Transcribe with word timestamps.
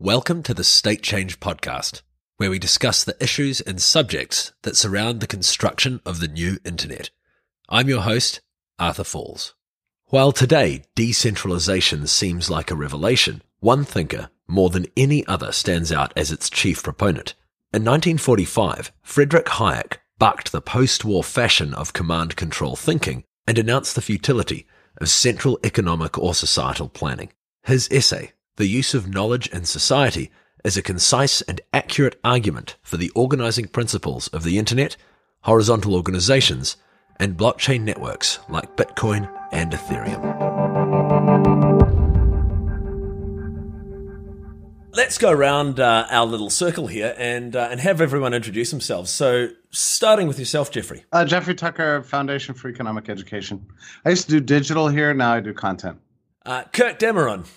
Welcome 0.00 0.42
to 0.42 0.54
the 0.54 0.64
State 0.64 1.04
Change 1.04 1.38
Podcast, 1.38 2.02
where 2.36 2.50
we 2.50 2.58
discuss 2.58 3.04
the 3.04 3.16
issues 3.22 3.60
and 3.60 3.80
subjects 3.80 4.52
that 4.62 4.76
surround 4.76 5.20
the 5.20 5.28
construction 5.28 6.00
of 6.04 6.18
the 6.18 6.26
new 6.26 6.58
internet. 6.64 7.10
I'm 7.68 7.88
your 7.88 8.00
host, 8.00 8.40
Arthur 8.76 9.04
Falls. 9.04 9.54
While 10.06 10.32
today 10.32 10.82
decentralization 10.96 12.08
seems 12.08 12.50
like 12.50 12.72
a 12.72 12.76
revelation, 12.76 13.40
one 13.60 13.84
thinker, 13.84 14.30
more 14.48 14.68
than 14.68 14.88
any 14.96 15.24
other, 15.28 15.52
stands 15.52 15.92
out 15.92 16.12
as 16.16 16.32
its 16.32 16.50
chief 16.50 16.82
proponent. 16.82 17.34
In 17.72 17.84
1945, 17.84 18.90
Friedrich 19.00 19.46
Hayek 19.46 19.98
bucked 20.18 20.50
the 20.50 20.60
post-war 20.60 21.22
fashion 21.22 21.72
of 21.72 21.92
command 21.92 22.34
control 22.34 22.74
thinking 22.74 23.22
and 23.46 23.60
announced 23.60 23.94
the 23.94 24.02
futility 24.02 24.66
of 25.00 25.08
central 25.08 25.60
economic 25.62 26.18
or 26.18 26.34
societal 26.34 26.88
planning. 26.88 27.32
His 27.62 27.88
essay, 27.92 28.32
the 28.56 28.66
use 28.66 28.94
of 28.94 29.08
knowledge 29.08 29.48
in 29.48 29.64
society 29.64 30.30
is 30.64 30.76
a 30.76 30.82
concise 30.82 31.42
and 31.42 31.60
accurate 31.72 32.18
argument 32.22 32.76
for 32.82 32.96
the 32.96 33.10
organizing 33.10 33.66
principles 33.66 34.28
of 34.28 34.44
the 34.44 34.58
internet, 34.58 34.96
horizontal 35.42 35.94
organizations, 35.94 36.76
and 37.18 37.36
blockchain 37.36 37.82
networks 37.82 38.38
like 38.48 38.76
Bitcoin 38.76 39.28
and 39.52 39.72
Ethereum. 39.72 40.22
Let's 44.92 45.18
go 45.18 45.32
around 45.32 45.80
uh, 45.80 46.06
our 46.08 46.24
little 46.24 46.50
circle 46.50 46.86
here 46.86 47.16
and 47.18 47.56
uh, 47.56 47.68
and 47.68 47.80
have 47.80 48.00
everyone 48.00 48.32
introduce 48.32 48.70
themselves. 48.70 49.10
So, 49.10 49.48
starting 49.72 50.28
with 50.28 50.38
yourself, 50.38 50.70
Jeffrey. 50.70 51.04
Uh, 51.10 51.24
Jeffrey 51.24 51.56
Tucker, 51.56 52.02
Foundation 52.04 52.54
for 52.54 52.68
Economic 52.68 53.08
Education. 53.08 53.66
I 54.04 54.10
used 54.10 54.26
to 54.26 54.30
do 54.30 54.40
digital 54.40 54.86
here. 54.86 55.12
Now 55.12 55.34
I 55.34 55.40
do 55.40 55.52
content. 55.52 55.98
Uh, 56.46 56.62
Kirk 56.72 57.00
Dameron. 57.00 57.48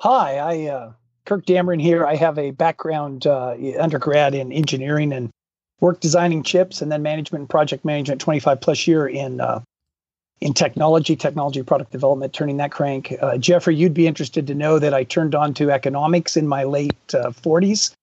Hi, 0.00 0.36
I 0.36 0.70
uh, 0.70 0.92
Kirk 1.24 1.46
Dameron 1.46 1.80
here. 1.80 2.04
I 2.04 2.16
have 2.16 2.38
a 2.38 2.50
background 2.50 3.26
uh, 3.26 3.56
undergrad 3.78 4.34
in 4.34 4.52
engineering 4.52 5.12
and 5.12 5.30
work 5.80 6.00
designing 6.00 6.42
chips, 6.42 6.82
and 6.82 6.92
then 6.92 7.02
management 7.02 7.42
and 7.42 7.50
project 7.50 7.84
management. 7.84 8.20
Twenty 8.20 8.40
five 8.40 8.60
plus 8.60 8.86
year 8.86 9.06
in 9.06 9.40
uh, 9.40 9.60
in 10.40 10.52
technology, 10.52 11.16
technology 11.16 11.62
product 11.62 11.92
development, 11.92 12.34
turning 12.34 12.58
that 12.58 12.72
crank. 12.72 13.14
Uh, 13.22 13.38
Jeffrey, 13.38 13.74
you'd 13.74 13.94
be 13.94 14.06
interested 14.06 14.46
to 14.46 14.54
know 14.54 14.78
that 14.78 14.92
I 14.92 15.04
turned 15.04 15.34
on 15.34 15.54
to 15.54 15.70
economics 15.70 16.36
in 16.36 16.46
my 16.46 16.64
late 16.64 17.14
uh, 17.14 17.30
forties. 17.30 17.94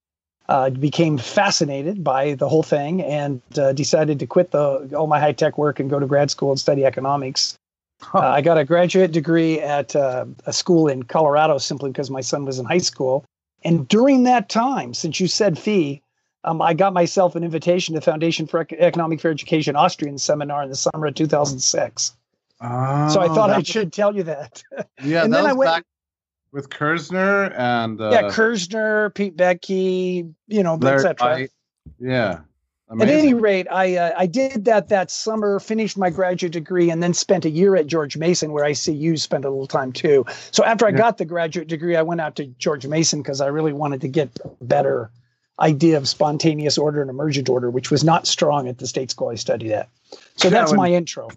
Uh, 0.50 0.70
became 0.70 1.18
fascinated 1.18 2.04
by 2.04 2.34
the 2.34 2.50
whole 2.50 2.64
thing 2.64 3.02
and 3.02 3.42
decided 3.76 4.20
to 4.20 4.28
quit 4.28 4.52
the 4.52 4.94
all 4.94 5.08
my 5.08 5.18
high 5.18 5.32
tech 5.32 5.58
work 5.58 5.80
and 5.80 5.90
go 5.90 6.00
to 6.00 6.06
grad 6.06 6.30
school 6.30 6.50
and 6.50 6.60
study 6.60 6.84
economics 6.84 7.58
uh, 8.14 8.20
I 8.20 8.42
got 8.42 8.58
a 8.58 8.66
graduate 8.66 9.12
degree 9.12 9.60
at 9.60 9.96
uh, 9.96 10.26
a 10.46 10.54
school 10.54 10.88
in 10.88 11.04
Colorado 11.04 11.58
simply 11.58 11.92
because 11.92 12.10
my 12.10 12.22
son 12.22 12.46
was 12.46 12.60
in 12.60 12.66
high 12.66 12.78
school. 12.80 13.26
And 13.64 13.88
during 13.88 14.24
that 14.24 14.50
time, 14.50 14.94
since 14.94 15.20
you 15.20 15.28
said 15.28 15.58
FEE, 15.58 16.02
um, 16.44 16.62
I 16.62 16.74
got 16.74 16.94
myself 16.94 17.36
an 17.36 17.44
invitation 17.44 17.94
to 17.94 18.00
the 18.00 18.04
Foundation 18.04 18.48
for 18.48 18.68
Economic 18.72 19.22
Fair 19.22 19.32
Education 19.32 19.76
Austrian 19.76 20.18
seminar 20.18 20.64
in 20.64 20.70
the 20.70 20.76
summer 20.76 21.08
of 21.08 21.16
2006. 21.16 22.14
Oh, 22.62 23.10
so 23.10 23.22
I 23.22 23.28
thought 23.28 23.50
I 23.50 23.62
should 23.62 23.92
tell 23.92 24.16
you 24.16 24.24
that. 24.24 24.64
Yeah, 25.04 25.24
and 25.24 25.34
that 25.34 25.42
then 25.42 25.50
I 25.50 25.54
went 25.54 25.70
back 25.70 25.84
with 26.52 26.70
Kerzner 26.70 27.54
and 27.58 28.00
uh, 28.00 28.10
yeah, 28.12 28.22
Kerzner, 28.24 29.14
Pete 29.14 29.36
Boettke, 29.36 30.34
you 30.48 30.64
know, 30.64 30.76
etc. 30.82 31.48
Yeah. 32.00 32.40
Amazing. 32.90 33.16
At 33.16 33.20
any 33.20 33.34
rate, 33.34 33.68
I 33.72 33.96
uh, 33.96 34.12
I 34.18 34.26
did 34.26 34.66
that 34.66 34.90
that 34.90 35.10
summer, 35.10 35.60
finished 35.60 35.98
my 35.98 36.10
graduate 36.10 36.52
degree, 36.52 36.90
and 36.90 37.02
then 37.02 37.14
spent 37.14 37.46
a 37.46 37.50
year 37.50 37.76
at 37.76 37.88
George 37.88 38.18
Mason, 38.18 38.52
where 38.52 38.66
I 38.66 38.74
see 38.74 38.92
you 38.92 39.16
spent 39.18 39.46
a 39.46 39.50
little 39.50 39.68
time 39.68 39.94
too. 39.94 40.26
So 40.52 40.64
after 40.64 40.86
I 40.86 40.90
yeah. 40.90 40.98
got 40.98 41.18
the 41.18 41.26
graduate 41.26 41.68
degree, 41.68 41.96
I 41.96 42.02
went 42.02 42.22
out 42.22 42.36
to 42.36 42.46
George 42.46 42.86
Mason 42.86 43.22
because 43.22 43.42
I 43.42 43.48
really 43.48 43.74
wanted 43.74 44.02
to 44.02 44.10
get 44.10 44.38
better 44.62 45.12
idea 45.60 45.98
of 45.98 46.08
spontaneous 46.08 46.78
order 46.78 47.02
and 47.02 47.10
emergent 47.10 47.48
order, 47.48 47.70
which 47.70 47.90
was 47.90 48.04
not 48.04 48.28
strong 48.28 48.68
at 48.68 48.80
the 48.80 48.88
state 48.88 49.12
school 49.12 49.30
I 49.30 49.36
studied 49.36 49.72
at. 49.72 49.90
So 50.36 50.50
that's 50.50 50.74
my 50.74 50.92
intro. 50.92 51.30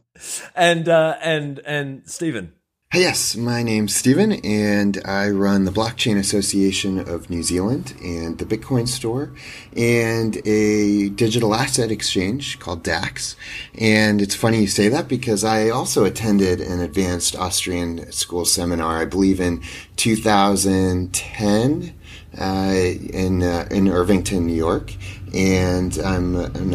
And 0.55 0.89
uh, 0.89 1.17
and 1.23 1.61
and 1.61 2.11
Stephen. 2.11 2.53
Yes, 2.95 3.35
my 3.35 3.65
name's 3.65 3.97
Stephen, 3.97 4.31
and 4.31 5.03
I 5.05 5.29
run 5.31 5.65
the 5.65 5.73
Blockchain 5.73 6.17
Association 6.17 7.01
of 7.01 7.29
New 7.29 7.43
Zealand 7.43 7.95
and 8.01 8.39
the 8.39 8.45
Bitcoin 8.45 8.87
Store 8.87 9.33
and 9.77 10.37
a 10.47 11.09
digital 11.09 11.53
asset 11.53 11.91
exchange 11.91 12.61
called 12.61 12.85
DAX. 12.85 13.35
And 13.77 14.23
it's 14.23 14.37
funny 14.37 14.61
you 14.61 14.69
say 14.69 14.89
that 14.89 15.09
because 15.09 15.43
I 15.43 15.69
also 15.69 16.05
attended 16.05 16.61
an 16.61 16.79
advanced 16.79 17.35
Austrian 17.35 18.13
school 18.13 18.45
seminar, 18.45 18.99
I 18.99 19.05
believe 19.05 19.41
in 19.41 19.65
2010 19.97 21.93
uh, 22.39 22.45
in 22.45 23.43
uh, 23.43 23.67
in 23.69 23.89
Irvington, 23.89 24.47
New 24.47 24.55
York, 24.55 24.95
and 25.35 25.99
I'm 25.99 26.37
an 26.37 26.73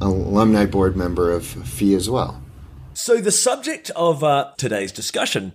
alumni 0.00 0.64
board 0.64 0.96
member 0.96 1.30
of 1.30 1.44
FEE 1.44 1.94
as 1.96 2.08
well. 2.08 2.39
So, 3.02 3.16
the 3.16 3.32
subject 3.32 3.90
of 3.96 4.22
uh, 4.22 4.52
today's 4.58 4.92
discussion 4.92 5.54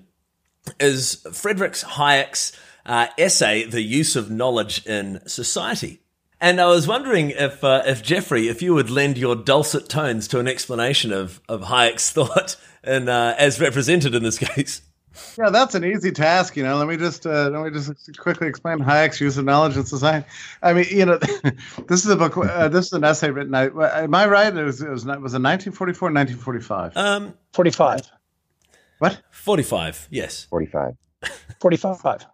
is 0.79 1.23
Frederick 1.31 1.73
Hayek's 1.73 2.51
uh, 2.87 3.05
essay, 3.19 3.65
The 3.65 3.83
Use 3.83 4.15
of 4.15 4.31
Knowledge 4.31 4.83
in 4.87 5.21
Society. 5.27 6.01
And 6.41 6.59
I 6.59 6.65
was 6.65 6.87
wondering 6.87 7.29
if, 7.29 7.63
uh, 7.63 7.83
if 7.85 8.01
Jeffrey, 8.01 8.47
if 8.47 8.63
you 8.63 8.73
would 8.73 8.89
lend 8.89 9.19
your 9.19 9.35
dulcet 9.35 9.87
tones 9.87 10.27
to 10.29 10.39
an 10.39 10.47
explanation 10.47 11.13
of, 11.13 11.39
of 11.47 11.61
Hayek's 11.61 12.09
thought, 12.11 12.55
and 12.83 13.09
uh, 13.09 13.35
as 13.37 13.61
represented 13.61 14.15
in 14.15 14.23
this 14.23 14.39
case. 14.39 14.81
Yeah, 15.37 15.49
that's 15.49 15.75
an 15.75 15.85
easy 15.85 16.11
task. 16.11 16.55
You 16.57 16.63
know, 16.63 16.77
let 16.77 16.87
me 16.87 16.97
just 16.97 17.25
uh, 17.25 17.49
let 17.49 17.63
me 17.63 17.71
just 17.71 18.17
quickly 18.17 18.47
explain 18.47 18.79
Hayek's 18.79 19.21
use 19.21 19.37
of 19.37 19.45
knowledge 19.45 19.77
in 19.77 19.85
society. 19.85 20.25
I 20.61 20.73
mean, 20.73 20.85
you 20.89 21.05
know, 21.05 21.17
this 21.87 22.05
is 22.05 22.07
a 22.07 22.15
book. 22.15 22.37
Uh, 22.37 22.67
this 22.67 22.87
is 22.87 22.93
an 22.93 23.03
essay 23.03 23.31
written. 23.31 23.55
I, 23.55 23.69
am 24.03 24.13
I 24.13 24.27
right? 24.27 24.55
It 24.55 24.63
was 24.63 24.81
it 24.81 24.89
was, 24.89 25.05
was 25.05 25.33
it 25.33 25.41
1944, 25.41 26.09
1945? 26.09 26.97
Um, 26.97 27.33
45. 27.53 28.01
What? 28.99 29.21
45. 29.31 30.07
Yes. 30.11 30.45
45. 30.45 30.95
45. 31.59 32.25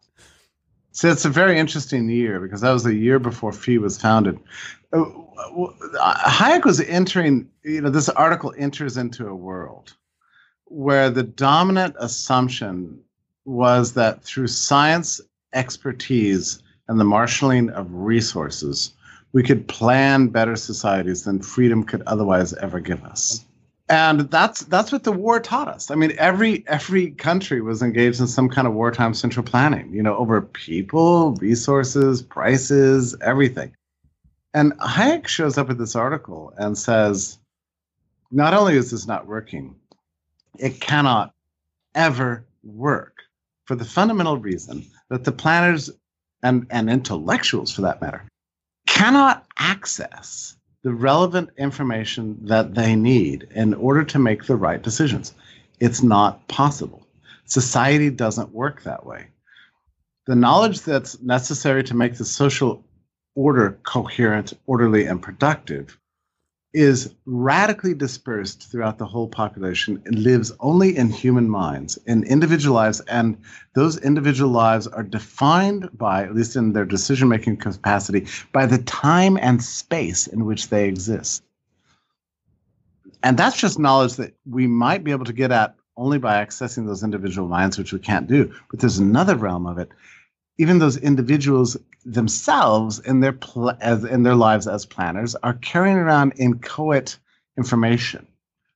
So 0.94 1.10
it's 1.10 1.26
a 1.26 1.30
very 1.30 1.58
interesting 1.58 2.10
year 2.10 2.40
because 2.40 2.62
that 2.62 2.72
was 2.72 2.84
the 2.84 2.94
year 2.94 3.18
before 3.18 3.54
FEE 3.54 3.78
was 3.78 4.00
founded. 4.00 4.38
Uh, 4.92 5.06
Hayek 6.00 6.66
was 6.66 6.82
entering, 6.82 7.50
you 7.64 7.82
know, 7.82 7.90
this 7.90 8.10
article 8.10 8.54
enters 8.58 8.98
into 8.98 9.28
a 9.28 9.36
world 9.36 9.96
where 10.72 11.10
the 11.10 11.24
dominant 11.24 11.96
assumption 12.00 13.00
was 13.46 13.94
that 13.94 14.24
through 14.24 14.48
science 14.48 15.20
expertise 15.54 16.62
and 16.88 17.00
the 17.00 17.04
marshaling 17.04 17.70
of 17.72 17.88
resources, 17.92 18.94
we 19.34 19.44
could 19.44 19.68
plan 19.68 20.28
better 20.28 20.56
societies 20.56 21.24
than 21.24 21.42
freedom 21.42 21.84
could 21.84 22.02
otherwise 22.08 22.54
ever 22.56 22.80
give 22.80 23.04
us. 23.04 23.46
And 23.90 24.22
that's 24.32 24.62
that's 24.62 24.94
what 24.94 25.04
the 25.04 25.12
war 25.12 25.42
taught 25.42 25.68
us. 25.68 25.92
I 25.92 25.96
mean, 25.96 26.14
every 26.18 26.64
every 26.68 27.12
country 27.12 27.62
was 27.62 27.82
engaged 27.82 28.22
in 28.22 28.28
some 28.28 28.48
kind 28.48 28.66
of 28.66 28.74
wartime 28.74 29.14
central 29.14 29.46
planning, 29.46 29.92
you 29.94 30.02
know, 30.02 30.16
over 30.16 30.42
people, 30.42 31.34
resources, 31.36 32.22
prices, 32.22 33.18
everything. 33.22 33.74
And 34.54 34.72
Hayek 34.80 35.28
shows 35.28 35.58
up 35.58 35.68
with 35.68 35.78
this 35.78 35.96
article 35.96 36.54
and 36.58 36.78
says, 36.78 37.38
not 38.32 38.54
only 38.54 38.78
is 38.78 38.92
this 38.92 39.08
not 39.08 39.28
working, 39.28 39.76
it 40.58 40.80
cannot 40.80 41.34
ever 41.96 42.46
work 42.64 43.18
for 43.66 43.76
the 43.76 43.86
fundamental 43.86 44.38
reason 44.38 44.86
that 45.10 45.24
the 45.24 45.32
planners 45.32 45.90
and, 46.44 46.68
and 46.70 46.90
intellectuals, 46.90 47.74
for 47.74 47.82
that 47.82 48.02
matter, 48.02 48.24
cannot 48.88 49.46
access 49.58 50.56
the 50.84 50.92
relevant 50.92 51.50
information 51.58 52.38
that 52.46 52.74
they 52.74 52.96
need 52.96 53.48
in 53.52 53.74
order 53.76 54.04
to 54.04 54.20
make 54.20 54.46
the 54.46 54.56
right 54.56 54.82
decisions. 54.82 55.34
It's 55.80 56.02
not 56.02 56.48
possible. 56.48 57.06
Society 57.46 58.10
doesn't 58.10 58.54
work 58.54 58.84
that 58.84 59.06
way. 59.06 59.28
The 60.28 60.36
knowledge 60.36 60.82
that's 60.82 61.22
necessary 61.22 61.84
to 61.84 61.96
make 61.96 62.16
the 62.16 62.26
social 62.26 62.84
order 63.36 63.80
coherent, 63.84 64.54
orderly, 64.66 65.06
and 65.06 65.22
productive 65.22 65.98
is 66.74 67.14
radically 67.26 67.94
dispersed 67.94 68.72
throughout 68.72 68.98
the 68.98 69.06
whole 69.06 69.28
population 69.28 70.02
and 70.06 70.20
lives 70.20 70.52
only 70.62 70.96
in 70.96 71.10
human 71.10 71.50
minds, 71.50 71.98
in 72.06 72.24
individual 72.24 72.76
lives, 72.76 73.02
and 73.02 73.38
those 73.74 73.98
individual 73.98 74.50
lives 74.50 74.88
are 74.88 75.04
defined 75.04 75.90
by, 75.98 76.24
at 76.24 76.34
least 76.34 76.56
in 76.56 76.72
their 76.72 76.86
decision 76.86 77.28
making 77.28 77.58
capacity, 77.58 78.26
by 78.54 78.66
the 78.66 78.78
time 78.84 79.38
and 79.38 79.62
space 79.62 80.28
in 80.28 80.46
which 80.46 80.70
they 80.70 80.88
exist. 80.88 81.44
And 83.24 83.38
that's 83.38 83.58
just 83.58 83.78
knowledge 83.78 84.16
that 84.16 84.34
we 84.50 84.66
might 84.66 85.04
be 85.04 85.12
able 85.12 85.26
to 85.26 85.34
get 85.34 85.52
at 85.52 85.76
only 85.98 86.18
by 86.18 86.44
accessing 86.44 86.88
those 86.88 87.04
individual 87.04 87.48
minds, 87.48 87.78
which 87.78 87.94
we 87.94 88.00
can't 88.00 88.28
do. 88.28 88.52
But 88.70 88.80
there's 88.80 88.98
another 88.98 89.36
realm 89.36 89.68
of 89.68 89.78
it 89.78 89.92
even 90.58 90.80
those 90.80 90.98
individuals 90.98 91.78
themselves 92.06 93.00
in 93.00 93.20
their 93.20 93.34
pl- 93.34 93.78
as 93.82 94.04
in 94.04 94.24
their 94.24 94.36
lives 94.36 94.68
as 94.68 94.86
planners 94.86 95.36
are 95.36 95.54
carrying 95.56 95.98
around 95.98 96.34
inchoate 96.38 97.18
information, 97.58 98.28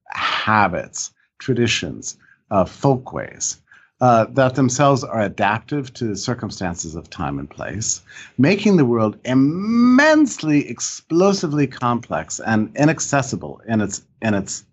habits, 0.10 1.12
traditions, 1.40 2.18
uh, 2.52 2.66
folkways, 2.66 3.62
uh, 4.02 4.26
that 4.32 4.56
themselves 4.56 5.04
are 5.04 5.22
adaptive 5.22 5.94
to 5.94 6.06
the 6.06 6.16
circumstances 6.16 6.96
of 6.96 7.10
time 7.10 7.40
and 7.40 7.50
place, 7.50 8.02
making 8.38 8.78
the 8.78 8.86
world 8.86 9.18
immensely, 9.26 10.68
explosively 10.70 11.66
complex 11.66 12.40
and 12.40 12.76
inaccessible 12.76 13.62
in 13.68 13.82
its 13.82 14.04
in 14.22 14.34
its 14.34 14.66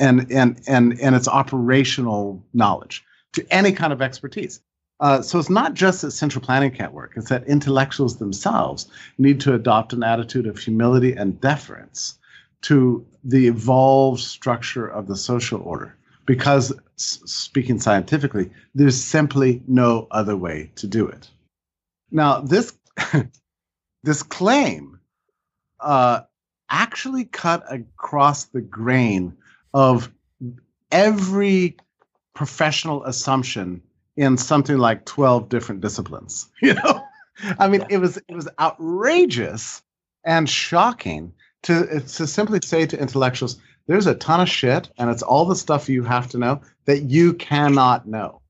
and 0.00 0.30
and 0.32 0.60
and 0.66 0.98
and 1.00 1.14
its 1.14 1.28
operational 1.28 2.42
knowledge 2.52 3.04
to 3.32 3.46
any 3.50 3.72
kind 3.72 3.92
of 3.92 4.02
expertise. 4.02 4.60
Uh, 5.00 5.22
so 5.22 5.38
it's 5.38 5.50
not 5.50 5.74
just 5.74 6.02
that 6.02 6.10
central 6.10 6.44
planning 6.44 6.70
can't 6.70 6.92
work; 6.92 7.12
it's 7.16 7.28
that 7.28 7.46
intellectuals 7.46 8.18
themselves 8.18 8.88
need 9.16 9.40
to 9.40 9.54
adopt 9.54 9.92
an 9.92 10.02
attitude 10.02 10.46
of 10.46 10.58
humility 10.58 11.12
and 11.12 11.40
deference 11.40 12.18
to 12.62 13.06
the 13.22 13.46
evolved 13.46 14.20
structure 14.20 14.86
of 14.86 15.06
the 15.06 15.16
social 15.16 15.60
order. 15.62 15.94
Because 16.26 16.72
speaking 16.96 17.80
scientifically 17.80 18.50
there's 18.74 19.02
simply 19.02 19.62
no 19.66 20.08
other 20.10 20.36
way 20.36 20.70
to 20.76 20.86
do 20.86 21.06
it. 21.06 21.30
Now 22.10 22.40
this 22.40 22.76
this 24.02 24.22
claim 24.22 24.98
uh, 25.80 26.22
actually 26.68 27.24
cut 27.24 27.64
across 27.72 28.46
the 28.46 28.60
grain 28.60 29.36
of 29.72 30.12
every 30.90 31.76
professional 32.34 33.04
assumption 33.04 33.82
in 34.18 34.36
something 34.36 34.78
like 34.78 35.04
12 35.06 35.48
different 35.48 35.80
disciplines 35.80 36.48
you 36.62 36.74
know 36.74 37.02
i 37.58 37.68
mean 37.68 37.80
yeah. 37.82 37.96
it 37.96 37.98
was 37.98 38.16
it 38.16 38.34
was 38.34 38.48
outrageous 38.60 39.82
and 40.24 40.48
shocking 40.48 41.32
to 41.62 42.00
to 42.00 42.26
simply 42.26 42.60
say 42.62 42.84
to 42.84 43.00
intellectuals 43.00 43.58
there's 43.88 44.06
a 44.06 44.14
ton 44.14 44.42
of 44.42 44.48
shit, 44.48 44.90
and 44.98 45.10
it's 45.10 45.22
all 45.22 45.46
the 45.46 45.56
stuff 45.56 45.88
you 45.88 46.04
have 46.04 46.28
to 46.28 46.38
know 46.38 46.60
that 46.84 47.04
you 47.04 47.32
cannot 47.32 48.06
know. 48.06 48.42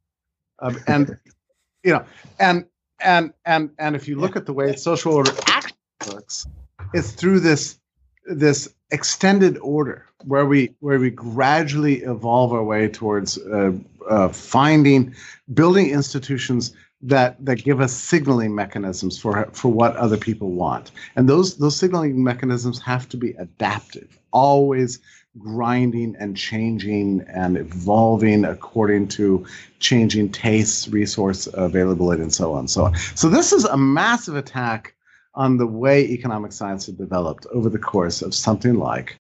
Um, 0.58 0.78
and 0.86 1.16
you 1.84 1.92
know, 1.92 2.04
and 2.38 2.66
and 3.00 3.32
and 3.46 3.70
and 3.78 3.96
if 3.96 4.08
you 4.08 4.18
look 4.18 4.36
at 4.36 4.44
the 4.44 4.52
way 4.52 4.74
social 4.74 5.14
order 5.14 5.30
actually 5.46 5.78
works, 6.12 6.46
it's 6.92 7.12
through 7.12 7.40
this 7.40 7.78
this 8.28 8.68
extended 8.90 9.58
order 9.58 10.06
where 10.24 10.46
we 10.46 10.74
where 10.80 10.98
we 10.98 11.10
gradually 11.10 12.02
evolve 12.02 12.52
our 12.52 12.64
way 12.64 12.88
towards 12.88 13.38
uh, 13.38 13.72
uh, 14.08 14.28
finding 14.28 15.14
building 15.54 15.90
institutions 15.90 16.72
that 17.00 17.42
that 17.44 17.62
give 17.62 17.80
us 17.80 17.92
signaling 17.92 18.54
mechanisms 18.54 19.18
for 19.18 19.48
for 19.52 19.70
what 19.70 19.94
other 19.96 20.16
people 20.16 20.50
want 20.50 20.90
and 21.16 21.28
those 21.28 21.56
those 21.58 21.76
signaling 21.76 22.22
mechanisms 22.22 22.80
have 22.80 23.08
to 23.08 23.16
be 23.16 23.30
adaptive 23.32 24.18
always 24.32 24.98
grinding 25.38 26.16
and 26.18 26.36
changing 26.36 27.24
and 27.28 27.56
evolving 27.56 28.44
according 28.44 29.08
to 29.08 29.46
changing 29.78 30.30
tastes, 30.30 30.88
resource 30.88 31.48
availability, 31.54 32.22
and 32.22 32.32
so 32.32 32.54
on. 32.54 32.66
So, 32.66 32.86
on. 32.86 32.96
so 33.14 33.28
this 33.28 33.52
is 33.52 33.64
a 33.64 33.76
massive 33.76 34.36
attack 34.36 34.94
on 35.38 35.56
the 35.56 35.66
way 35.66 36.04
economic 36.04 36.50
science 36.50 36.86
had 36.86 36.98
developed 36.98 37.46
over 37.52 37.70
the 37.70 37.78
course 37.78 38.22
of 38.22 38.34
something 38.34 38.74
like, 38.74 39.16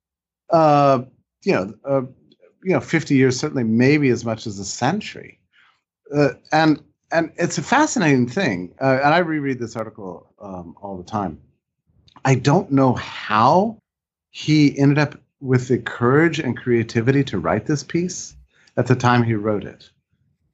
uh, 0.50 1.00
you 1.44 1.52
know, 1.52 1.72
uh, 1.84 2.02
you 2.64 2.72
know, 2.72 2.80
50 2.80 3.14
years, 3.14 3.38
certainly 3.38 3.62
maybe 3.62 4.08
as 4.08 4.24
much 4.24 4.44
as 4.46 4.58
a 4.58 4.64
century. 4.64 5.38
Uh, 6.14 6.30
and 6.52 6.82
and 7.10 7.32
it's 7.36 7.56
a 7.56 7.62
fascinating 7.62 8.26
thing. 8.26 8.74
Uh, 8.80 8.98
and 9.02 9.14
I 9.14 9.18
reread 9.18 9.60
this 9.60 9.76
article 9.76 10.34
um, 10.40 10.74
all 10.82 10.98
the 10.98 11.04
time. 11.04 11.40
I 12.24 12.34
don't 12.34 12.70
know 12.70 12.94
how 12.94 13.78
he 14.30 14.76
ended 14.76 14.98
up 14.98 15.14
with 15.40 15.68
the 15.68 15.78
courage 15.78 16.40
and 16.40 16.56
creativity 16.56 17.22
to 17.24 17.38
write 17.38 17.64
this 17.64 17.84
piece 17.84 18.34
at 18.76 18.88
the 18.88 18.96
time 18.96 19.22
he 19.22 19.34
wrote 19.34 19.64
it. 19.64 19.88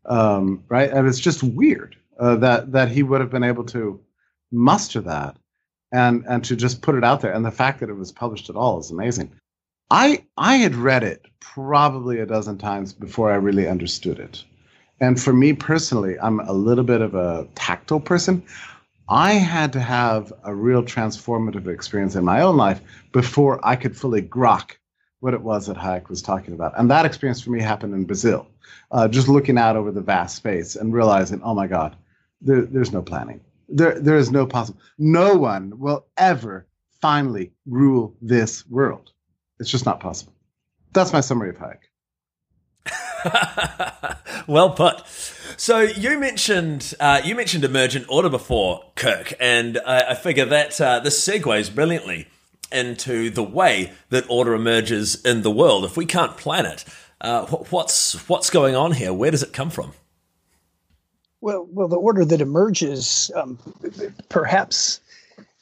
Um, 0.05 0.62
right, 0.69 0.90
and 0.90 1.08
it's 1.08 1.19
just 1.19 1.43
weird 1.43 1.96
uh, 2.20 2.37
that 2.37 2.72
that 2.72 2.90
he 2.90 3.02
would 3.02 3.22
have 3.22 3.31
been 3.31 3.43
able 3.43 3.64
to 3.64 3.99
muster 4.52 5.00
that 5.00 5.37
and 5.94 6.25
and 6.29 6.44
to 6.44 6.56
just 6.56 6.82
put 6.82 6.96
it 6.96 7.05
out 7.05 7.20
there. 7.20 7.32
And 7.32 7.44
the 7.44 7.50
fact 7.50 7.81
that 7.81 7.88
it 7.88 7.94
was 7.94 8.12
published 8.12 8.50
at 8.50 8.56
all 8.56 8.81
is 8.81 8.91
amazing. 8.91 9.32
I 9.91 10.25
I 10.37 10.56
had 10.56 10.75
read 10.75 11.05
it 11.05 11.25
probably 11.41 12.19
a 12.19 12.26
dozen 12.26 12.58
times 12.58 12.93
before 12.93 13.31
I 13.31 13.37
really 13.37 13.69
understood 13.69 14.19
it. 14.19 14.44
And 15.00 15.20
for 15.20 15.32
me 15.32 15.52
personally, 15.52 16.19
I'm 16.20 16.41
a 16.41 16.52
little 16.52 16.85
bit 16.85 17.00
of 17.00 17.14
a 17.14 17.46
tactile 17.55 18.00
person. 18.00 18.43
I 19.08 19.35
had 19.35 19.73
to 19.75 19.81
have 19.81 20.32
a 20.44 20.55
real 20.55 20.82
transformative 20.82 21.69
experience 21.69 22.17
in 22.17 22.25
my 22.25 22.40
own 22.40 22.56
life 22.56 22.81
before 23.12 23.61
I 23.62 23.76
could 23.76 23.97
fully 23.97 24.23
grok 24.23 24.73
what 25.20 25.35
it 25.35 25.43
was 25.43 25.67
that 25.67 25.76
Hayek 25.76 26.08
was 26.08 26.23
talking 26.23 26.55
about. 26.55 26.73
And 26.79 26.90
that 26.90 27.06
experience 27.06 27.40
for 27.40 27.50
me 27.50 27.61
happened 27.61 27.94
in 27.94 28.05
Brazil, 28.05 28.47
uh, 28.90 29.08
just 29.08 29.29
looking 29.29 29.58
out 29.58 29.76
over 29.76 29.90
the 29.90 30.00
vast 30.00 30.37
space 30.37 30.75
and 30.76 30.93
realizing, 30.93 31.40
oh 31.43 31.55
my 31.55 31.67
God, 31.67 31.97
there, 32.40 32.62
there's 32.62 32.93
no 32.93 33.02
planning. 33.02 33.40
There, 33.69 33.99
there 33.99 34.16
is 34.16 34.31
no 34.31 34.46
possible. 34.46 34.81
No 34.99 35.34
one 35.34 35.78
will 35.78 36.06
ever 36.16 36.66
finally 37.00 37.52
rule 37.66 38.14
this 38.20 38.66
world. 38.69 39.12
It's 39.61 39.70
just 39.70 39.87
not 39.87 40.00
possible. 40.00 40.32
That's 40.93 41.12
my 41.12 41.20
summary 41.20 41.50
of 41.50 41.56
Hayek. 41.58 41.81
well 44.46 44.70
put. 44.70 45.06
So 45.56 45.81
you 45.81 46.19
mentioned 46.19 46.94
uh, 47.00 47.20
you 47.25 47.34
mentioned 47.34 47.64
emergent 47.64 48.06
order 48.08 48.28
before, 48.28 48.84
Kirk, 48.96 49.32
and 49.40 49.78
I, 49.87 50.11
I 50.11 50.14
figure 50.14 50.44
that 50.44 50.81
uh, 50.81 51.00
this 51.00 51.26
segues 51.26 51.75
brilliantly 51.75 52.26
into 52.72 53.31
the 53.31 53.43
way 53.43 53.93
that 54.11 54.25
order 54.28 54.55
emerges 54.55 55.22
in 55.25 55.43
the 55.43 55.50
world. 55.50 55.84
If 55.84 55.96
we 55.96 56.06
can't 56.06 56.37
plan 56.37 56.66
it, 56.66 56.84
uh, 57.20 57.46
what's 57.46 58.28
what's 58.28 58.50
going 58.50 58.75
on 58.75 58.93
here? 58.93 59.12
Where 59.12 59.31
does 59.31 59.43
it 59.43 59.52
come 59.52 59.70
from? 59.70 59.93
Well, 61.44 61.69
well, 61.70 61.88
the 61.88 61.96
order 61.96 62.25
that 62.25 62.41
emerges, 62.41 63.31
um, 63.37 63.58
perhaps, 64.31 65.00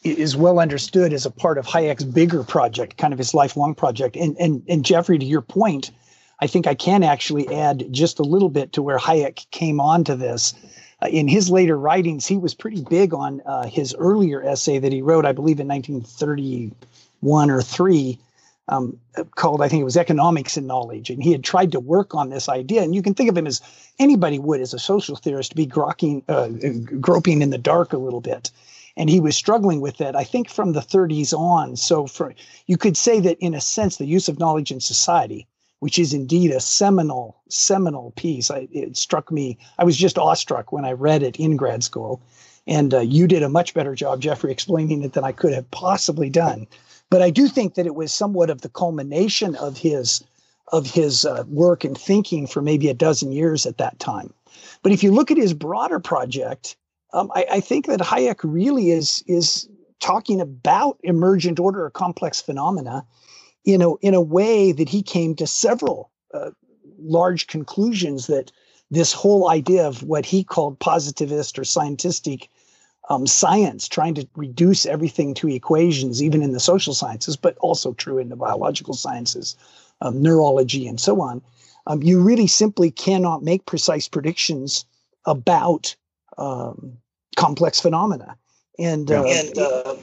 is 0.05 0.37
well 0.37 0.61
understood 0.61 1.13
as 1.13 1.27
a 1.27 1.31
part 1.31 1.59
of 1.59 1.67
Hayek's 1.67 2.05
bigger 2.05 2.45
project, 2.45 2.99
kind 2.99 3.13
of 3.13 3.19
his 3.19 3.35
lifelong 3.35 3.75
project. 3.75 4.15
And 4.15 4.37
and 4.39 4.63
and 4.69 4.85
Jeffrey, 4.85 5.19
to 5.19 5.25
your 5.25 5.41
point, 5.41 5.91
I 6.39 6.47
think 6.47 6.69
I 6.69 6.77
can 6.77 7.03
actually 7.03 7.53
add 7.53 7.89
just 7.91 8.21
a 8.21 8.23
little 8.23 8.49
bit 8.49 8.73
to 8.75 8.83
where 8.83 8.97
Hayek 8.97 9.51
came 9.51 9.81
onto 9.81 10.15
this. 10.15 10.55
Uh, 11.03 11.09
in 11.09 11.27
his 11.27 11.51
later 11.51 11.77
writings, 11.77 12.29
he 12.29 12.37
was 12.37 12.55
pretty 12.55 12.85
big 12.89 13.13
on 13.13 13.43
uh, 13.45 13.67
his 13.67 13.93
earlier 13.99 14.41
essay 14.41 14.79
that 14.79 14.93
he 14.93 15.03
wrote, 15.03 15.27
I 15.27 15.33
believe, 15.33 15.59
in 15.59 15.67
1931 15.67 17.51
or 17.51 17.61
three, 17.61 18.21
um, 18.69 18.97
called 19.37 19.63
I 19.63 19.69
think 19.69 19.81
it 19.81 19.85
was 19.85 19.97
Economics 19.97 20.57
and 20.57 20.67
Knowledge, 20.67 21.11
and 21.11 21.23
he 21.23 21.33
had 21.33 21.45
tried 21.45 21.73
to 21.73 21.81
work 21.81 22.15
on 22.15 22.31
this 22.31 22.49
idea. 22.49 22.83
And 22.83 22.95
you 22.95 23.03
can 23.03 23.15
think 23.15 23.31
of 23.31 23.37
him 23.37 23.47
as 23.47 23.61
anybody 23.99 24.39
would, 24.39 24.61
as 24.61 24.75
a 24.75 24.79
social 24.79 25.17
theorist, 25.17 25.51
to 25.51 25.57
be 25.57 25.67
grokking, 25.67 26.23
uh, 26.29 26.49
groping 27.01 27.43
in 27.43 27.51
the 27.51 27.59
dark 27.59 27.93
a 27.93 27.99
little 27.99 28.21
bit 28.21 28.51
and 28.95 29.09
he 29.09 29.21
was 29.21 29.35
struggling 29.35 29.81
with 29.81 29.97
that 29.97 30.15
i 30.15 30.23
think 30.23 30.51
from 30.51 30.73
the 30.73 30.81
30s 30.81 31.33
on 31.33 31.77
so 31.77 32.07
for 32.07 32.35
you 32.67 32.77
could 32.77 32.95
say 32.95 33.21
that 33.21 33.39
in 33.39 33.55
a 33.55 33.61
sense 33.61 33.97
the 33.97 34.05
use 34.05 34.29
of 34.29 34.39
knowledge 34.39 34.71
in 34.71 34.81
society 34.81 35.49
which 35.83 35.99
is 35.99 36.15
indeed 36.15 36.53
a 36.53 36.61
seminal, 36.61 37.35
seminal 37.49 38.13
piece. 38.13 38.53
I, 38.53 38.69
it 38.71 38.97
struck 38.97 39.33
me. 39.33 39.59
I 39.81 39.85
was 39.85 39.97
just 39.97 40.17
awestruck 40.17 40.71
when 40.71 40.85
I 40.85 40.93
read 40.93 41.25
it 41.25 41.41
in 41.41 41.57
grad 41.57 41.83
school, 41.83 42.23
and 42.69 42.95
uh, 42.95 43.01
you 43.01 43.27
did 43.27 43.43
a 43.43 43.49
much 43.49 43.75
better 43.75 43.97
job, 43.97 44.21
Jeffrey, 44.21 44.53
explaining 44.53 45.03
it 45.03 45.15
than 45.15 45.25
I 45.25 45.33
could 45.33 45.53
have 45.53 45.69
possibly 45.73 46.31
done. 46.31 46.69
But 47.13 47.23
I 47.23 47.31
do 47.31 47.47
think 47.47 47.75
that 47.75 47.87
it 47.87 47.95
was 47.95 48.13
somewhat 48.13 48.51
of 48.51 48.63
the 48.63 48.69
culmination 48.69 49.55
of 49.57 49.77
his 49.77 50.25
of 50.69 50.87
his 50.87 51.25
uh, 51.27 51.45
work 51.49 51.85
and 51.85 51.97
thinking 51.99 52.47
for 52.47 52.63
maybe 52.63 52.89
a 52.89 52.95
dozen 52.95 53.31
years 53.31 53.67
at 53.67 53.77
that 53.77 53.99
time. 53.99 54.33
But 54.83 54.93
if 54.93 55.03
you 55.03 55.13
look 55.13 55.31
at 55.31 55.37
his 55.37 55.53
broader 55.53 56.01
project, 56.01 56.77
um, 57.13 57.31
I, 57.35 57.45
I 57.53 57.61
think 57.61 57.87
that 57.87 58.01
Hayek 58.01 58.41
really 58.43 58.91
is 58.91 59.23
is 59.27 59.69
talking 60.01 60.41
about 60.41 60.99
emergent 61.03 61.61
order 61.61 61.85
or 61.85 61.91
complex 61.91 62.41
phenomena 62.41 63.05
you 63.65 63.79
know, 63.79 63.99
in 64.03 64.15
a 64.15 64.21
way 64.21 64.73
that 64.73 64.89
he 64.89 65.03
came 65.03 65.35
to 65.37 65.47
several 65.47 66.11
uh, 66.35 66.51
large 66.99 67.47
conclusions 67.47 68.27
that 68.27 68.51
this 68.91 69.13
whole 69.13 69.49
idea 69.49 69.87
of 69.87 70.03
what 70.03 70.27
he 70.27 70.45
called 70.45 70.79
positivist 70.79 71.59
or 71.59 71.63
scientistic 71.63 72.49
um, 73.09 73.27
science, 73.27 73.89
trying 73.89 74.15
to 74.15 74.27
reduce 74.37 74.87
everything 74.87 75.35
to 75.35 75.49
equations, 75.49 76.23
even 76.23 76.43
in 76.43 76.53
the 76.53 76.61
social 76.61 76.95
sciences, 76.95 77.37
but 77.37 77.57
also 77.59 77.93
true 77.95 78.19
in 78.19 78.29
the 78.29 78.37
biological 78.37 78.95
sciences, 78.95 79.57
um, 80.01 80.23
neurology, 80.23 80.87
and 80.87 81.01
so 81.01 81.21
on. 81.21 81.43
Um, 81.87 82.03
you 82.03 82.21
really 82.21 82.47
simply 82.47 82.91
cannot 82.91 83.43
make 83.43 83.67
precise 83.67 84.07
predictions 84.07 84.85
about 85.27 85.97
um, 86.39 86.97
complex 87.37 87.81
phenomena. 87.81 88.37
And, 88.79 89.11
uh, 89.11 89.25
and 89.25 89.59
uh, 89.59 89.97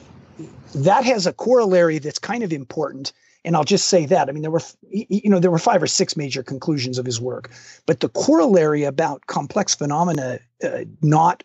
that 0.74 1.04
has 1.04 1.26
a 1.26 1.32
corollary 1.32 1.98
that's 1.98 2.18
kind 2.18 2.42
of 2.42 2.52
important 2.52 3.12
and 3.44 3.56
I'll 3.56 3.64
just 3.64 3.88
say 3.88 4.06
that. 4.06 4.28
I 4.28 4.32
mean, 4.32 4.42
there 4.42 4.50
were, 4.50 4.62
you 4.90 5.30
know, 5.30 5.38
there 5.38 5.50
were 5.50 5.58
five 5.58 5.82
or 5.82 5.86
six 5.86 6.16
major 6.16 6.42
conclusions 6.42 6.98
of 6.98 7.06
his 7.06 7.20
work, 7.20 7.50
but 7.86 8.00
the 8.00 8.08
corollary 8.10 8.84
about 8.84 9.26
complex 9.26 9.74
phenomena 9.74 10.40
uh, 10.62 10.84
not 11.00 11.42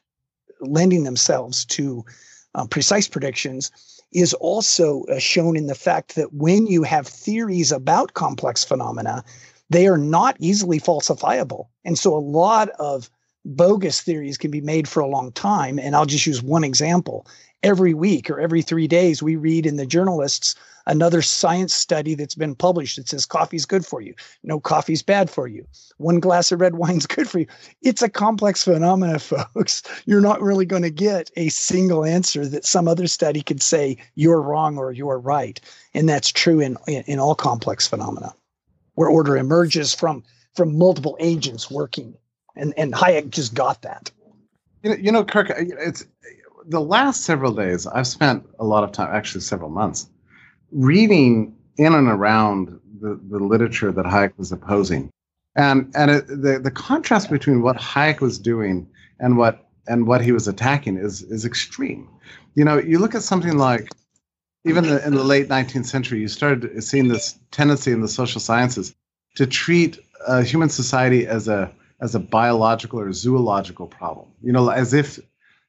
lending 0.67 1.03
themselves 1.03 1.65
to 1.65 2.05
uh, 2.55 2.65
precise 2.65 3.07
predictions 3.07 3.72
is 4.13 4.34
also 4.36 5.03
uh, 5.05 5.19
shown 5.19 5.57
in 5.57 5.67
the 5.67 5.75
fact 5.75 6.15
that 6.15 6.34
when 6.34 6.67
you 6.67 6.84
have 6.84 7.07
theories 7.07 7.72
about 7.72 8.13
complex 8.13 8.63
phenomena, 8.63 9.24
they 9.69 9.88
are 9.88 9.98
not 9.98 10.38
easily 10.39 10.79
falsifiable. 10.79 11.67
And 11.84 11.98
so 11.98 12.15
a 12.15 12.19
lot 12.19 12.69
of 12.79 13.10
bogus 13.45 14.01
theories 14.01 14.37
can 14.37 14.51
be 14.51 14.61
made 14.61 14.87
for 14.87 14.99
a 14.99 15.07
long 15.07 15.31
time. 15.31 15.79
And 15.79 15.95
I'll 15.95 16.05
just 16.05 16.25
use 16.25 16.41
one 16.41 16.63
example. 16.63 17.27
Every 17.63 17.93
week 17.93 18.29
or 18.29 18.39
every 18.39 18.61
three 18.61 18.87
days, 18.87 19.23
we 19.23 19.35
read 19.35 19.65
in 19.65 19.77
the 19.77 19.85
journalists 19.85 20.55
another 20.87 21.21
science 21.21 21.73
study 21.73 22.13
that's 22.13 22.35
been 22.35 22.53
published 22.53 22.97
that 22.97 23.09
says 23.09 23.25
coffee's 23.25 23.65
good 23.65 23.85
for 23.85 24.01
you. 24.01 24.13
No, 24.43 24.59
coffee's 24.59 25.01
bad 25.01 25.29
for 25.29 25.47
you. 25.47 25.65
One 25.97 26.19
glass 26.19 26.51
of 26.51 26.61
red 26.61 26.75
wine's 26.75 27.07
good 27.07 27.27
for 27.27 27.39
you. 27.39 27.47
It's 27.81 28.03
a 28.03 28.09
complex 28.09 28.63
phenomena, 28.63 29.17
folks. 29.19 29.81
You're 30.05 30.21
not 30.21 30.41
really 30.41 30.65
going 30.65 30.83
to 30.83 30.91
get 30.91 31.31
a 31.37 31.49
single 31.49 32.05
answer 32.05 32.45
that 32.47 32.65
some 32.65 32.87
other 32.87 33.07
study 33.07 33.41
could 33.41 33.63
say 33.63 33.97
you're 34.13 34.41
wrong 34.41 34.77
or 34.77 34.91
you're 34.91 35.19
right. 35.19 35.59
And 35.93 36.07
that's 36.07 36.31
true 36.31 36.59
in, 36.59 36.77
in, 36.87 37.03
in 37.07 37.19
all 37.19 37.35
complex 37.35 37.87
phenomena 37.87 38.35
where 38.95 39.09
order 39.09 39.37
emerges 39.37 39.93
from 39.93 40.23
from 40.55 40.77
multiple 40.77 41.17
agents 41.19 41.69
working 41.69 42.15
and 42.55 42.74
and 42.77 42.93
Hayek 42.93 43.29
just 43.29 43.53
got 43.53 43.81
that. 43.83 44.12
You 44.83 44.89
know, 44.89 44.95
you 44.97 45.12
know, 45.12 45.24
Kirk, 45.24 45.51
it's 45.57 46.05
the 46.65 46.81
last 46.81 47.21
several 47.21 47.53
days. 47.53 47.88
I've 47.88 48.07
spent 48.07 48.47
a 48.59 48.65
lot 48.65 48.83
of 48.83 48.91
time, 48.91 49.13
actually 49.13 49.41
several 49.41 49.69
months, 49.69 50.09
reading 50.71 51.55
in 51.77 51.93
and 51.93 52.07
around 52.07 52.79
the, 53.01 53.19
the 53.29 53.39
literature 53.39 53.91
that 53.91 54.05
Hayek 54.05 54.38
was 54.38 54.51
opposing, 54.51 55.12
and 55.55 55.91
and 55.95 56.12
it, 56.12 56.27
the 56.27 56.59
the 56.62 56.71
contrast 56.71 57.29
between 57.29 57.62
what 57.62 57.77
Hayek 57.77 58.21
was 58.21 58.39
doing 58.39 58.88
and 59.19 59.38
what 59.38 59.67
and 59.88 60.07
what 60.07 60.21
he 60.21 60.31
was 60.31 60.47
attacking 60.47 60.97
is 60.97 61.24
is 61.24 61.45
extreme. 61.45 62.09
You 62.55 62.63
know, 62.63 62.77
you 62.77 63.00
look 63.00 63.15
at 63.15 63.21
something 63.21 63.57
like 63.57 63.89
even 64.65 64.85
the, 64.85 65.05
in 65.05 65.13
the 65.13 65.24
late 65.24 65.47
19th 65.47 65.85
century, 65.85 66.19
you 66.19 66.27
started 66.27 66.83
seeing 66.83 67.07
this 67.07 67.38
tendency 67.51 67.91
in 67.91 68.01
the 68.01 68.07
social 68.07 68.41
sciences 68.41 68.95
to 69.35 69.45
treat 69.45 70.00
uh, 70.25 70.41
human 70.41 70.69
society 70.69 71.27
as 71.27 71.47
a 71.47 71.71
as 72.01 72.15
a 72.15 72.19
biological 72.19 72.99
or 72.99 73.11
zoological 73.13 73.87
problem. 73.87 74.27
You 74.41 74.51
know, 74.51 74.69
as 74.69 74.93
if 74.93 75.19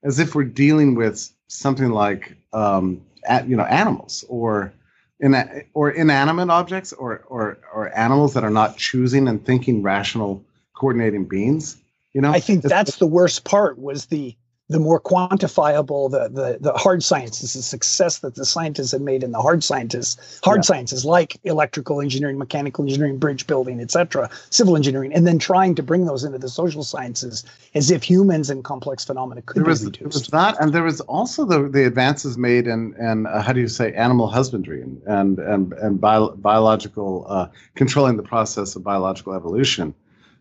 as 0.02 0.18
if 0.18 0.34
we're 0.34 0.44
dealing 0.44 0.94
with 0.94 1.30
something 1.48 1.90
like 1.90 2.36
um, 2.52 3.02
at, 3.26 3.48
you 3.48 3.56
know 3.56 3.64
animals 3.64 4.24
or 4.28 4.72
in 5.20 5.34
or 5.74 5.90
inanimate 5.90 6.50
objects 6.50 6.92
or 6.92 7.24
or 7.28 7.58
or 7.74 7.96
animals 7.96 8.34
that 8.34 8.44
are 8.44 8.50
not 8.50 8.76
choosing 8.76 9.28
and 9.28 9.44
thinking 9.44 9.82
rational 9.82 10.44
coordinating 10.74 11.24
beings. 11.24 11.76
You 12.12 12.20
know, 12.22 12.32
I 12.32 12.40
think 12.40 12.62
that's 12.62 12.96
the 12.96 13.06
worst 13.06 13.44
part 13.44 13.78
was 13.78 14.06
the 14.06 14.36
the 14.68 14.80
more 14.80 15.00
quantifiable 15.00 16.10
the, 16.10 16.28
the 16.28 16.58
the 16.60 16.72
hard 16.72 17.02
sciences, 17.02 17.52
the 17.52 17.62
success 17.62 18.18
that 18.18 18.34
the 18.34 18.44
scientists 18.44 18.90
have 18.90 19.00
made 19.00 19.22
in 19.22 19.30
the 19.30 19.40
hard 19.40 19.62
sciences, 19.62 20.16
hard 20.42 20.58
yeah. 20.58 20.62
sciences 20.62 21.04
like 21.04 21.38
electrical 21.44 22.00
engineering, 22.00 22.36
mechanical 22.36 22.84
engineering, 22.84 23.16
bridge 23.16 23.46
building, 23.46 23.80
etc., 23.80 24.28
civil 24.50 24.74
engineering, 24.74 25.12
and 25.12 25.26
then 25.26 25.38
trying 25.38 25.74
to 25.76 25.82
bring 25.82 26.06
those 26.06 26.24
into 26.24 26.38
the 26.38 26.48
social 26.48 26.82
sciences 26.82 27.44
as 27.74 27.92
if 27.92 28.02
humans 28.02 28.50
and 28.50 28.64
complex 28.64 29.04
phenomena 29.04 29.40
could 29.42 29.56
there 29.56 29.64
be 29.64 29.70
was, 29.70 29.84
reduced. 29.84 30.00
There 30.00 30.08
was 30.08 30.26
that, 30.28 30.60
and 30.60 30.72
there 30.72 30.82
was 30.82 31.00
also 31.02 31.44
the, 31.44 31.68
the 31.68 31.86
advances 31.86 32.36
made 32.36 32.66
in 32.66 32.94
in 32.94 33.26
uh, 33.26 33.42
how 33.42 33.52
do 33.52 33.60
you 33.60 33.68
say 33.68 33.92
animal 33.92 34.26
husbandry 34.26 34.82
and 34.82 35.00
and 35.06 35.38
and, 35.38 35.72
and 35.74 36.00
bio, 36.00 36.30
biological 36.30 37.24
uh, 37.28 37.48
controlling 37.76 38.16
the 38.16 38.24
process 38.24 38.74
of 38.74 38.82
biological 38.82 39.32
evolution. 39.32 39.94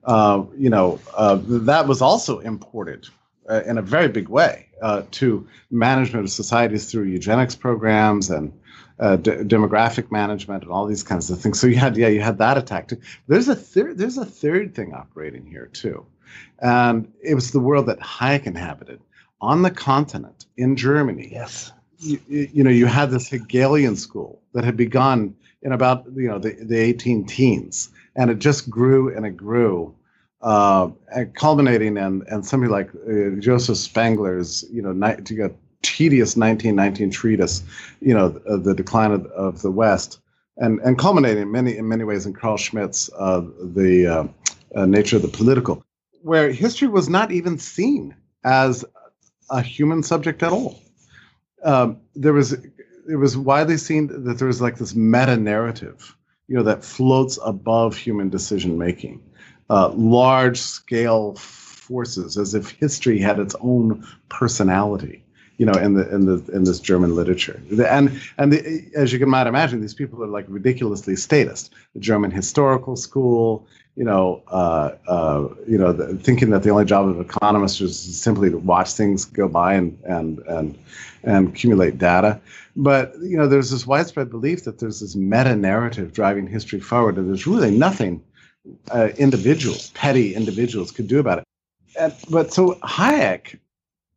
Uh, 0.05 0.43
you 0.55 0.69
know, 0.69 0.99
uh, 1.15 1.39
that 1.43 1.87
was 1.87 1.99
also 2.01 2.39
imported 2.39 3.07
uh, 3.49 3.61
in 3.65 3.77
a 3.77 3.81
very 3.81 4.07
big 4.07 4.29
way 4.29 4.67
uh, 4.81 5.03
to 5.11 5.47
management 5.71 6.25
of 6.25 6.31
societies 6.31 6.91
through 6.91 7.03
eugenics 7.03 7.55
programs 7.55 8.29
and 8.29 8.51
uh, 8.99 9.17
d- 9.17 9.31
demographic 9.31 10.11
management 10.11 10.63
and 10.63 10.71
all 10.71 10.85
these 10.85 11.03
kinds 11.03 11.29
of 11.29 11.39
things. 11.39 11.59
So 11.59 11.67
you 11.67 11.75
had 11.75 11.97
yeah 11.97 12.07
you 12.07 12.21
had 12.21 12.37
that 12.37 12.57
attack 12.57 12.87
too. 12.87 12.99
There's 13.27 13.47
a 13.47 13.55
third 13.55 13.97
there's 13.97 14.17
a 14.17 14.25
third 14.25 14.73
thing 14.73 14.93
operating 14.93 15.45
here 15.45 15.67
too, 15.67 16.05
and 16.59 17.11
it 17.21 17.35
was 17.35 17.51
the 17.51 17.59
world 17.59 17.87
that 17.87 17.99
Hayek 17.99 18.45
inhabited 18.45 19.01
on 19.41 19.61
the 19.61 19.71
continent 19.71 20.45
in 20.57 20.75
Germany. 20.75 21.29
Yes. 21.31 21.71
You, 21.99 22.19
you 22.27 22.63
know 22.63 22.69
you 22.71 22.87
had 22.87 23.09
this 23.09 23.29
Hegelian 23.29 23.95
school 23.95 24.41
that 24.53 24.63
had 24.63 24.77
begun 24.77 25.35
in 25.61 25.71
about 25.71 26.05
you 26.15 26.27
know 26.27 26.39
the, 26.39 26.51
the 26.61 26.77
18 26.77 27.25
teens 27.25 27.89
and 28.15 28.29
it 28.29 28.39
just 28.39 28.69
grew 28.69 29.13
and 29.15 29.25
it 29.25 29.31
grew 29.31 29.93
uh, 30.41 30.89
culminating 31.35 31.97
in 31.97 32.23
and 32.27 32.45
somebody 32.45 32.71
like 32.71 32.89
uh, 32.89 33.39
Joseph 33.39 33.77
Spengler's, 33.77 34.63
you 34.71 34.81
know, 34.81 34.91
ni- 34.91 35.21
to 35.23 35.33
get 35.33 35.55
tedious 35.81 36.35
1919 36.35 37.11
treatise, 37.11 37.63
you 38.01 38.13
know, 38.13 38.29
the 38.29 38.73
decline 38.73 39.11
of, 39.11 39.25
of, 39.27 39.61
the 39.61 39.71
West, 39.71 40.19
and 40.57 40.79
and 40.81 40.97
culminating 40.97 41.43
in 41.43 41.51
many 41.51 41.77
in 41.77 41.87
many 41.87 42.03
ways 42.03 42.25
in 42.25 42.33
Carl 42.33 42.57
Schmitt's 42.57 43.09
uh, 43.17 43.41
the 43.59 44.07
uh, 44.07 44.79
uh, 44.79 44.85
nature 44.85 45.15
of 45.15 45.21
the 45.21 45.27
political, 45.27 45.83
where 46.21 46.51
history 46.51 46.87
was 46.87 47.09
not 47.09 47.31
even 47.31 47.57
seen 47.57 48.15
as 48.43 48.85
a 49.49 49.61
human 49.61 50.03
subject 50.03 50.43
at 50.43 50.51
all. 50.51 50.79
Um, 51.63 51.97
there 52.15 52.33
was 52.33 52.53
it 52.53 53.15
was 53.17 53.37
widely 53.37 53.77
seen 53.77 54.07
that 54.25 54.37
there 54.37 54.47
was 54.47 54.61
like 54.61 54.77
this 54.77 54.95
meta 54.95 55.37
narrative, 55.37 56.15
you 56.47 56.55
know, 56.55 56.63
that 56.63 56.83
floats 56.83 57.39
above 57.43 57.95
human 57.95 58.29
decision 58.29 58.77
making 58.77 59.21
uh, 59.69 59.89
large 59.89 60.59
scale 60.59 61.35
forces, 61.35 62.37
as 62.37 62.53
if 62.53 62.71
history 62.71 63.19
had 63.19 63.39
its 63.39 63.55
own 63.61 64.05
personality. 64.29 65.21
You 65.57 65.65
know, 65.65 65.79
in 65.79 65.93
the 65.93 66.13
in 66.13 66.25
the 66.25 66.43
in 66.51 66.65
this 66.65 66.81
German 66.81 67.15
literature, 67.15 67.61
and 67.87 68.21
and 68.37 68.51
the, 68.51 68.89
as 68.93 69.13
you 69.13 69.19
can 69.19 69.29
might 69.29 69.47
imagine, 69.47 69.79
these 69.79 69.93
people 69.93 70.21
are 70.21 70.27
like 70.27 70.45
ridiculously 70.49 71.15
statist. 71.15 71.73
The 71.93 72.01
German 72.01 72.29
historical 72.29 72.97
school, 72.97 73.65
you 73.95 74.03
know, 74.03 74.43
uh, 74.49 74.91
uh, 75.07 75.47
you 75.65 75.77
know, 75.77 75.93
the, 75.93 76.17
thinking 76.17 76.49
that 76.49 76.63
the 76.63 76.71
only 76.71 76.83
job 76.83 77.07
of 77.07 77.21
economists 77.21 77.79
is 77.79 78.21
simply 78.21 78.49
to 78.49 78.57
watch 78.57 78.91
things 78.91 79.23
go 79.23 79.47
by 79.47 79.75
and 79.75 79.97
and 80.03 80.39
and 80.39 80.77
and 81.23 81.47
accumulate 81.47 81.97
data. 81.97 82.41
But 82.75 83.13
you 83.21 83.37
know, 83.37 83.47
there's 83.47 83.71
this 83.71 83.87
widespread 83.87 84.29
belief 84.29 84.65
that 84.65 84.79
there's 84.79 84.99
this 84.99 85.15
meta 85.15 85.55
narrative 85.55 86.11
driving 86.11 86.47
history 86.47 86.81
forward, 86.81 87.17
and 87.17 87.29
there's 87.29 87.47
really 87.47 87.71
nothing 87.71 88.21
uh, 88.91 89.09
individuals, 89.17 89.91
petty 89.91 90.35
individuals, 90.35 90.91
could 90.91 91.07
do 91.07 91.19
about 91.19 91.39
it. 91.39 91.43
And, 91.99 92.13
but 92.29 92.53
so 92.53 92.75
Hayek, 92.83 93.57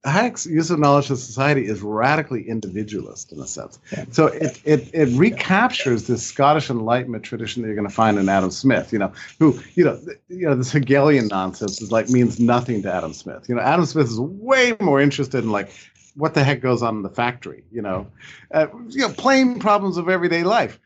Hayek's 0.04 0.46
use 0.46 0.70
of 0.70 0.78
knowledge 0.78 1.10
of 1.10 1.18
society 1.18 1.66
is 1.66 1.82
radically 1.82 2.48
individualist 2.48 3.32
in 3.32 3.40
a 3.40 3.46
sense. 3.46 3.78
Yeah. 3.92 4.04
So 4.10 4.26
it, 4.26 4.60
it 4.64 4.90
it 4.92 5.18
recaptures 5.18 6.06
this 6.06 6.24
Scottish 6.24 6.70
Enlightenment 6.70 7.24
tradition 7.24 7.62
that 7.62 7.68
you're 7.68 7.76
going 7.76 7.88
to 7.88 7.94
find 7.94 8.18
in 8.18 8.28
Adam 8.28 8.50
Smith. 8.50 8.92
You 8.92 9.00
know, 9.00 9.12
who 9.38 9.60
you 9.74 9.84
know 9.84 10.00
you 10.28 10.46
know 10.46 10.54
this 10.54 10.72
Hegelian 10.72 11.28
nonsense 11.28 11.80
is 11.80 11.90
like 11.90 12.08
means 12.08 12.38
nothing 12.38 12.82
to 12.82 12.92
Adam 12.92 13.12
Smith. 13.12 13.48
You 13.48 13.56
know, 13.56 13.60
Adam 13.60 13.84
Smith 13.86 14.06
is 14.06 14.20
way 14.20 14.76
more 14.80 15.00
interested 15.00 15.44
in 15.44 15.50
like 15.50 15.70
what 16.14 16.34
the 16.34 16.44
heck 16.44 16.60
goes 16.60 16.82
on 16.82 16.96
in 16.96 17.02
the 17.02 17.10
factory. 17.10 17.64
You 17.72 17.82
know, 17.82 18.06
uh, 18.52 18.68
you 18.88 19.00
know, 19.00 19.12
plain 19.12 19.58
problems 19.58 19.96
of 19.96 20.08
everyday 20.08 20.44
life. 20.44 20.78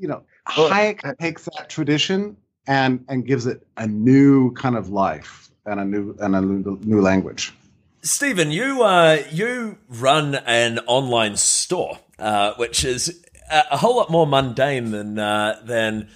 You 0.00 0.08
know, 0.08 0.22
Hayek 0.48 1.18
takes 1.18 1.44
that 1.44 1.68
tradition 1.68 2.36
and 2.66 3.04
and 3.08 3.26
gives 3.26 3.46
it 3.46 3.66
a 3.76 3.86
new 3.86 4.52
kind 4.54 4.76
of 4.76 4.88
life 4.88 5.50
and 5.66 5.78
a 5.78 5.84
new 5.84 6.16
and 6.20 6.34
a 6.34 6.40
new 6.40 7.00
language. 7.00 7.52
Stephen, 8.02 8.50
you 8.50 8.82
uh, 8.82 9.22
you 9.30 9.76
run 9.88 10.34
an 10.34 10.78
online 10.86 11.36
store, 11.36 11.98
uh, 12.18 12.54
which 12.54 12.84
is 12.84 13.22
a, 13.50 13.62
a, 13.72 13.76
whole 13.76 13.96
lot 13.96 14.10
more 14.10 14.26
mundane 14.26 14.90
than 14.90 15.18
uh, 15.18 15.60
than 15.64 16.08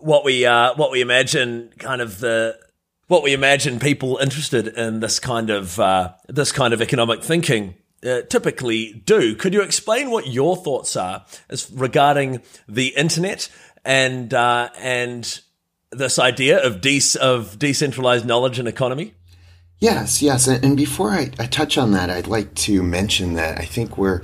what 0.00 0.24
we 0.24 0.44
uh, 0.44 0.74
what 0.74 0.90
we 0.90 1.00
imagine. 1.00 1.70
Kind 1.78 2.02
of 2.02 2.18
the 2.18 2.58
what 3.06 3.22
we 3.22 3.32
imagine 3.32 3.78
people 3.78 4.18
interested 4.18 4.66
in 4.66 4.98
this 4.98 5.20
kind 5.20 5.50
of 5.50 5.78
uh, 5.78 6.12
this 6.28 6.50
kind 6.50 6.74
of 6.74 6.82
economic 6.82 7.22
thinking 7.22 7.76
uh, 8.04 8.22
typically 8.22 9.02
do. 9.04 9.34
Could 9.34 9.54
you 9.54 9.62
explain 9.62 10.10
what 10.10 10.26
your 10.26 10.56
thoughts 10.56 10.96
are 10.96 11.24
as 11.48 11.70
regarding 11.70 12.42
the 12.68 12.88
internet 12.88 13.48
and 13.84 14.32
uh, 14.32 14.70
and 14.78 15.40
this 15.92 16.18
idea 16.18 16.64
of 16.64 16.80
de- 16.80 17.00
of 17.20 17.58
decentralized 17.58 18.26
knowledge 18.26 18.58
and 18.58 18.68
economy? 18.68 19.14
Yes, 19.80 20.20
yes. 20.20 20.46
And, 20.46 20.76
before 20.76 21.10
I, 21.10 21.30
I, 21.38 21.46
touch 21.46 21.78
on 21.78 21.92
that, 21.92 22.10
I'd 22.10 22.26
like 22.26 22.54
to 22.66 22.82
mention 22.82 23.32
that 23.34 23.58
I 23.58 23.64
think 23.64 23.96
we're 23.96 24.20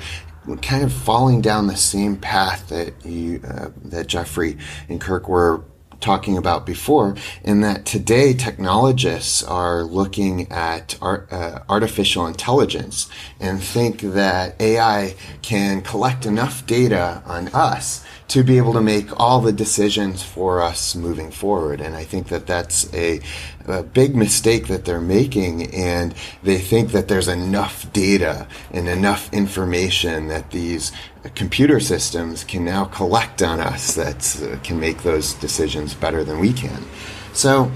kind 0.60 0.84
of 0.84 0.92
falling 0.92 1.40
down 1.40 1.66
the 1.66 1.76
same 1.76 2.16
path 2.16 2.68
that 2.68 2.92
you 3.06 3.40
uh, 3.46 3.70
that 3.86 4.06
Jeffrey 4.06 4.58
and 4.88 5.00
Kirk 5.00 5.28
were 5.28 5.64
talking 6.00 6.36
about 6.36 6.66
before, 6.66 7.16
in 7.42 7.60
that 7.60 7.84
today 7.84 8.32
technologists 8.32 9.42
are 9.42 9.84
looking 9.84 10.50
at 10.50 10.96
art, 11.00 11.32
uh, 11.32 11.60
artificial 11.68 12.26
intelligence 12.26 13.08
and 13.40 13.62
think 13.62 14.00
that 14.00 14.60
AI 14.60 15.14
can 15.42 15.82
collect 15.82 16.26
enough 16.26 16.66
data 16.66 17.22
on 17.26 17.48
us 17.48 18.04
to 18.28 18.42
be 18.42 18.58
able 18.58 18.72
to 18.72 18.80
make 18.80 19.08
all 19.20 19.40
the 19.40 19.52
decisions 19.52 20.22
for 20.22 20.60
us 20.60 20.96
moving 20.96 21.30
forward. 21.30 21.80
And 21.80 21.94
I 21.94 22.02
think 22.02 22.28
that 22.28 22.46
that's 22.46 22.92
a, 22.92 23.20
a 23.66 23.84
big 23.84 24.16
mistake 24.16 24.66
that 24.66 24.84
they're 24.84 25.00
making. 25.00 25.72
And 25.72 26.14
they 26.42 26.58
think 26.58 26.90
that 26.90 27.06
there's 27.06 27.28
enough 27.28 27.92
data 27.92 28.48
and 28.72 28.88
enough 28.88 29.32
information 29.32 30.26
that 30.28 30.50
these 30.50 30.90
computer 31.34 31.78
systems 31.78 32.42
can 32.42 32.64
now 32.64 32.84
collect 32.86 33.42
on 33.42 33.60
us 33.60 33.94
that 33.94 34.42
uh, 34.42 34.58
can 34.62 34.78
make 34.80 35.02
those 35.02 35.34
decisions 35.34 35.94
better 35.94 36.24
than 36.24 36.40
we 36.40 36.52
can. 36.52 36.84
So 37.32 37.70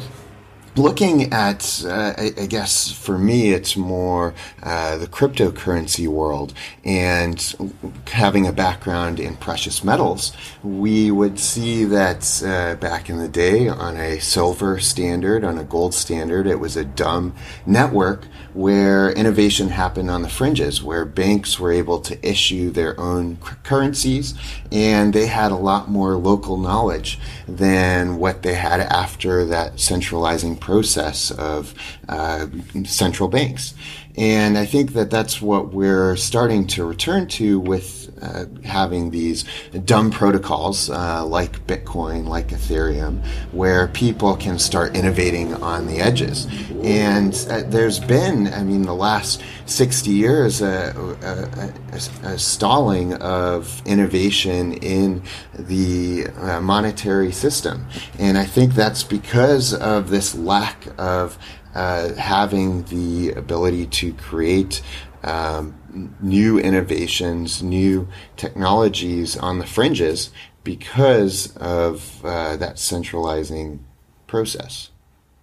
looking 0.76 1.32
at, 1.32 1.82
uh, 1.84 2.14
I, 2.16 2.32
I, 2.38 2.46
guess 2.46 2.92
for 2.92 3.18
me, 3.18 3.52
it's 3.52 3.76
more 3.76 4.34
uh, 4.62 4.98
the 4.98 5.06
cryptocurrency 5.06 6.06
world 6.06 6.54
and 6.84 7.54
having 8.06 8.46
a 8.46 8.52
background 8.52 9.18
in 9.18 9.36
precious 9.36 9.82
metals, 9.82 10.32
we 10.62 11.10
would 11.10 11.38
see 11.38 11.84
that 11.84 12.42
uh, 12.44 12.76
back 12.76 13.10
in 13.10 13.18
the 13.18 13.28
day 13.28 13.68
on 13.68 13.96
a 13.96 14.20
silver 14.20 14.78
standard, 14.78 15.44
on 15.44 15.58
a 15.58 15.64
gold 15.64 15.94
standard, 15.94 16.46
it 16.46 16.60
was 16.60 16.76
a 16.76 16.84
dumb 16.84 17.34
network 17.66 18.26
where 18.52 19.10
innovation 19.12 19.68
happened 19.68 20.10
on 20.10 20.22
the 20.22 20.28
fringes, 20.28 20.82
where 20.82 21.04
banks 21.04 21.58
were 21.58 21.72
able 21.72 22.00
to 22.00 22.28
issue 22.28 22.70
their 22.70 22.98
own 22.98 23.36
currencies 23.62 24.34
and 24.72 25.12
they 25.12 25.26
had 25.26 25.52
a 25.52 25.56
lot 25.56 25.88
more 25.88 26.16
local 26.16 26.56
knowledge 26.56 27.18
than 27.48 28.18
what 28.18 28.42
they 28.42 28.54
had 28.54 28.80
after 28.80 29.44
that 29.44 29.78
centralizing 29.78 30.56
process 30.60 31.30
of 31.32 31.74
uh, 32.08 32.46
central 32.84 33.28
banks. 33.28 33.74
And 34.16 34.58
I 34.58 34.66
think 34.66 34.92
that 34.94 35.10
that's 35.10 35.40
what 35.40 35.72
we're 35.72 36.16
starting 36.16 36.66
to 36.68 36.84
return 36.84 37.26
to 37.28 37.60
with 37.60 38.00
uh, 38.20 38.44
having 38.64 39.10
these 39.10 39.44
dumb 39.84 40.10
protocols 40.10 40.90
uh, 40.90 41.24
like 41.24 41.66
Bitcoin, 41.66 42.26
like 42.26 42.48
Ethereum, 42.48 43.24
where 43.52 43.88
people 43.88 44.36
can 44.36 44.58
start 44.58 44.94
innovating 44.94 45.54
on 45.54 45.86
the 45.86 46.00
edges. 46.00 46.46
And 46.82 47.34
uh, 47.48 47.62
there's 47.66 47.98
been, 47.98 48.48
I 48.48 48.62
mean, 48.62 48.82
the 48.82 48.94
last 48.94 49.42
60 49.66 50.10
years, 50.10 50.60
a, 50.60 50.92
a, 51.22 52.26
a, 52.26 52.32
a 52.34 52.38
stalling 52.38 53.14
of 53.14 53.80
innovation 53.86 54.74
in 54.74 55.22
the 55.58 56.26
uh, 56.36 56.60
monetary 56.60 57.32
system. 57.32 57.86
And 58.18 58.36
I 58.36 58.44
think 58.44 58.74
that's 58.74 59.02
because 59.02 59.72
of 59.72 60.10
this 60.10 60.34
lack 60.34 60.88
of 60.98 61.38
uh, 61.74 62.14
having 62.14 62.84
the 62.84 63.32
ability 63.32 63.86
to 63.86 64.12
create 64.14 64.82
um, 65.22 65.74
new 66.20 66.58
innovations, 66.58 67.62
new 67.62 68.08
technologies 68.36 69.36
on 69.36 69.58
the 69.58 69.66
fringes 69.66 70.30
because 70.64 71.56
of 71.56 72.24
uh, 72.24 72.56
that 72.56 72.78
centralizing 72.78 73.84
process. 74.26 74.90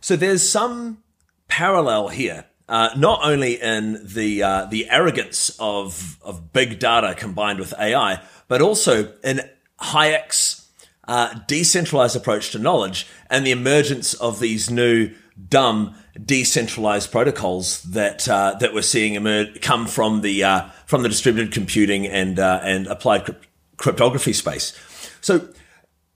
So 0.01 0.15
there's 0.15 0.47
some 0.47 1.03
parallel 1.47 2.09
here, 2.09 2.45
uh, 2.69 2.89
not 2.97 3.21
only 3.23 3.61
in 3.61 4.05
the 4.05 4.43
uh, 4.43 4.65
the 4.65 4.89
arrogance 4.89 5.55
of 5.59 6.17
of 6.21 6.53
big 6.53 6.79
data 6.79 7.15
combined 7.15 7.59
with 7.59 7.73
AI, 7.79 8.21
but 8.47 8.61
also 8.61 9.13
in 9.23 9.41
Hayek's 9.79 10.69
uh, 11.07 11.39
decentralized 11.47 12.15
approach 12.15 12.51
to 12.51 12.59
knowledge 12.59 13.07
and 13.29 13.45
the 13.45 13.51
emergence 13.51 14.13
of 14.15 14.39
these 14.39 14.69
new 14.69 15.13
dumb 15.49 15.95
decentralized 16.23 17.11
protocols 17.11 17.83
that 17.83 18.27
uh, 18.27 18.55
that 18.59 18.73
we're 18.73 18.81
seeing 18.81 19.15
emerge 19.15 19.61
come 19.61 19.87
from 19.87 20.21
the 20.21 20.43
uh, 20.43 20.69
from 20.85 21.03
the 21.03 21.09
distributed 21.09 21.53
computing 21.53 22.07
and 22.07 22.39
uh, 22.39 22.59
and 22.63 22.87
applied 22.87 23.25
crypt- 23.25 23.47
cryptography 23.77 24.33
space. 24.33 24.77
So, 25.21 25.49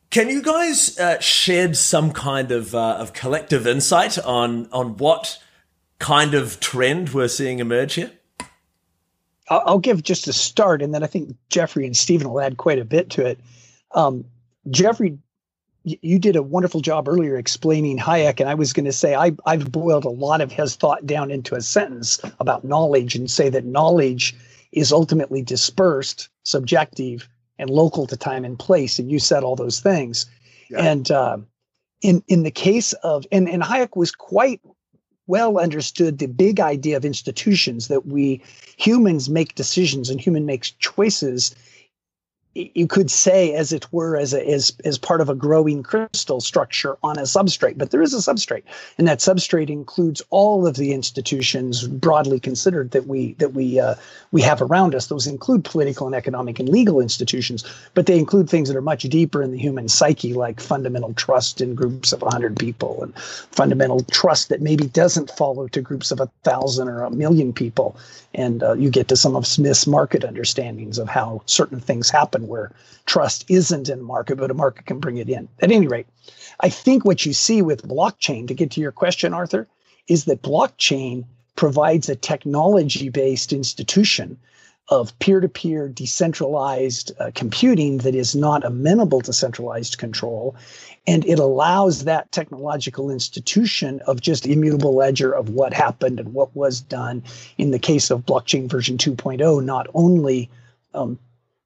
can 0.10 0.30
you 0.30 0.42
guys 0.42 0.98
uh, 0.98 1.20
shed 1.20 1.78
some 1.78 2.12
kind 2.12 2.52
of 2.52 2.74
uh, 2.74 2.96
of 2.96 3.14
collective 3.14 3.68
insight 3.68 4.18
on 4.20 4.68
on 4.72 4.98
what 4.98 5.40
kind 6.00 6.34
of 6.34 6.60
trend 6.60 7.10
we're 7.10 7.28
seeing 7.28 7.60
emerge 7.60 7.94
here? 7.94 8.12
I'll, 9.50 9.80
give 9.80 10.02
just 10.02 10.30
a 10.30 10.34
start, 10.34 10.82
and 10.82 10.94
then 10.94 11.04
I 11.04 11.08
think 11.08 11.36
Jeffrey 11.50 11.86
and 11.86 11.96
Stephen 11.96 12.30
will 12.30 12.40
add 12.40 12.56
quite 12.56 12.80
a 12.80 12.86
bit 12.86 13.10
to 13.12 13.26
it. 13.26 13.38
Um, 13.94 14.24
Jeffrey 14.70 15.18
you 15.84 16.20
did 16.20 16.36
a 16.36 16.44
wonderful 16.44 16.82
job 16.82 17.08
earlier 17.08 17.38
explaining 17.38 17.98
Hayek, 17.98 18.40
and 18.40 18.50
I 18.50 18.54
was 18.54 18.74
going 18.74 18.86
to 18.86 18.92
say 18.92 19.16
I, 19.16 19.32
I've 19.46 19.72
boiled 19.72 20.06
a 20.06 20.10
lot 20.10 20.42
of 20.42 20.52
his 20.52 20.76
thought 20.76 21.06
down 21.06 21.32
into 21.32 21.56
a 21.56 21.62
sentence 21.62 22.20
about 22.40 22.64
knowledge 22.64 23.16
and 23.16 23.30
say 23.30 23.50
that 23.50 23.66
knowledge 23.66 24.36
is 24.72 24.92
ultimately 24.92 25.42
dispersed, 25.42 26.30
subjective, 26.44 27.28
and 27.58 27.70
local 27.70 28.08
to 28.08 28.18
time 28.18 28.46
and 28.46 28.58
place. 28.58 29.00
And 29.00 29.12
you 29.12 29.20
said 29.20 29.44
all 29.44 29.56
those 29.56 29.80
things. 29.80 30.26
Yeah. 30.70 30.84
And 30.84 31.12
uh, 31.12 31.38
in 32.02 32.24
in 32.28 32.44
the 32.44 32.52
case 32.52 32.94
of 33.04 33.26
and, 33.32 33.50
and 33.50 33.64
Hayek 33.64 33.96
was 33.96 34.12
quite 34.12 34.62
well 35.28 35.60
understood 35.60 36.18
the 36.18 36.28
big 36.28 36.60
idea 36.60 36.98
of 36.98 37.06
institutions 37.06 37.88
that 37.88 38.06
we 38.06 38.42
humans 38.78 39.30
make 39.30 39.56
decisions 39.56 40.10
and 40.10 40.20
human 40.20 40.46
makes 40.46 40.72
choices 40.72 41.56
you 42.54 42.86
could 42.86 43.10
say, 43.10 43.54
as 43.54 43.72
it 43.72 43.92
were, 43.94 44.18
as 44.18 44.34
a, 44.34 44.46
as 44.46 44.76
as 44.84 44.98
part 44.98 45.22
of 45.22 45.30
a 45.30 45.36
growing 45.36 45.84
crystal 45.84 46.42
structure 46.42 46.98
on 47.02 47.18
a 47.18 47.22
substrate. 47.22 47.78
But 47.78 47.92
there 47.92 48.02
is 48.02 48.14
a 48.14 48.18
substrate, 48.18 48.64
and 48.98 49.08
that 49.08 49.20
substrate 49.20 49.70
includes 49.70 50.22
all 50.32 50.68
of 50.68 50.76
the 50.76 50.92
institutions 50.92 51.88
broadly 51.88 52.40
considered 52.40 52.92
that 52.92 53.08
we 53.08 53.34
that 53.34 53.54
we 53.54 53.80
uh, 53.80 53.96
we 54.32 54.42
have 54.42 54.62
around 54.62 54.96
us. 54.96 55.08
Those 55.08 55.28
include 55.28 55.64
political 55.64 56.08
and 56.08 56.16
economic 56.16 56.60
and 56.60 56.68
legal 56.68 57.00
institutions, 57.00 57.64
but 57.94 58.06
they 58.06 58.20
include 58.20 58.50
things 58.50 58.68
that 58.68 58.76
are 58.76 58.82
much 58.82 59.04
deeper 59.04 59.42
in 59.42 59.52
the 59.52 59.58
human 59.60 59.88
psyche, 59.88 60.34
like 60.34 60.60
fundamental 60.60 61.14
trust 61.14 61.62
in 61.62 61.74
groups 61.74 62.12
of 62.12 62.22
hundred 62.22 62.58
people, 62.58 63.02
and 63.02 63.16
fundamental 63.16 64.04
trust 64.12 64.50
that 64.50 64.62
maybe 64.62 64.88
doesn't 64.88 65.32
follow 65.32 65.70
to 65.70 65.82
groups 65.82 66.12
of 66.12 66.20
a 66.20 66.30
thousand 66.44 66.90
or 66.90 67.04
a 67.04 67.12
million 67.12 67.54
people. 67.54 67.96
And 68.34 68.64
uh, 68.64 68.74
you 68.74 68.90
get 68.90 69.08
to 69.10 69.18
some 69.18 69.36
of 69.36 69.46
Smith's 69.46 69.86
market 69.86 70.24
understandings 70.24 70.98
of 70.98 71.10
how 71.10 71.42
certain 71.46 71.80
things 71.80 72.10
happen 72.10 72.48
where 72.48 72.72
trust 73.06 73.46
isn't 73.50 73.90
in 73.90 73.98
the 74.00 74.04
market, 74.04 74.38
but 74.38 74.52
a 74.52 74.54
market 74.54 74.86
can 74.86 75.00
bring 75.00 75.18
it 75.18 75.30
in. 75.30 75.50
At 75.60 75.72
any 75.72 75.88
rate, 75.88 76.08
I 76.60 76.70
think 76.70 77.04
what 77.04 77.26
you 77.26 77.34
see 77.34 77.62
with 77.62 77.88
blockchain, 77.88 78.48
to 78.48 78.54
get 78.54 78.72
to 78.72 78.82
your 78.82 78.94
question, 78.94 79.34
Arthur, 79.34 79.68
is 80.08 80.26
that 80.26 80.42
blockchain 80.42 81.26
provides 81.56 82.08
a 82.08 82.16
technology 82.16 83.10
based 83.10 83.52
institution 83.52 84.38
of 84.92 85.18
peer 85.20 85.40
to 85.40 85.48
peer 85.48 85.88
decentralized 85.88 87.14
uh, 87.18 87.32
computing 87.34 88.00
that 88.00 88.14
is 88.14 88.36
not 88.36 88.66
amenable 88.66 89.22
to 89.22 89.32
centralized 89.32 89.98
control. 89.98 90.54
And 91.08 91.26
it 91.26 91.40
allows 91.40 92.04
that 92.04 92.32
technological 92.34 93.10
institution 93.10 94.02
of 94.06 94.20
just 94.20 94.46
immutable 94.46 94.94
ledger 94.94 95.32
of 95.32 95.50
what 95.50 95.74
happened 95.74 96.20
and 96.20 96.34
what 96.34 96.54
was 96.56 96.82
done 96.82 97.24
in 97.58 97.72
the 97.72 97.80
case 97.80 98.12
of 98.12 98.26
blockchain 98.26 98.70
version 98.70 98.98
2.0, 98.98 99.64
not 99.64 99.88
only 99.94 100.50
um, 100.94 101.18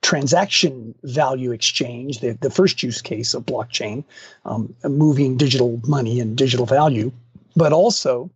transaction 0.03 0.93
value 1.03 1.51
exchange, 1.51 2.19
the, 2.19 2.37
the 2.41 2.51
first 2.51 2.83
use 2.83 3.01
case 3.01 3.33
of 3.33 3.43
blockchain, 3.43 4.03
um, 4.45 4.73
moving 4.83 5.35
digital 5.35 5.81
money 5.87 6.19
and 6.19 6.37
digital 6.37 6.67
value, 6.67 7.11
but 7.55 7.73
also 7.73 8.29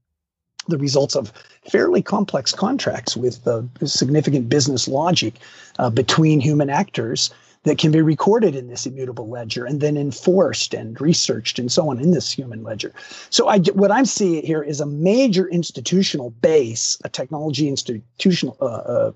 the 0.70 0.78
results 0.78 1.16
of 1.16 1.32
fairly 1.70 2.02
complex 2.02 2.54
contracts 2.54 3.18
with 3.18 3.48
uh, 3.48 3.62
significant 3.86 4.50
business 4.50 4.88
logic 4.88 5.36
uh, 5.78 5.90
between 5.90 6.40
human 6.40 6.70
actors 6.70 7.32
that 7.64 7.78
can 7.78 7.92
be 7.92 8.02
recorded 8.02 8.56
in 8.56 8.68
this 8.68 8.86
immutable 8.86 9.28
ledger 9.28 9.66
and 9.66 9.82
then 9.82 9.98
enforced 9.98 10.74
and 10.74 11.00
researched 11.02 11.60
and 11.60 11.72
so 11.72 11.90
on 11.90 12.00
in 12.00 12.12
this 12.12 12.32
human 12.32 12.64
ledger. 12.64 12.94
So 13.30 13.50
I, 13.50 13.60
what 13.74 13.92
I'm 13.92 14.06
seeing 14.06 14.46
here 14.46 14.64
is 14.64 14.80
a 14.80 14.86
major 14.86 15.48
institutional 15.50 16.30
base, 16.30 16.98
a 17.04 17.10
technology 17.10 17.68
institutional 17.68 18.58
uh, 18.62 18.66
uh 18.66 19.12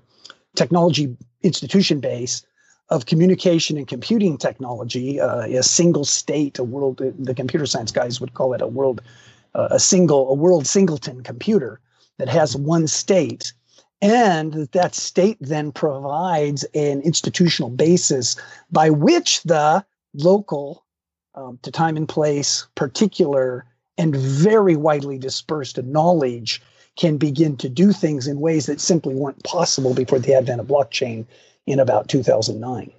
technology 0.54 1.16
institution 1.42 2.00
base 2.00 2.44
of 2.90 3.06
communication 3.06 3.76
and 3.76 3.88
computing 3.88 4.36
technology, 4.36 5.18
uh, 5.20 5.40
a 5.40 5.62
single 5.62 6.04
state, 6.04 6.58
a 6.58 6.64
world, 6.64 7.02
the 7.18 7.34
computer 7.34 7.66
science 7.66 7.90
guys 7.90 8.20
would 8.20 8.34
call 8.34 8.52
it 8.52 8.60
a 8.60 8.66
world, 8.66 9.00
a 9.54 9.78
single, 9.78 10.30
a 10.30 10.34
world 10.34 10.66
singleton 10.66 11.22
computer 11.22 11.80
that 12.18 12.28
has 12.28 12.56
one 12.56 12.86
state. 12.86 13.52
And 14.02 14.52
that 14.52 14.72
that 14.72 14.94
state 14.94 15.38
then 15.40 15.72
provides 15.72 16.64
an 16.74 17.00
institutional 17.02 17.70
basis 17.70 18.36
by 18.70 18.90
which 18.90 19.42
the 19.44 19.84
local, 20.12 20.84
um, 21.34 21.58
to 21.62 21.70
time 21.70 21.96
and 21.96 22.08
place, 22.08 22.66
particular, 22.74 23.64
and 23.96 24.14
very 24.14 24.76
widely 24.76 25.18
dispersed 25.18 25.82
knowledge 25.82 26.60
can 26.96 27.16
begin 27.16 27.56
to 27.56 27.68
do 27.68 27.92
things 27.92 28.26
in 28.26 28.40
ways 28.40 28.66
that 28.66 28.80
simply 28.80 29.14
weren't 29.14 29.42
possible 29.42 29.94
before 29.94 30.18
the 30.18 30.34
advent 30.34 30.60
of 30.60 30.66
blockchain 30.66 31.26
in 31.66 31.80
about 31.80 32.08
2009. 32.08 32.92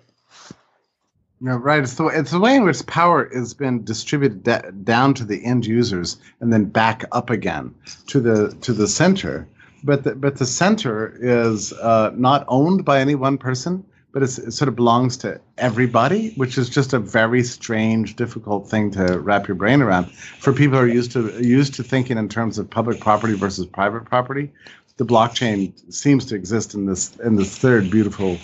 No, 1.46 1.58
right. 1.58 1.84
It's 1.84 1.94
the, 1.94 2.08
it's 2.08 2.32
the 2.32 2.40
way 2.40 2.56
in 2.56 2.64
which 2.64 2.84
power 2.88 3.30
has 3.32 3.54
been 3.54 3.84
distributed 3.84 4.84
down 4.84 5.14
to 5.14 5.24
the 5.24 5.46
end 5.46 5.68
users 5.68 6.18
and 6.40 6.52
then 6.52 6.66
back 6.66 7.04
up 7.12 7.30
again 7.30 7.76
to 8.08 8.20
the 8.20 8.56
to 8.62 8.74
the 8.74 8.88
center. 8.88 9.48
But 9.84 10.06
the, 10.06 10.16
but 10.16 10.38
the 10.38 10.48
center 10.48 11.16
is 11.22 11.72
uh, 11.74 12.14
not 12.16 12.46
owned 12.48 12.84
by 12.84 13.00
any 13.00 13.14
one 13.14 13.38
person, 13.38 13.86
but 14.12 14.24
it 14.24 14.30
sort 14.30 14.70
of 14.70 14.76
belongs 14.76 15.18
to 15.18 15.40
everybody, 15.60 16.32
which 16.32 16.58
is 16.58 16.68
just 16.68 16.94
a 16.94 17.00
very 17.00 17.44
strange, 17.44 18.16
difficult 18.16 18.68
thing 18.68 18.90
to 18.94 19.20
wrap 19.20 19.48
your 19.48 19.54
brain 19.54 19.84
around. 19.84 20.10
For 20.10 20.52
people 20.52 20.80
who 20.80 20.86
are 20.86 20.88
used 20.88 21.12
to 21.12 21.30
used 21.46 21.76
to 21.76 21.84
thinking 21.84 22.18
in 22.18 22.28
terms 22.28 22.58
of 22.58 22.68
public 22.72 23.00
property 23.00 23.36
versus 23.36 23.68
private 23.68 24.06
property, 24.06 24.52
the 24.98 25.06
blockchain 25.06 25.74
seems 25.94 26.26
to 26.26 26.34
exist 26.34 26.74
in 26.74 26.88
this 26.88 27.16
in 27.18 27.36
this 27.36 27.56
third 27.56 27.92
beautiful 27.92 28.40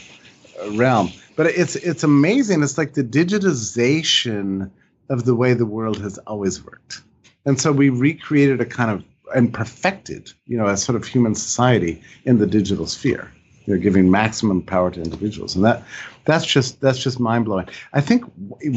uh, 0.61 0.69
realm. 0.73 1.09
But 1.35 1.47
it's 1.47 1.75
it's 1.75 2.03
amazing. 2.03 2.63
It's 2.63 2.77
like 2.77 2.93
the 2.93 3.03
digitization 3.03 4.69
of 5.09 5.25
the 5.25 5.35
way 5.35 5.53
the 5.53 5.65
world 5.65 5.99
has 6.01 6.17
always 6.19 6.63
worked, 6.63 7.01
and 7.45 7.59
so 7.59 7.71
we 7.71 7.89
recreated 7.89 8.61
a 8.61 8.65
kind 8.65 8.91
of 8.91 9.03
and 9.33 9.53
perfected, 9.53 10.31
you 10.45 10.57
know, 10.57 10.67
a 10.67 10.77
sort 10.77 10.95
of 10.95 11.05
human 11.05 11.35
society 11.35 12.01
in 12.25 12.37
the 12.37 12.47
digital 12.47 12.85
sphere. 12.85 13.31
You 13.65 13.75
know, 13.75 13.79
giving 13.79 14.09
maximum 14.09 14.63
power 14.63 14.89
to 14.89 15.01
individuals, 15.01 15.55
and 15.55 15.63
that 15.63 15.83
that's 16.25 16.45
just 16.45 16.81
that's 16.81 16.97
just 16.97 17.19
mind 17.19 17.45
blowing. 17.45 17.67
I 17.93 18.01
think 18.01 18.23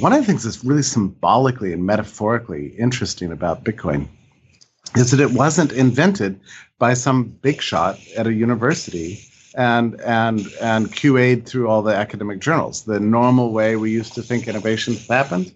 one 0.01 0.13
of 0.13 0.21
the 0.21 0.27
things 0.27 0.45
that's 0.45 0.63
really 0.63 0.83
symbolically 0.83 1.73
and 1.73 1.87
metaphorically 1.87 2.75
interesting 2.79 3.33
about 3.33 3.65
Bitcoin 3.65 4.09
is 4.95 5.11
that 5.11 5.21
it 5.21 5.33
wasn't 5.33 5.73
invented 5.73 6.39
by 6.79 6.95
some 6.95 7.25
big 7.25 7.63
shot 7.63 7.99
at 8.17 8.27
a 8.27 8.33
university 8.33 9.27
and 9.55 10.01
and 10.01 10.47
and 10.61 10.93
QA'd 10.93 11.47
through 11.47 11.69
all 11.69 11.83
the 11.83 11.95
academic 11.95 12.41
journals. 12.41 12.85
The 12.85 13.01
normal 13.01 13.53
way 13.53 13.77
we 13.77 13.91
used 13.91 14.15
to 14.15 14.23
think 14.23 14.49
innovation 14.49 14.95
happened. 15.09 15.55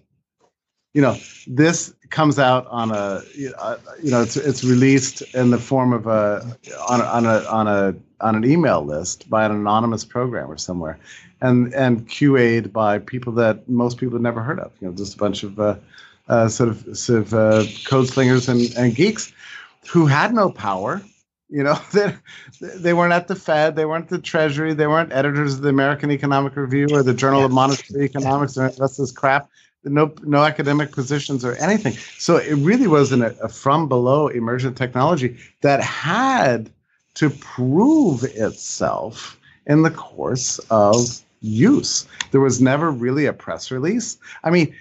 You 0.93 1.01
know, 1.01 1.17
this 1.45 1.93
comes 2.09 2.39
out 2.39 2.65
on 2.67 2.91
a 2.91 3.21
you 3.35 3.51
know 4.11 4.21
it's 4.21 4.37
it's 4.37 4.63
released 4.63 5.21
in 5.35 5.51
the 5.51 5.59
form 5.59 5.93
of 5.93 6.07
a 6.07 6.57
on 6.87 7.01
a, 7.01 7.03
on 7.03 7.25
a 7.25 7.43
on 7.45 7.67
a 7.67 7.95
on 8.21 8.35
an 8.35 8.45
email 8.45 8.83
list 8.83 9.29
by 9.29 9.45
an 9.45 9.51
anonymous 9.51 10.05
programmer 10.05 10.57
somewhere, 10.57 10.97
and 11.41 11.73
and 11.73 12.07
QA'd 12.07 12.73
by 12.73 12.99
people 12.99 13.33
that 13.33 13.67
most 13.69 13.97
people 13.97 14.13
had 14.13 14.23
never 14.23 14.41
heard 14.41 14.59
of. 14.59 14.71
You 14.79 14.87
know, 14.87 14.93
just 14.95 15.15
a 15.15 15.17
bunch 15.17 15.43
of 15.43 15.59
uh, 15.59 15.75
uh, 16.29 16.47
sort 16.47 16.69
of 16.69 16.97
sort 16.97 17.19
of 17.19 17.33
uh, 17.33 17.65
code 17.85 18.07
slingers 18.07 18.47
and, 18.47 18.61
and 18.77 18.95
geeks 18.95 19.33
who 19.89 20.05
had 20.05 20.33
no 20.33 20.49
power 20.49 21.01
you 21.49 21.63
know, 21.63 21.79
they, 21.93 22.13
they 22.59 22.93
weren't 22.93 23.13
at 23.13 23.27
the 23.27 23.35
Fed, 23.35 23.75
they 23.75 23.85
weren't 23.85 24.09
the 24.09 24.19
Treasury, 24.19 24.73
they 24.73 24.87
weren't 24.87 25.11
editors 25.11 25.55
of 25.55 25.61
the 25.61 25.69
American 25.69 26.11
Economic 26.11 26.55
Review 26.55 26.87
or 26.91 27.03
the 27.03 27.13
Journal 27.13 27.43
of 27.43 27.51
Monetary 27.51 28.05
Economics 28.05 28.57
or 28.57 28.69
that's 28.69 28.97
this 28.97 29.11
crap. 29.11 29.49
No, 29.85 30.13
no 30.23 30.43
academic 30.43 30.91
positions 30.91 31.45
or 31.45 31.55
anything. 31.55 31.93
So 32.17 32.35
it 32.35 32.55
really 32.55 32.87
was 32.87 33.13
an, 33.13 33.21
a 33.23 33.47
from 33.47 33.87
below 33.87 34.27
emergent 34.27 34.75
technology 34.75 35.37
that 35.61 35.81
had 35.81 36.69
to 37.15 37.29
prove 37.29 38.23
itself 38.25 39.39
in 39.67 39.83
the 39.83 39.91
course 39.91 40.59
of 40.69 41.21
use. 41.41 42.05
There 42.31 42.41
was 42.41 42.59
never 42.59 42.91
really 42.91 43.25
a 43.25 43.33
press 43.33 43.71
release. 43.71 44.17
I 44.43 44.49
mean, 44.49 44.75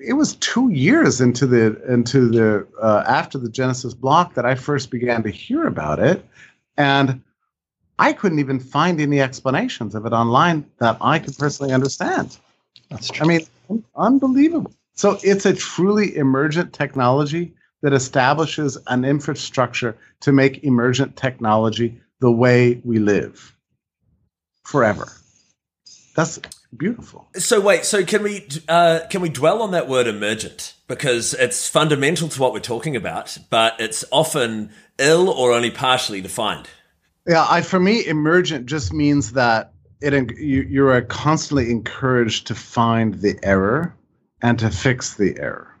it 0.00 0.14
was 0.14 0.36
two 0.36 0.70
years 0.70 1.20
into 1.20 1.46
the 1.46 1.82
into 1.90 2.28
the 2.28 2.66
uh, 2.80 3.04
after 3.06 3.38
the 3.38 3.48
Genesis 3.48 3.94
block 3.94 4.34
that 4.34 4.44
I 4.44 4.54
first 4.54 4.90
began 4.90 5.22
to 5.22 5.30
hear 5.30 5.66
about 5.66 5.98
it, 5.98 6.24
and 6.76 7.22
I 7.98 8.12
couldn't 8.12 8.38
even 8.38 8.60
find 8.60 9.00
any 9.00 9.20
explanations 9.20 9.94
of 9.94 10.06
it 10.06 10.12
online 10.12 10.66
that 10.78 10.98
I 11.00 11.18
could 11.18 11.36
personally 11.36 11.72
understand. 11.72 12.38
That's 12.90 13.08
true. 13.08 13.24
I 13.24 13.28
mean, 13.28 13.84
unbelievable. 13.96 14.72
So 14.94 15.18
it's 15.22 15.46
a 15.46 15.54
truly 15.54 16.16
emergent 16.16 16.72
technology 16.72 17.54
that 17.82 17.92
establishes 17.92 18.76
an 18.88 19.04
infrastructure 19.04 19.96
to 20.20 20.32
make 20.32 20.64
emergent 20.64 21.16
technology 21.16 22.00
the 22.20 22.32
way 22.32 22.80
we 22.84 22.98
live 22.98 23.56
forever. 24.64 25.08
That's 26.16 26.40
beautiful. 26.76 27.28
So 27.36 27.60
wait, 27.60 27.84
so 27.84 28.04
can 28.04 28.22
we 28.22 28.48
uh, 28.68 29.00
can 29.10 29.20
we 29.20 29.28
dwell 29.28 29.62
on 29.62 29.70
that 29.72 29.88
word 29.88 30.06
emergent 30.06 30.74
because 30.86 31.34
it's 31.34 31.68
fundamental 31.68 32.28
to 32.28 32.40
what 32.40 32.52
we're 32.52 32.60
talking 32.60 32.96
about, 32.96 33.36
but 33.50 33.80
it's 33.80 34.04
often 34.10 34.70
ill 34.98 35.28
or 35.30 35.52
only 35.52 35.70
partially 35.70 36.20
defined. 36.20 36.68
Yeah, 37.26 37.46
I 37.48 37.62
for 37.62 37.78
me, 37.78 38.06
emergent 38.06 38.66
just 38.66 38.92
means 38.92 39.32
that 39.32 39.72
it 40.00 40.12
you, 40.38 40.62
you're 40.62 41.00
constantly 41.02 41.70
encouraged 41.70 42.46
to 42.48 42.54
find 42.54 43.14
the 43.14 43.38
error 43.42 43.94
and 44.40 44.58
to 44.58 44.70
fix 44.70 45.14
the 45.14 45.38
error, 45.38 45.76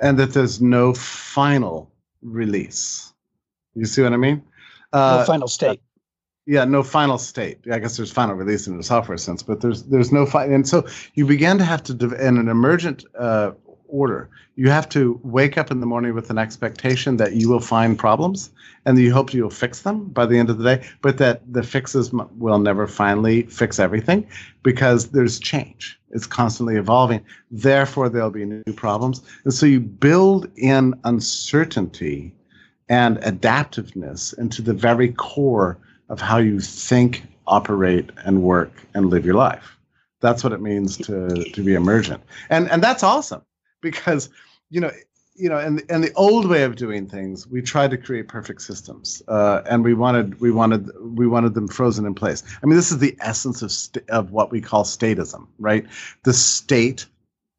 and 0.00 0.18
that 0.18 0.32
there's 0.32 0.60
no 0.60 0.92
final 0.94 1.90
release. 2.22 3.12
You 3.74 3.86
see 3.86 4.02
what 4.02 4.12
I 4.12 4.16
mean? 4.16 4.42
Uh, 4.92 5.18
no 5.18 5.24
final 5.24 5.48
state 5.48 5.80
yeah 6.46 6.64
no 6.64 6.82
final 6.82 7.18
state. 7.18 7.58
I 7.70 7.78
guess 7.78 7.96
there's 7.96 8.12
final 8.12 8.34
release 8.34 8.66
in 8.66 8.76
the 8.76 8.82
software 8.82 9.18
sense 9.18 9.42
but 9.42 9.60
there's 9.60 9.84
there's 9.84 10.12
no 10.12 10.26
final 10.26 10.54
and 10.54 10.68
so 10.68 10.86
you 11.14 11.26
begin 11.26 11.58
to 11.58 11.64
have 11.64 11.82
to 11.84 11.92
in 11.92 12.38
an 12.38 12.48
emergent 12.48 13.04
uh, 13.18 13.52
order 13.88 14.30
you 14.56 14.70
have 14.70 14.88
to 14.88 15.20
wake 15.22 15.58
up 15.58 15.70
in 15.70 15.80
the 15.80 15.86
morning 15.86 16.14
with 16.14 16.30
an 16.30 16.38
expectation 16.38 17.18
that 17.18 17.34
you 17.34 17.48
will 17.48 17.60
find 17.60 17.98
problems 17.98 18.50
and 18.86 18.98
you 18.98 19.12
hope 19.12 19.34
you'll 19.34 19.50
fix 19.50 19.82
them 19.82 20.06
by 20.06 20.24
the 20.24 20.38
end 20.38 20.48
of 20.48 20.58
the 20.58 20.76
day 20.76 20.88
but 21.02 21.18
that 21.18 21.40
the 21.52 21.62
fixes 21.62 22.10
will 22.12 22.58
never 22.58 22.86
finally 22.86 23.42
fix 23.42 23.78
everything 23.78 24.26
because 24.62 25.10
there's 25.10 25.38
change. 25.38 26.00
It's 26.10 26.26
constantly 26.26 26.76
evolving. 26.76 27.24
Therefore 27.50 28.08
there'll 28.08 28.30
be 28.30 28.44
new 28.44 28.62
problems. 28.74 29.20
And 29.44 29.52
so 29.52 29.66
you 29.66 29.80
build 29.80 30.50
in 30.56 30.98
uncertainty 31.04 32.34
and 32.88 33.18
adaptiveness 33.18 34.32
into 34.38 34.62
the 34.62 34.72
very 34.72 35.12
core 35.12 35.78
of 36.08 36.20
how 36.20 36.38
you 36.38 36.60
think, 36.60 37.22
operate, 37.46 38.10
and 38.24 38.42
work 38.42 38.72
and 38.94 39.10
live 39.10 39.24
your 39.24 39.34
life. 39.34 39.76
That's 40.20 40.42
what 40.42 40.52
it 40.52 40.60
means 40.60 40.96
to 40.98 41.44
to 41.44 41.62
be 41.62 41.74
emergent, 41.74 42.22
and 42.50 42.70
and 42.70 42.82
that's 42.82 43.02
awesome 43.02 43.42
because 43.80 44.28
you 44.70 44.80
know 44.80 44.90
you 45.34 45.48
know 45.48 45.58
and 45.58 45.82
and 45.88 46.02
the 46.02 46.12
old 46.14 46.48
way 46.48 46.62
of 46.62 46.76
doing 46.76 47.06
things 47.06 47.46
we 47.46 47.60
tried 47.60 47.90
to 47.90 47.98
create 47.98 48.28
perfect 48.28 48.62
systems 48.62 49.22
uh, 49.28 49.62
and 49.68 49.84
we 49.84 49.94
wanted 49.94 50.40
we 50.40 50.50
wanted 50.50 50.90
we 51.00 51.26
wanted 51.26 51.54
them 51.54 51.68
frozen 51.68 52.06
in 52.06 52.14
place. 52.14 52.42
I 52.62 52.66
mean 52.66 52.76
this 52.76 52.90
is 52.90 52.98
the 52.98 53.16
essence 53.20 53.62
of 53.62 53.70
st- 53.70 54.08
of 54.08 54.30
what 54.32 54.50
we 54.50 54.60
call 54.60 54.84
statism 54.84 55.46
right? 55.58 55.86
The 56.24 56.32
state 56.32 57.06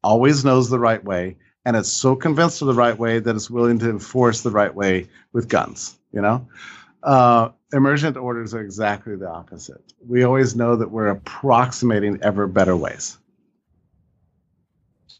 always 0.02 0.44
knows 0.44 0.68
the 0.70 0.78
right 0.78 1.04
way 1.04 1.36
and 1.64 1.76
it's 1.76 1.92
so 1.92 2.16
convinced 2.16 2.62
of 2.62 2.68
the 2.68 2.74
right 2.74 2.98
way 2.98 3.18
that 3.20 3.36
it's 3.36 3.50
willing 3.50 3.78
to 3.80 3.90
enforce 3.90 4.42
the 4.42 4.50
right 4.50 4.74
way 4.74 5.06
with 5.32 5.48
guns 5.48 5.98
you 6.12 6.20
know? 6.20 6.46
Uh, 7.02 7.50
emergent 7.72 8.16
orders 8.16 8.54
are 8.54 8.60
exactly 8.60 9.16
the 9.16 9.28
opposite. 9.28 9.82
We 10.06 10.22
always 10.24 10.56
know 10.56 10.76
that 10.76 10.90
we're 10.90 11.08
approximating 11.08 12.18
ever 12.22 12.46
better 12.46 12.76
ways. 12.76 13.18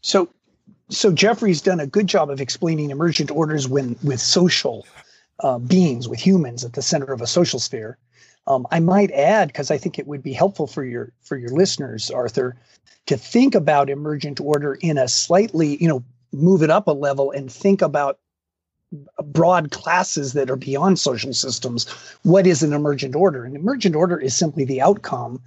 So, 0.01 0.29
so 0.89 1.11
Jeffrey's 1.11 1.61
done 1.61 1.79
a 1.79 1.87
good 1.87 2.07
job 2.07 2.29
of 2.29 2.41
explaining 2.41 2.89
emergent 2.89 3.31
orders 3.31 3.67
when 3.67 3.95
with 4.03 4.19
social 4.19 4.87
uh, 5.41 5.59
beings, 5.59 6.07
with 6.07 6.19
humans 6.19 6.63
at 6.65 6.73
the 6.73 6.81
center 6.81 7.11
of 7.13 7.21
a 7.21 7.27
social 7.27 7.59
sphere. 7.59 7.97
Um, 8.47 8.65
I 8.71 8.79
might 8.79 9.11
add, 9.11 9.49
because 9.49 9.69
I 9.69 9.77
think 9.77 9.99
it 9.99 10.07
would 10.07 10.23
be 10.23 10.33
helpful 10.33 10.65
for 10.65 10.83
your 10.83 11.11
for 11.21 11.37
your 11.37 11.51
listeners, 11.51 12.09
Arthur, 12.09 12.55
to 13.05 13.17
think 13.17 13.53
about 13.53 13.89
emergent 13.89 14.39
order 14.39 14.75
in 14.81 14.97
a 14.97 15.07
slightly, 15.07 15.77
you 15.77 15.87
know, 15.87 16.03
move 16.31 16.63
it 16.63 16.69
up 16.71 16.87
a 16.87 16.91
level 16.91 17.31
and 17.31 17.51
think 17.51 17.81
about 17.81 18.19
broad 19.23 19.71
classes 19.71 20.33
that 20.33 20.49
are 20.49 20.55
beyond 20.55 20.99
social 20.99 21.33
systems, 21.33 21.87
what 22.23 22.47
is 22.47 22.63
an 22.63 22.73
emergent 22.73 23.15
order? 23.15 23.45
An 23.45 23.55
emergent 23.55 23.95
order 23.95 24.19
is 24.19 24.35
simply 24.35 24.65
the 24.65 24.81
outcome 24.81 25.41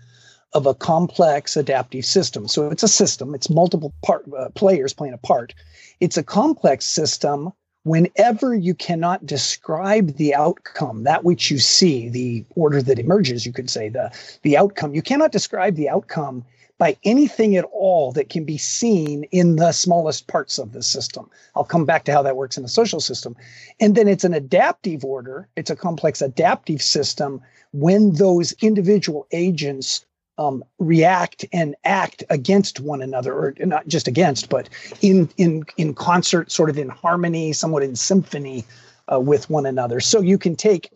of 0.52 0.66
a 0.66 0.74
complex 0.74 1.56
adaptive 1.56 2.04
system. 2.04 2.46
So 2.46 2.68
it's 2.68 2.82
a 2.82 2.88
system, 2.88 3.34
it's 3.34 3.48
multiple 3.48 3.92
part, 4.02 4.24
uh, 4.38 4.50
players 4.50 4.92
playing 4.92 5.14
a 5.14 5.18
part. 5.18 5.54
It's 6.00 6.16
a 6.16 6.22
complex 6.22 6.84
system 6.84 7.52
whenever 7.84 8.54
you 8.54 8.74
cannot 8.74 9.26
describe 9.26 10.16
the 10.16 10.34
outcome, 10.34 11.04
that 11.04 11.24
which 11.24 11.50
you 11.50 11.58
see, 11.58 12.08
the 12.08 12.44
order 12.54 12.80
that 12.82 12.98
emerges, 12.98 13.44
you 13.44 13.52
could 13.52 13.70
say, 13.70 13.88
the, 13.88 14.10
the 14.42 14.56
outcome, 14.56 14.94
you 14.94 15.02
cannot 15.02 15.32
describe 15.32 15.74
the 15.74 15.88
outcome 15.88 16.44
by 16.82 16.96
anything 17.04 17.54
at 17.54 17.64
all 17.70 18.10
that 18.10 18.28
can 18.28 18.42
be 18.42 18.58
seen 18.58 19.22
in 19.30 19.54
the 19.54 19.70
smallest 19.70 20.26
parts 20.26 20.58
of 20.58 20.72
the 20.72 20.82
system. 20.82 21.30
I'll 21.54 21.62
come 21.62 21.84
back 21.84 22.02
to 22.06 22.12
how 22.12 22.22
that 22.22 22.34
works 22.34 22.56
in 22.56 22.64
the 22.64 22.68
social 22.68 22.98
system. 22.98 23.36
And 23.78 23.94
then 23.94 24.08
it's 24.08 24.24
an 24.24 24.34
adaptive 24.34 25.04
order, 25.04 25.46
it's 25.54 25.70
a 25.70 25.76
complex 25.76 26.20
adaptive 26.20 26.82
system 26.82 27.40
when 27.70 28.14
those 28.14 28.50
individual 28.54 29.28
agents 29.30 30.04
um, 30.38 30.64
react 30.80 31.44
and 31.52 31.76
act 31.84 32.24
against 32.30 32.80
one 32.80 33.00
another, 33.00 33.32
or 33.32 33.54
not 33.60 33.86
just 33.86 34.08
against, 34.08 34.48
but 34.48 34.68
in 35.00 35.28
in 35.36 35.62
in 35.76 35.94
concert, 35.94 36.50
sort 36.50 36.68
of 36.68 36.78
in 36.78 36.88
harmony, 36.88 37.52
somewhat 37.52 37.84
in 37.84 37.94
symphony 37.94 38.64
uh, 39.12 39.20
with 39.20 39.48
one 39.48 39.66
another. 39.66 40.00
So 40.00 40.20
you 40.20 40.36
can 40.36 40.56
take 40.56 40.90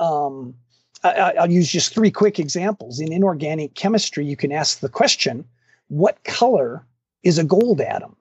um, 0.00 0.54
I, 1.02 1.34
will 1.38 1.52
use 1.52 1.70
just 1.70 1.94
three 1.94 2.10
quick 2.10 2.38
examples. 2.38 3.00
In 3.00 3.12
inorganic 3.12 3.74
chemistry, 3.74 4.24
you 4.24 4.36
can 4.36 4.52
ask 4.52 4.80
the 4.80 4.88
question, 4.88 5.44
what 5.88 6.22
color 6.24 6.84
is 7.22 7.38
a 7.38 7.44
gold 7.44 7.80
atom? 7.80 8.16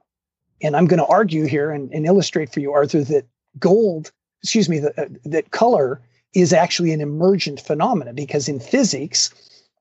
And 0.61 0.75
I'm 0.75 0.87
going 0.87 0.99
to 0.99 1.05
argue 1.05 1.45
here 1.45 1.71
and, 1.71 1.91
and, 1.91 2.05
illustrate 2.05 2.51
for 2.51 2.59
you, 2.59 2.71
Arthur, 2.71 3.03
that 3.03 3.25
gold, 3.59 4.11
excuse 4.41 4.69
me, 4.69 4.79
the, 4.79 5.01
uh, 5.01 5.07
that 5.25 5.51
color 5.51 6.01
is 6.33 6.53
actually 6.53 6.91
an 6.91 7.01
emergent 7.01 7.59
phenomenon 7.59 8.15
because 8.15 8.47
in 8.47 8.59
physics, 8.59 9.33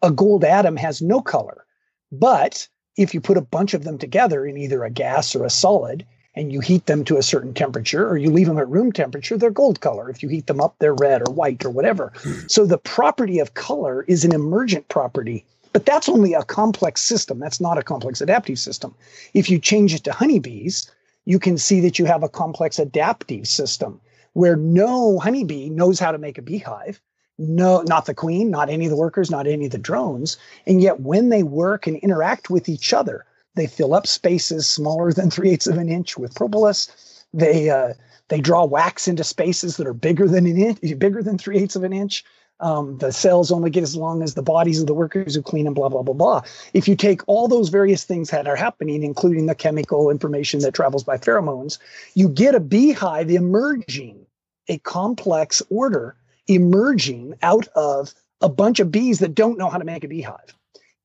a 0.03 0.11
gold 0.11 0.45
atom 0.45 0.77
has 0.77 1.03
no 1.03 1.21
color. 1.21 1.65
But 2.13 2.69
if 2.97 3.15
you 3.15 3.21
put 3.21 3.37
a 3.37 3.43
bunch 3.43 3.75
of 3.75 3.85
them 3.85 3.99
together 3.99 4.47
in 4.47 4.57
either 4.57 4.85
a 4.85 4.91
gas 4.91 5.35
or 5.35 5.45
a 5.45 5.51
solid, 5.51 6.07
and 6.37 6.53
you 6.53 6.61
heat 6.61 6.87
them 6.87 7.05
to 7.05 7.17
a 7.17 7.23
certain 7.23 7.55
temperature 7.55 8.09
or 8.09 8.17
you 8.17 8.31
leave 8.31 8.47
them 8.47 8.59
at 8.59 8.69
room 8.69 8.93
temperature, 8.93 9.37
they're 9.37 9.51
gold 9.51 9.81
color. 9.81 10.11
If 10.11 10.23
you 10.23 10.29
heat 10.29 10.47
them 10.47 10.61
up, 10.61 10.75
they're 10.79 10.95
red 10.95 11.23
or 11.27 11.33
white 11.33 11.65
or 11.65 11.71
whatever. 11.71 12.13
Hmm. 12.17 12.47
so 12.49 12.67
the 12.67 12.79
property 12.79 13.39
of 13.39 13.55
color 13.55 14.05
is 14.09 14.25
an 14.25 14.35
emergent 14.35 14.89
property, 14.89 15.45
but 15.73 15.87
that's 15.87 16.09
only 16.09 16.35
a 16.35 16.43
complex 16.43 17.03
system. 17.03 17.39
That's 17.39 17.61
not 17.61 17.79
a 17.79 17.83
complex 17.83 18.21
adaptive 18.21 18.59
system. 18.59 18.95
If 19.33 19.49
you 19.49 19.59
change 19.59 19.95
it 19.95 20.05
to 20.05 20.13
honeybees, 20.13 20.91
you 21.25 21.39
can 21.39 21.57
see 21.57 21.81
that 21.81 21.99
you 21.99 22.05
have 22.05 22.23
a 22.23 22.29
complex 22.29 22.79
adaptive 22.79 23.47
system 23.47 24.01
where 24.35 24.57
no 24.57 25.19
honeybee 25.19 25.71
knows 25.71 25.99
how 25.99 26.13
to 26.13 26.19
make 26.19 26.39
a 26.39 26.43
beehive. 26.43 27.01
No, 27.39 27.83
not 27.83 28.07
the 28.07 28.15
queen, 28.15 28.51
not 28.51 28.69
any 28.69 28.85
of 28.85 28.91
the 28.91 28.97
workers, 28.97 29.31
not 29.31 29.47
any 29.47 29.65
of 29.67 29.73
the 29.73 29.79
drones. 29.79 30.37
And 30.67 30.81
yet, 30.81 31.01
when 31.01 31.31
they 31.31 31.43
work 31.43 31.87
and 31.87 31.97
interact 31.97 32.51
with 32.51 32.69
each 32.69 32.93
other, 32.93 33.25
they 33.55 33.67
fill 33.67 33.95
up 33.95 34.07
spaces 34.07 34.69
smaller 34.69 35.13
than 35.13 35.31
three 35.31 35.51
eighths 35.51 35.67
of 35.67 35.79
an 35.79 35.89
inch 35.89 36.19
with 36.19 36.35
propolis. 36.35 37.25
They 37.33 37.71
uh, 37.71 37.95
they 38.29 38.41
draw 38.41 38.65
wax 38.65 39.09
into 39.09 39.25
spaces 39.25 39.77
that 39.77 39.87
are 39.87 39.95
bigger 39.95 40.27
than 40.27 40.47
an 40.47 40.59
inch, 40.59 40.81
bigger 40.99 41.23
than 41.23 41.39
three 41.39 41.59
eighths 41.59 41.77
of 41.77 41.85
an 41.85 41.93
inch. 41.93 42.25
Um, 42.61 42.99
the 42.99 43.13
cells 43.13 43.51
only 43.51 43.69
get 43.69 43.83
as 43.83 43.97
long 43.97 44.23
as 44.23 44.35
the 44.35 44.43
bodies 44.43 44.81
of 44.81 44.87
the 44.87 44.95
workers 44.95 45.35
who 45.35 45.43
clean 45.43 45.65
them, 45.65 45.75
blah, 45.75 45.89
blah, 45.89 46.03
blah, 46.03 46.15
blah. 46.15 46.43
If 46.73 46.87
you 46.87 46.95
take 46.95 47.21
all 47.27 47.49
those 47.49 47.69
various 47.69 48.05
things 48.05 48.31
that 48.31 48.47
are 48.47 48.57
happening, 48.57 49.03
including 49.03 49.47
the 49.47 49.57
chemical 49.57 50.09
information 50.09 50.61
that 50.61 50.73
travels 50.73 51.03
by 51.03 51.19
pheromones, 51.19 51.79
you 52.15 52.29
get 52.29 52.55
a 52.55 52.61
beehive 52.61 53.29
emerging, 53.29 54.25
a 54.69 54.79
complex 54.79 55.63
order 55.69 56.17
emerging 56.47 57.35
out 57.43 57.67
of 57.75 58.15
a 58.41 58.49
bunch 58.49 58.79
of 58.79 58.93
bees 58.93 59.19
that 59.19 59.35
don't 59.35 59.59
know 59.59 59.69
how 59.69 59.79
to 59.79 59.85
make 59.85 60.05
a 60.05 60.09
beehive. 60.09 60.55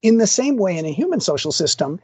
In 0.03 0.19
the 0.19 0.27
same 0.27 0.55
way, 0.55 0.77
in 0.77 0.85
a 0.85 0.93
human 0.93 1.19
social 1.19 1.51
system, 1.51 1.99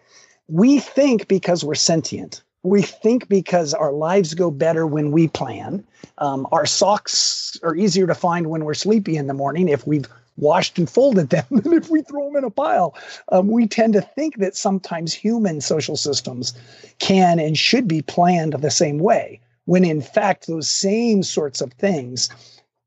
we 0.48 0.80
think 0.80 1.28
because 1.28 1.64
we're 1.64 1.76
sentient. 1.76 2.44
We 2.64 2.82
think 2.82 3.28
because 3.28 3.74
our 3.74 3.92
lives 3.92 4.34
go 4.34 4.50
better 4.50 4.88
when 4.88 5.12
we 5.12 5.28
plan. 5.28 5.86
Um, 6.18 6.48
our 6.52 6.66
socks 6.66 7.60
are 7.64 7.76
easier 7.76 8.08
to 8.08 8.16
find 8.16 8.48
when 8.48 8.66
we're 8.66 8.74
sleepy 8.74 9.18
in 9.18 9.28
the 9.28 9.34
morning 9.34 9.70
if 9.70 9.86
we've 9.86 10.08
washed 10.38 10.78
and 10.78 10.90
folded 10.90 11.30
them 11.30 11.46
than 11.52 11.74
if 11.74 11.90
we 11.90 12.02
throw 12.02 12.26
them 12.26 12.38
in 12.38 12.44
a 12.44 12.50
pile. 12.50 12.96
Um, 13.32 13.48
we 13.48 13.68
tend 13.68 13.94
to 13.94 14.02
think 14.02 14.38
that 14.38 14.56
sometimes 14.56 15.14
human 15.14 15.62
social 15.62 15.96
systems 15.96 16.54
can 17.00 17.40
and 17.40 17.58
should 17.58 17.88
be 17.88 18.02
planned 18.02 18.54
the 18.54 18.72
same 18.72 18.98
way, 18.98 19.40
when 19.66 19.86
in 19.86 20.02
fact, 20.02 20.48
those 20.48 20.70
same 20.70 21.24
sorts 21.24 21.62
of 21.62 21.72
things 21.74 22.30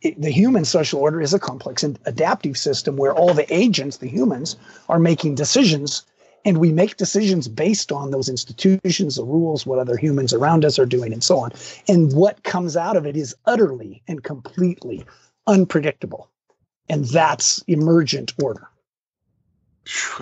it, 0.00 0.20
the 0.20 0.30
human 0.30 0.64
social 0.64 1.00
order 1.00 1.20
is 1.20 1.34
a 1.34 1.40
complex 1.40 1.82
and 1.82 1.98
adaptive 2.06 2.56
system 2.56 2.96
where 2.96 3.12
all 3.12 3.34
the 3.34 3.52
agents, 3.52 3.96
the 3.96 4.06
humans, 4.06 4.56
are 4.88 5.00
making 5.00 5.34
decisions 5.34 6.04
and 6.44 6.58
we 6.58 6.72
make 6.72 6.96
decisions 6.96 7.48
based 7.48 7.92
on 7.92 8.10
those 8.10 8.28
institutions, 8.28 9.16
the 9.16 9.24
rules, 9.24 9.66
what 9.66 9.78
other 9.78 9.96
humans 9.96 10.32
around 10.32 10.64
us 10.64 10.78
are 10.78 10.86
doing, 10.86 11.12
and 11.12 11.22
so 11.22 11.38
on. 11.38 11.52
And 11.88 12.12
what 12.12 12.42
comes 12.42 12.76
out 12.76 12.96
of 12.96 13.06
it 13.06 13.16
is 13.16 13.34
utterly 13.46 14.02
and 14.08 14.22
completely 14.22 15.04
unpredictable. 15.46 16.30
And 16.88 17.04
that's 17.06 17.62
emergent 17.66 18.32
order. 18.42 18.68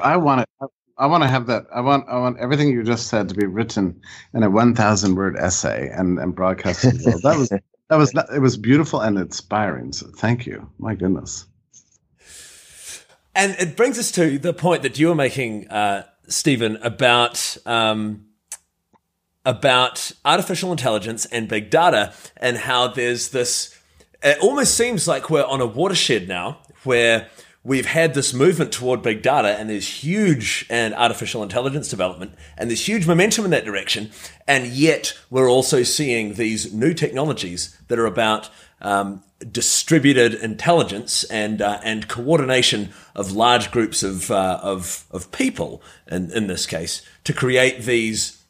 I 0.02 0.16
want 0.16 0.46
to. 0.60 0.68
I 0.98 1.06
want 1.06 1.22
to 1.24 1.28
have 1.28 1.46
that. 1.46 1.66
I 1.74 1.80
want. 1.80 2.08
I 2.08 2.18
want 2.18 2.38
everything 2.38 2.70
you 2.70 2.82
just 2.82 3.08
said 3.08 3.28
to 3.28 3.34
be 3.34 3.46
written 3.46 4.00
in 4.32 4.42
a 4.42 4.50
one 4.50 4.74
thousand 4.74 5.14
word 5.14 5.36
essay 5.36 5.90
and 5.92 6.18
and 6.18 6.34
broadcasted. 6.34 6.98
that 7.00 7.36
was 7.36 7.48
that 7.50 7.96
was 7.96 8.12
it 8.34 8.40
was 8.40 8.56
beautiful 8.56 9.00
and 9.00 9.18
inspiring. 9.18 9.92
So 9.92 10.06
thank 10.16 10.46
you. 10.46 10.68
My 10.78 10.94
goodness. 10.94 11.46
And 13.36 13.54
it 13.58 13.76
brings 13.76 13.98
us 13.98 14.10
to 14.12 14.38
the 14.38 14.54
point 14.54 14.82
that 14.82 14.98
you 14.98 15.08
were 15.08 15.14
making, 15.14 15.68
uh, 15.68 16.04
Stephen, 16.26 16.76
about 16.76 17.58
um, 17.66 18.24
about 19.44 20.10
artificial 20.24 20.72
intelligence 20.72 21.26
and 21.26 21.46
big 21.46 21.68
data, 21.68 22.14
and 22.38 22.56
how 22.56 22.88
there's 22.88 23.28
this. 23.28 23.78
It 24.22 24.38
almost 24.40 24.74
seems 24.74 25.06
like 25.06 25.28
we're 25.28 25.44
on 25.44 25.60
a 25.60 25.66
watershed 25.66 26.28
now, 26.28 26.60
where 26.84 27.28
we've 27.62 27.84
had 27.84 28.14
this 28.14 28.32
movement 28.32 28.72
toward 28.72 29.02
big 29.02 29.20
data, 29.20 29.48
and 29.48 29.68
there's 29.68 30.02
huge 30.02 30.64
and 30.70 30.94
artificial 30.94 31.42
intelligence 31.42 31.90
development, 31.90 32.34
and 32.56 32.70
there's 32.70 32.88
huge 32.88 33.06
momentum 33.06 33.44
in 33.44 33.50
that 33.50 33.66
direction, 33.66 34.10
and 34.48 34.68
yet 34.68 35.12
we're 35.28 35.50
also 35.50 35.82
seeing 35.82 36.34
these 36.34 36.72
new 36.72 36.94
technologies 36.94 37.78
that 37.88 37.98
are 37.98 38.06
about 38.06 38.48
um, 38.80 39.22
distributed 39.52 40.34
intelligence 40.34 41.24
and 41.24 41.60
uh, 41.60 41.78
and 41.84 42.08
coordination 42.08 42.90
of 43.14 43.32
large 43.32 43.70
groups 43.70 44.02
of 44.02 44.30
uh, 44.30 44.58
of 44.62 45.04
of 45.10 45.30
people 45.30 45.82
in 46.10 46.30
in 46.32 46.46
this 46.46 46.66
case 46.66 47.02
to 47.24 47.32
create 47.32 47.82
these 47.82 48.42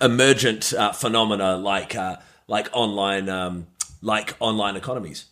emergent 0.00 0.72
uh, 0.74 0.92
phenomena 0.92 1.56
like 1.56 1.94
uh, 1.94 2.16
like 2.48 2.68
online 2.72 3.28
um, 3.28 3.66
like 4.02 4.34
online 4.40 4.76
economies. 4.76 5.26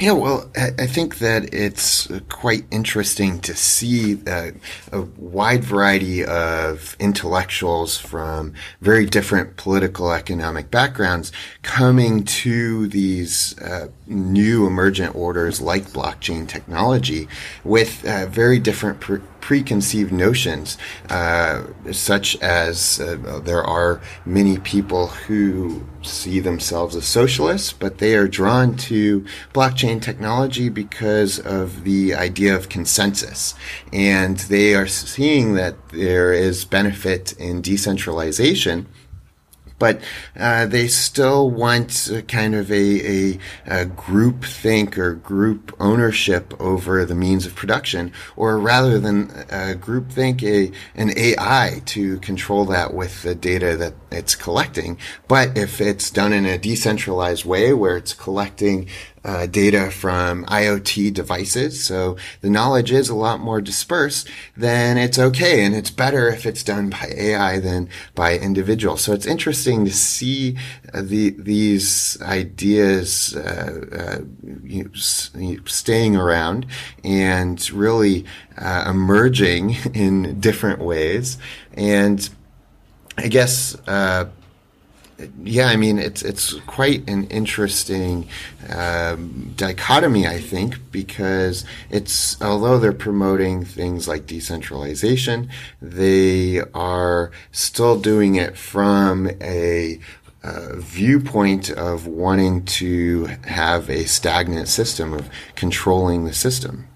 Yeah, 0.00 0.12
well, 0.12 0.50
I 0.56 0.88
think 0.88 1.18
that 1.18 1.54
it's 1.54 2.08
quite 2.28 2.64
interesting 2.72 3.38
to 3.42 3.54
see 3.54 4.20
a, 4.26 4.52
a, 4.90 5.02
wide 5.02 5.62
variety 5.62 6.24
of 6.24 6.96
intellectuals 6.98 7.96
from 7.96 8.54
very 8.80 9.06
different 9.06 9.56
political 9.56 10.12
economic 10.12 10.68
backgrounds 10.68 11.30
coming 11.62 12.24
to 12.24 12.88
these 12.88 13.56
uh, 13.60 13.86
new 14.08 14.66
emergent 14.66 15.14
orders 15.14 15.60
like 15.60 15.84
blockchain 15.84 16.48
technology 16.48 17.28
with 17.62 18.04
uh, 18.04 18.26
very 18.26 18.58
different 18.58 19.00
preconceived 19.44 20.10
notions, 20.10 20.78
uh, 21.10 21.64
such 21.92 22.34
as 22.40 22.98
uh, 22.98 23.40
there 23.44 23.62
are 23.62 24.00
many 24.24 24.56
people 24.56 25.08
who 25.08 25.86
see 26.00 26.40
themselves 26.40 26.96
as 26.96 27.04
socialists, 27.04 27.70
but 27.70 27.98
they 27.98 28.14
are 28.16 28.26
drawn 28.26 28.74
to 28.74 29.22
blockchain 29.52 30.00
technology 30.00 30.70
because 30.70 31.38
of 31.38 31.84
the 31.84 32.14
idea 32.14 32.56
of 32.56 32.70
consensus. 32.70 33.54
And 33.92 34.38
they 34.38 34.74
are 34.74 34.86
seeing 34.86 35.52
that 35.56 35.90
there 35.90 36.32
is 36.32 36.64
benefit 36.64 37.34
in 37.34 37.60
decentralization 37.60 38.86
but 39.78 40.00
uh, 40.38 40.66
they 40.66 40.88
still 40.88 41.50
want 41.50 42.10
kind 42.28 42.54
of 42.54 42.70
a, 42.70 43.34
a, 43.34 43.38
a, 43.66 43.84
group 43.84 44.44
think 44.44 44.98
or 44.98 45.14
group 45.14 45.74
ownership 45.80 46.54
over 46.60 47.04
the 47.04 47.14
means 47.14 47.46
of 47.46 47.54
production, 47.54 48.12
or 48.36 48.58
rather 48.58 48.98
than 48.98 49.30
a 49.50 49.74
group 49.74 50.10
think, 50.10 50.42
a, 50.42 50.70
an 50.94 51.16
AI 51.16 51.82
to 51.86 52.18
control 52.20 52.64
that 52.66 52.94
with 52.94 53.22
the 53.22 53.34
data 53.34 53.76
that 53.76 53.94
it's 54.10 54.34
collecting. 54.34 54.98
But 55.28 55.56
if 55.56 55.80
it's 55.80 56.10
done 56.10 56.32
in 56.32 56.46
a 56.46 56.58
decentralized 56.58 57.44
way 57.44 57.72
where 57.72 57.96
it's 57.96 58.14
collecting 58.14 58.88
uh, 59.24 59.46
data 59.46 59.90
from 59.90 60.44
IoT 60.46 61.12
devices. 61.14 61.82
So 61.82 62.16
the 62.42 62.50
knowledge 62.50 62.92
is 62.92 63.08
a 63.08 63.14
lot 63.14 63.40
more 63.40 63.60
dispersed, 63.60 64.28
then 64.56 64.98
it's 64.98 65.18
okay. 65.18 65.64
And 65.64 65.74
it's 65.74 65.90
better 65.90 66.28
if 66.28 66.44
it's 66.44 66.62
done 66.62 66.90
by 66.90 67.12
AI 67.16 67.58
than 67.58 67.88
by 68.14 68.38
individuals. 68.38 69.02
So 69.02 69.12
it's 69.12 69.26
interesting 69.26 69.84
to 69.86 69.92
see 69.92 70.56
uh, 70.92 71.02
the, 71.02 71.30
these 71.30 72.20
ideas, 72.22 73.34
uh, 73.34 73.86
uh 73.92 74.20
staying 75.64 76.16
around 76.16 76.66
and 77.02 77.70
really 77.70 78.24
emerging 78.86 79.70
in 79.94 80.38
different 80.40 80.80
ways. 80.80 81.38
And 81.72 82.28
I 83.16 83.28
guess, 83.28 83.76
uh, 83.86 84.26
yeah, 85.42 85.66
I 85.66 85.76
mean 85.76 85.98
it's 85.98 86.22
it's 86.22 86.54
quite 86.60 87.08
an 87.08 87.26
interesting 87.28 88.28
um, 88.68 89.52
dichotomy, 89.56 90.26
I 90.26 90.38
think, 90.38 90.90
because 90.90 91.64
it's 91.90 92.40
although 92.42 92.78
they're 92.78 92.92
promoting 92.92 93.64
things 93.64 94.08
like 94.08 94.26
decentralization, 94.26 95.50
they 95.80 96.60
are 96.74 97.30
still 97.52 97.98
doing 97.98 98.34
it 98.34 98.56
from 98.56 99.30
a 99.40 100.00
uh, 100.42 100.76
viewpoint 100.76 101.70
of 101.70 102.06
wanting 102.06 102.64
to 102.66 103.26
have 103.44 103.88
a 103.88 104.04
stagnant 104.04 104.68
system 104.68 105.14
of 105.14 105.30
controlling 105.54 106.24
the 106.24 106.34
system. 106.34 106.86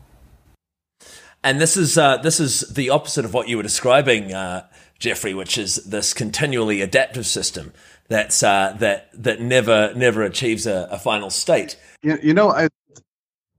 And 1.42 1.61
this 1.61 1.76
is 1.76 1.96
uh, 1.96 2.18
this 2.18 2.40
is 2.40 2.61
the 2.61 2.90
opposite 2.90 3.24
of 3.24 3.33
what 3.33 3.48
you 3.48 3.57
were 3.57 3.62
describing, 3.62 4.35
uh, 4.35 4.66
Jeffrey, 4.98 5.35
which 5.35 5.57
is 5.57 5.76
this 5.76 6.12
continually 6.12 6.81
adaptive 6.81 7.26
system 7.26 7.72
that's 8.08 8.42
uh, 8.42 8.74
that 8.80 9.10
that 9.14 9.40
never 9.40 9.92
never 9.94 10.22
achieves 10.22 10.66
a, 10.66 10.88
a 10.90 10.98
final 10.98 11.30
state. 11.30 11.76
You, 12.02 12.18
you 12.22 12.34
know, 12.34 12.50
I, 12.50 12.68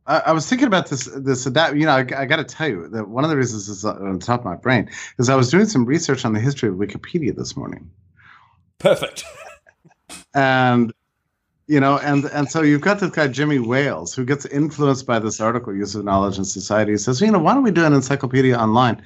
I 0.07 0.31
was 0.31 0.49
thinking 0.49 0.67
about 0.67 0.89
this 0.89 1.05
this 1.15 1.45
adapt. 1.45 1.75
You 1.75 1.85
know, 1.85 1.91
I, 1.91 1.99
I 2.17 2.25
got 2.25 2.37
to 2.37 2.43
tell 2.43 2.67
you 2.67 2.87
that 2.89 3.07
one 3.07 3.23
of 3.23 3.29
the 3.29 3.37
reasons 3.37 3.67
this 3.67 3.77
is 3.77 3.85
on 3.85 4.17
the 4.17 4.25
top 4.25 4.39
of 4.39 4.45
my 4.45 4.55
brain 4.55 4.89
is 5.19 5.29
I 5.29 5.35
was 5.35 5.51
doing 5.51 5.67
some 5.67 5.85
research 5.85 6.25
on 6.25 6.33
the 6.33 6.39
history 6.39 6.69
of 6.69 6.75
Wikipedia 6.75 7.35
this 7.35 7.55
morning. 7.55 7.89
Perfect. 8.79 9.23
and 10.33 10.91
you 11.67 11.79
know, 11.79 11.99
and 11.99 12.25
and 12.25 12.49
so 12.49 12.63
you've 12.63 12.81
got 12.81 12.99
this 12.99 13.11
guy 13.11 13.27
Jimmy 13.27 13.59
Wales 13.59 14.15
who 14.15 14.25
gets 14.25 14.47
influenced 14.47 15.05
by 15.05 15.19
this 15.19 15.39
article, 15.39 15.75
Use 15.75 15.93
of 15.93 16.03
Knowledge 16.03 16.39
in 16.39 16.45
Society. 16.45 16.93
He 16.93 16.97
says, 16.97 17.21
you 17.21 17.29
know, 17.29 17.37
why 17.37 17.53
don't 17.53 17.63
we 17.63 17.69
do 17.69 17.85
an 17.85 17.93
encyclopedia 17.93 18.57
online? 18.57 19.03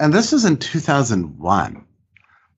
And 0.00 0.14
this 0.14 0.32
was 0.32 0.46
in 0.46 0.56
2001. 0.56 1.86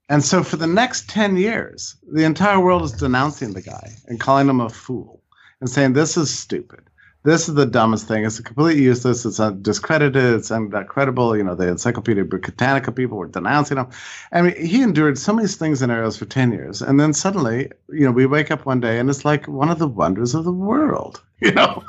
And 0.08 0.22
so 0.22 0.42
for 0.42 0.56
the 0.56 0.66
next 0.66 1.08
10 1.08 1.36
years, 1.36 1.96
the 2.10 2.24
entire 2.24 2.60
world 2.60 2.82
is 2.82 2.92
denouncing 2.92 3.54
the 3.54 3.62
guy 3.62 3.92
and 4.06 4.20
calling 4.20 4.48
him 4.48 4.60
a 4.60 4.68
fool 4.68 5.22
and 5.60 5.70
saying, 5.70 5.94
this 5.94 6.16
is 6.16 6.36
stupid. 6.36 6.80
This 7.24 7.48
is 7.48 7.54
the 7.54 7.64
dumbest 7.64 8.06
thing. 8.06 8.26
It's 8.26 8.38
completely 8.38 8.82
useless. 8.82 9.24
It's 9.24 9.40
discredited. 9.62 10.34
It's 10.34 10.50
not 10.50 10.88
credible. 10.88 11.34
You 11.34 11.42
know, 11.42 11.54
the 11.54 11.68
Encyclopedia 11.68 12.22
Britannica 12.22 12.92
people 12.92 13.16
were 13.16 13.28
denouncing 13.28 13.78
him. 13.78 13.86
I 14.30 14.42
mean, 14.42 14.54
he 14.62 14.82
endured 14.82 15.16
so 15.16 15.32
many 15.32 15.48
slings 15.48 15.80
and 15.80 15.90
arrows 15.90 16.18
for 16.18 16.26
10 16.26 16.52
years. 16.52 16.82
And 16.82 17.00
then 17.00 17.14
suddenly, 17.14 17.70
you 17.88 18.04
know, 18.04 18.12
we 18.12 18.26
wake 18.26 18.50
up 18.50 18.66
one 18.66 18.80
day 18.80 18.98
and 18.98 19.08
it's 19.08 19.24
like 19.24 19.48
one 19.48 19.70
of 19.70 19.78
the 19.78 19.88
wonders 19.88 20.34
of 20.34 20.44
the 20.44 20.52
world, 20.52 21.22
you 21.40 21.52
know? 21.52 21.82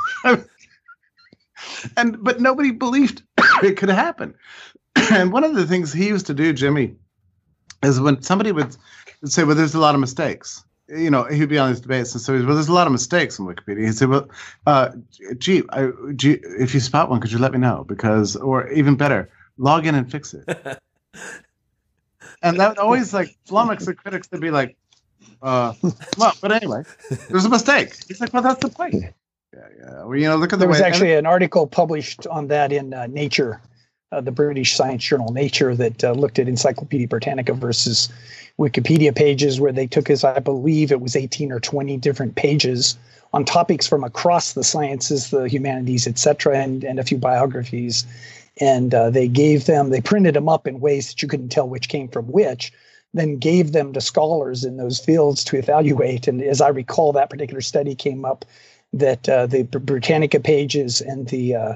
and, 1.98 2.24
but 2.24 2.40
nobody 2.40 2.72
believed 2.72 3.22
it 3.62 3.76
could 3.76 3.90
happen. 3.90 4.36
and 5.12 5.34
one 5.34 5.44
of 5.44 5.54
the 5.54 5.68
things 5.68 5.92
he 5.92 6.08
used 6.08 6.28
to 6.28 6.34
do, 6.34 6.54
Jimmy, 6.54 6.96
is 7.84 8.00
when 8.00 8.22
somebody 8.22 8.52
would 8.52 8.76
say, 9.26 9.44
well, 9.44 9.56
there's 9.56 9.76
a 9.76 9.80
lot 9.80 9.96
of 9.96 10.02
mistakes 10.02 10.64
you 10.88 11.10
know, 11.10 11.24
he'd 11.24 11.50
be 11.50 11.58
on 11.58 11.72
these 11.72 11.80
debates, 11.80 12.14
and 12.14 12.22
so 12.22 12.36
he's, 12.36 12.46
well, 12.46 12.56
there's 12.56 12.68
a 12.68 12.74
lot 12.74 12.86
of 12.86 12.92
mistakes 12.92 13.40
in 13.40 13.46
Wikipedia. 13.46 13.86
He'd 13.86 13.96
say, 13.96 14.06
well, 14.06 14.30
uh, 14.68 14.92
gee, 15.38 15.64
I, 15.70 15.90
gee, 16.16 16.40
if 16.44 16.74
you 16.74 16.80
spot 16.80 17.10
one, 17.10 17.20
could 17.20 17.32
you 17.32 17.40
let 17.40 17.52
me 17.52 17.58
know? 17.58 17.86
Because, 17.88 18.36
or 18.36 18.70
even 18.72 18.96
better, 18.96 19.30
log 19.58 19.88
in 19.88 19.96
and 19.96 20.10
fix 20.10 20.34
it. 20.34 20.46
and 22.42 22.60
that 22.60 22.70
would 22.70 22.78
always 22.78 23.14
like 23.14 23.36
flummox 23.48 23.86
the 23.86 23.96
critics 23.96 24.28
to 24.28 24.38
be 24.38 24.52
like, 24.52 24.78
uh, 25.42 25.74
well, 26.18 26.34
but 26.42 26.52
anyway, 26.52 26.84
there's 27.30 27.46
a 27.46 27.50
mistake. 27.50 27.96
He's 28.08 28.22
like, 28.22 28.34
well, 28.34 28.44
that's 28.44 28.62
the 28.62 28.70
point. 28.70 28.96
Yeah, 29.54 29.68
yeah. 29.80 30.04
Well, 30.04 30.18
you 30.18 30.28
know, 30.28 30.36
look 30.36 30.52
at 30.52 30.60
the 30.60 30.66
there 30.66 30.68
was 30.68 30.82
way, 30.82 30.86
actually 30.86 31.14
an 31.14 31.26
article 31.26 31.66
published 31.66 32.28
on 32.28 32.48
that 32.48 32.74
in 32.74 32.94
uh, 32.94 33.08
Nature, 33.08 33.62
uh, 34.12 34.22
the 34.22 34.32
British 34.32 34.76
science 34.76 35.04
journal 35.04 35.32
Nature, 35.32 35.76
that 35.76 36.04
uh, 36.04 36.12
looked 36.12 36.40
at 36.40 36.48
Encyclopedia 36.48 37.08
Britannica 37.08 37.54
versus 37.54 38.10
Wikipedia 38.60 39.14
pages 39.14 39.60
where 39.60 39.72
they 39.72 39.88
took 39.88 40.10
as 40.10 40.24
I 40.24 40.40
believe 40.40 40.92
it 40.92 41.02
was 41.02 41.16
18 41.16 41.52
or 41.52 41.60
20 41.60 41.98
different 41.98 42.36
pages 42.36 42.98
on 43.34 43.44
topics 43.44 43.86
from 43.86 44.04
across 44.04 44.54
the 44.54 44.64
sciences, 44.64 45.30
the 45.30 45.50
humanities, 45.50 46.08
etc., 46.08 46.58
and, 46.58 46.84
and 46.84 47.00
a 47.00 47.04
few 47.04 47.18
biographies. 47.18 48.06
And 48.62 48.94
uh, 48.94 49.10
they 49.10 49.28
gave 49.28 49.66
them, 49.66 49.90
they 49.90 50.00
printed 50.00 50.36
them 50.36 50.48
up 50.48 50.68
in 50.68 50.80
ways 50.80 51.10
that 51.10 51.22
you 51.22 51.28
couldn't 51.28 51.50
tell 51.50 51.68
which 51.68 51.90
came 51.90 52.08
from 52.08 52.32
which, 52.32 52.72
then 53.14 53.38
gave 53.38 53.74
them 53.74 53.92
to 53.92 54.00
scholars 54.00 54.64
in 54.64 54.78
those 54.78 55.00
fields 55.00 55.44
to 55.46 55.58
evaluate. 55.58 56.28
And 56.28 56.42
as 56.42 56.62
I 56.62 56.70
recall, 56.70 57.12
that 57.14 57.30
particular 57.30 57.62
study 57.62 57.96
came 57.96 58.24
up 58.24 58.46
that 58.94 59.28
uh, 59.28 59.48
the 59.48 59.64
Britannica 59.64 60.40
pages 60.40 61.02
and 61.02 61.28
the 61.28 61.56
uh, 61.56 61.76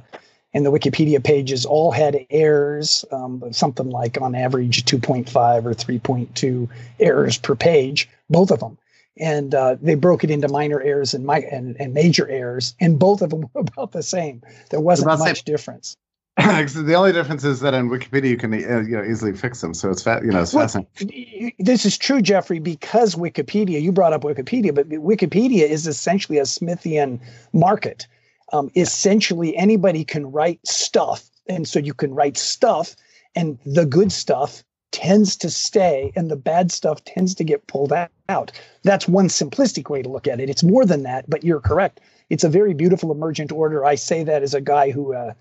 and 0.53 0.65
the 0.65 0.71
Wikipedia 0.71 1.23
pages 1.23 1.65
all 1.65 1.91
had 1.91 2.25
errors, 2.29 3.05
um, 3.11 3.43
something 3.51 3.89
like 3.89 4.19
on 4.21 4.35
average 4.35 4.85
2.5 4.85 5.65
or 5.65 5.73
3.2 5.73 6.67
errors 6.99 7.37
per 7.37 7.55
page, 7.55 8.09
both 8.29 8.51
of 8.51 8.59
them. 8.59 8.77
And 9.17 9.53
uh, 9.53 9.75
they 9.81 9.95
broke 9.95 10.23
it 10.23 10.31
into 10.31 10.47
minor 10.47 10.81
errors 10.81 11.13
and, 11.13 11.25
my, 11.25 11.39
and, 11.39 11.75
and 11.79 11.93
major 11.93 12.27
errors, 12.29 12.73
and 12.79 12.97
both 12.97 13.21
of 13.21 13.29
them 13.31 13.49
were 13.53 13.61
about 13.61 13.91
the 13.91 14.03
same. 14.03 14.41
There 14.69 14.79
wasn't 14.79 15.19
much 15.19 15.43
difference. 15.43 15.97
the 16.37 16.93
only 16.95 17.11
difference 17.11 17.43
is 17.43 17.59
that 17.59 17.73
in 17.73 17.89
Wikipedia 17.89 18.29
you 18.29 18.37
can 18.37 18.53
uh, 18.53 18.79
you 18.79 18.95
know 18.95 19.03
easily 19.03 19.33
fix 19.33 19.59
them, 19.59 19.73
so 19.73 19.89
it's 19.89 20.01
fa- 20.01 20.21
you 20.23 20.31
know 20.31 20.41
it's 20.41 20.53
well, 20.53 20.63
fascinating. 20.63 21.51
This 21.59 21.85
is 21.85 21.97
true, 21.97 22.21
Jeffrey, 22.21 22.59
because 22.59 23.15
Wikipedia. 23.15 23.81
You 23.81 23.91
brought 23.91 24.13
up 24.13 24.21
Wikipedia, 24.21 24.73
but 24.73 24.87
Wikipedia 24.87 25.67
is 25.67 25.85
essentially 25.85 26.37
a 26.37 26.43
Smithian 26.43 27.19
market 27.51 28.07
um, 28.53 28.69
essentially 28.75 29.55
anybody 29.55 30.03
can 30.03 30.31
write 30.31 30.59
stuff. 30.67 31.29
And 31.47 31.67
so 31.67 31.79
you 31.79 31.93
can 31.93 32.13
write 32.13 32.37
stuff, 32.37 32.95
and 33.35 33.57
the 33.65 33.85
good 33.85 34.11
stuff 34.11 34.63
tends 34.91 35.35
to 35.37 35.49
stay, 35.49 36.11
and 36.15 36.29
the 36.29 36.35
bad 36.35 36.71
stuff 36.71 37.03
tends 37.05 37.33
to 37.35 37.43
get 37.43 37.65
pulled 37.67 37.93
out. 38.27 38.51
That's 38.83 39.07
one 39.07 39.27
simplistic 39.27 39.89
way 39.89 40.01
to 40.01 40.09
look 40.09 40.27
at 40.27 40.39
it. 40.39 40.49
It's 40.49 40.63
more 40.63 40.85
than 40.85 41.03
that, 41.03 41.29
but 41.29 41.43
you're 41.43 41.59
correct. 41.59 42.01
It's 42.29 42.43
a 42.43 42.49
very 42.49 42.73
beautiful 42.73 43.11
emergent 43.11 43.51
order. 43.51 43.83
I 43.83 43.95
say 43.95 44.23
that 44.23 44.43
as 44.43 44.53
a 44.53 44.61
guy 44.61 44.91
who 44.91 45.13
uh, 45.13 45.33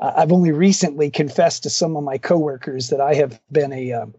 I've 0.00 0.32
only 0.32 0.52
recently 0.52 1.10
confessed 1.10 1.62
to 1.62 1.70
some 1.70 1.96
of 1.96 2.04
my 2.04 2.18
coworkers 2.18 2.88
that 2.88 3.00
I 3.00 3.14
have 3.14 3.40
been 3.52 3.72
a 3.72 3.92
um, 3.92 4.14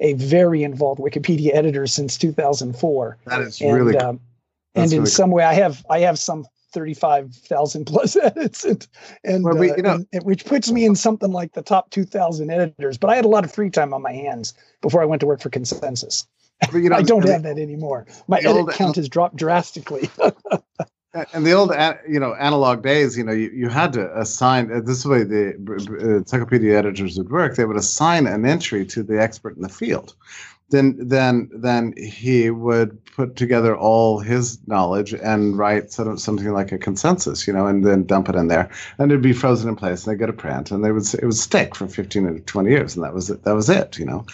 a 0.00 0.12
very 0.14 0.62
involved 0.62 1.00
Wikipedia 1.00 1.54
editor 1.54 1.86
since 1.86 2.18
2004. 2.18 3.18
That 3.26 3.40
is 3.40 3.60
and, 3.60 3.74
really. 3.74 3.96
Um, 3.96 4.20
and 4.74 4.92
in 4.92 5.00
really 5.00 5.10
some 5.10 5.30
way, 5.30 5.44
I 5.44 5.54
have 5.54 5.84
I 5.90 6.00
have 6.00 6.18
some 6.18 6.46
35,000 6.72 7.84
plus 7.84 8.16
edits 8.22 8.64
and, 8.64 8.86
and, 9.24 9.44
well, 9.44 9.56
we, 9.56 9.70
uh, 9.70 9.76
you 9.76 9.82
know, 9.82 10.04
and, 10.12 10.24
which 10.24 10.44
puts 10.44 10.70
me 10.70 10.84
in 10.84 10.94
something 10.94 11.32
like 11.32 11.52
the 11.52 11.62
top 11.62 11.90
2000 11.90 12.50
editors 12.50 12.98
but 12.98 13.10
i 13.10 13.16
had 13.16 13.24
a 13.24 13.28
lot 13.28 13.44
of 13.44 13.52
free 13.52 13.70
time 13.70 13.94
on 13.94 14.02
my 14.02 14.12
hands 14.12 14.54
before 14.82 15.02
i 15.02 15.04
went 15.04 15.20
to 15.20 15.26
work 15.26 15.40
for 15.40 15.50
ConsenSys. 15.50 16.26
You 16.72 16.88
know, 16.90 16.96
i 16.96 17.02
don't 17.02 17.26
have 17.26 17.42
that 17.42 17.58
anymore. 17.58 18.06
My 18.28 18.38
edit 18.38 18.50
old, 18.52 18.72
count 18.72 18.96
has 18.96 19.08
dropped 19.08 19.36
drastically. 19.36 20.10
And 21.32 21.46
the 21.46 21.52
old 21.52 21.72
you 22.06 22.20
know 22.20 22.34
analog 22.34 22.82
days 22.82 23.16
you 23.16 23.24
know 23.24 23.32
you, 23.32 23.50
you 23.50 23.68
had 23.70 23.92
to 23.94 24.20
assign 24.20 24.70
uh, 24.70 24.80
this 24.80 25.06
way 25.06 25.24
the 25.24 25.54
encyclopedia 26.18 26.76
editors 26.76 27.16
would 27.16 27.30
work. 27.30 27.56
They 27.56 27.64
would 27.64 27.76
assign 27.76 28.26
an 28.26 28.44
entry 28.44 28.84
to 28.86 29.02
the 29.02 29.18
expert 29.20 29.56
in 29.56 29.62
the 29.62 29.68
field 29.68 30.14
then 30.70 30.96
then 30.98 31.48
then 31.52 31.94
he 31.96 32.50
would 32.50 33.04
put 33.04 33.36
together 33.36 33.76
all 33.76 34.18
his 34.18 34.58
knowledge 34.66 35.14
and 35.14 35.56
write 35.56 35.92
sort 35.92 36.08
of 36.08 36.20
something 36.20 36.52
like 36.52 36.72
a 36.72 36.78
consensus, 36.78 37.46
you 37.46 37.52
know, 37.52 37.66
and 37.66 37.84
then 37.86 38.04
dump 38.04 38.28
it 38.28 38.34
in 38.34 38.48
there, 38.48 38.68
and 38.98 39.10
it'd 39.10 39.22
be 39.22 39.32
frozen 39.32 39.68
in 39.68 39.76
place, 39.76 40.06
and 40.06 40.14
they 40.14 40.18
go 40.18 40.26
to 40.26 40.32
print, 40.32 40.70
and 40.70 40.84
they 40.84 40.92
would 40.92 41.06
it 41.14 41.24
would 41.24 41.34
stick 41.34 41.74
for 41.76 41.86
fifteen 41.86 42.26
or 42.26 42.38
twenty 42.40 42.70
years, 42.70 42.96
and 42.96 43.04
that 43.04 43.14
was 43.14 43.30
it. 43.30 43.44
That 43.44 43.54
was 43.54 43.70
it, 43.70 43.98
you 43.98 44.04
know, 44.04 44.26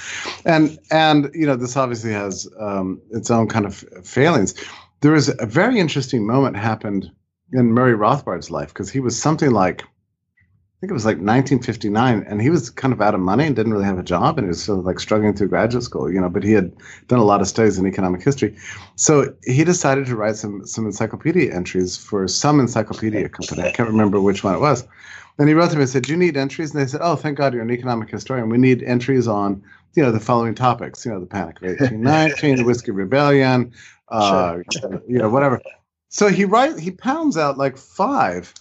and 0.45 0.79
and 0.91 1.31
you 1.35 1.47
know 1.47 1.57
this 1.57 1.77
obviously 1.77 2.13
has 2.13 2.49
um, 2.59 3.01
its 3.11 3.31
own 3.31 3.49
kind 3.49 3.67
of 3.67 3.85
failings. 4.03 4.55
There 5.01 5.13
was 5.13 5.29
a 5.39 5.47
very 5.47 5.79
interesting 5.79 6.27
moment 6.27 6.57
happened 6.57 7.11
in 7.53 7.73
Murray 7.73 7.95
Rothbard's 7.95 8.51
life 8.51 8.69
because 8.69 8.91
he 8.91 9.01
was 9.01 9.21
something 9.21 9.51
like 9.51 9.85
think 10.83 10.91
it 10.91 10.95
was 10.95 11.05
like 11.05 11.19
1959, 11.19 12.25
and 12.27 12.43
he 12.43 12.51
was 12.51 12.69
kind 12.69 12.93
of 12.93 13.01
out 13.01 13.15
of 13.15 13.21
money 13.21 13.47
and 13.47 13.55
didn't 13.55 13.73
really 13.73 13.85
have 13.85 14.01
a 14.01 14.03
job, 14.03 14.37
and 14.37 14.47
he 14.47 14.49
was 14.49 14.61
still 14.61 14.83
like 14.83 14.99
struggling 14.99 15.33
through 15.33 15.47
graduate 15.47 15.85
school, 15.85 16.13
you 16.13 16.21
know. 16.21 16.29
But 16.29 16.43
he 16.43 16.51
had 16.51 16.73
done 17.07 17.21
a 17.21 17.25
lot 17.25 17.41
of 17.41 17.47
studies 17.47 17.79
in 17.79 17.87
economic 17.87 18.21
history, 18.21 18.57
so 18.97 19.33
he 19.45 19.63
decided 19.63 20.07
to 20.07 20.17
write 20.17 20.35
some 20.35 20.67
some 20.67 20.85
encyclopedia 20.85 21.55
entries 21.55 21.97
for 21.97 22.27
some 22.27 22.59
encyclopedia 22.59 23.29
company. 23.29 23.63
I 23.63 23.71
can't 23.71 23.89
remember 23.89 24.21
which 24.21 24.43
one 24.43 24.57
it 24.57 24.61
was. 24.61 24.85
And 25.39 25.49
he 25.49 25.55
wrote 25.55 25.71
to 25.71 25.77
me 25.77 25.83
and 25.83 25.89
said, 25.89 26.03
"Do 26.03 26.11
you 26.11 26.19
need 26.19 26.37
entries?" 26.37 26.75
And 26.75 26.83
they 26.83 26.89
said, 26.89 27.01
"Oh, 27.01 27.15
thank 27.15 27.39
God 27.39 27.55
you're 27.55 27.63
an 27.63 27.71
economic 27.71 28.11
historian. 28.11 28.49
We 28.49 28.59
need 28.59 28.83
entries 28.83 29.29
on." 29.29 29.63
You 29.95 30.03
know 30.03 30.11
the 30.11 30.19
following 30.19 30.57
topics. 30.57 31.07
You 31.07 31.13
know 31.13 31.21
the 31.21 31.27
Panic 31.27 31.59
of 31.59 31.69
1819, 31.69 32.57
the 32.57 32.65
Whiskey 32.65 32.91
Rebellion, 32.91 33.73
uh, 34.09 34.59
sure. 34.73 35.01
you 35.07 35.19
know 35.19 35.29
whatever. 35.29 35.61
So 36.09 36.27
he 36.27 36.45
write 36.45 36.77
he 36.77 36.91
pounds 36.91 37.37
out 37.37 37.57
like 37.57 37.77
five 37.77 38.53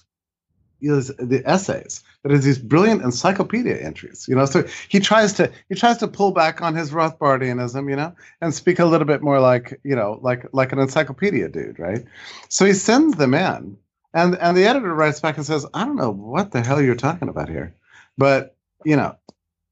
know, 0.89 1.00
the 1.00 1.44
essays. 1.46 2.04
That 2.24 2.32
is 2.32 2.44
these 2.44 2.58
brilliant 2.58 3.02
encyclopedia 3.04 3.78
entries 3.78 4.28
you 4.28 4.36
know? 4.36 4.46
So 4.46 4.65
he 4.89 5.00
tries 5.00 5.34
to 5.34 5.52
he 5.70 5.76
tries 5.76 5.98
to 5.98 6.08
pull 6.08 6.32
back 6.32 6.62
on 6.62 6.76
his 6.76 6.91
rothbardianism 6.91 7.89
you 7.89 7.96
know 7.96 8.15
and 8.41 8.54
speak 8.54 8.80
a 8.80 8.86
little 8.86 9.08
bit 9.08 9.22
more 9.22 9.39
like 9.39 9.80
you 9.84 9.96
know 9.96 10.20
like 10.22 10.46
like 10.54 10.72
an 10.72 10.80
encyclopedia 10.80 11.50
dude 11.50 11.80
right? 11.80 12.04
So 12.50 12.65
he 12.65 12.74
sends 12.74 13.17
them 13.17 13.34
in 13.34 13.78
and 14.13 14.36
and 14.36 14.58
the 14.58 14.65
editor 14.65 14.94
writes 14.94 15.20
back 15.20 15.38
and 15.38 15.46
says 15.46 15.65
i 15.74 15.86
don't 15.86 15.96
know 15.96 16.12
what 16.12 16.52
the 16.52 16.62
hell 16.62 16.82
you're 16.82 16.96
talking 16.96 17.30
about 17.30 17.48
here 17.48 17.74
but 18.17 18.58
you 18.84 18.96
know 18.98 19.15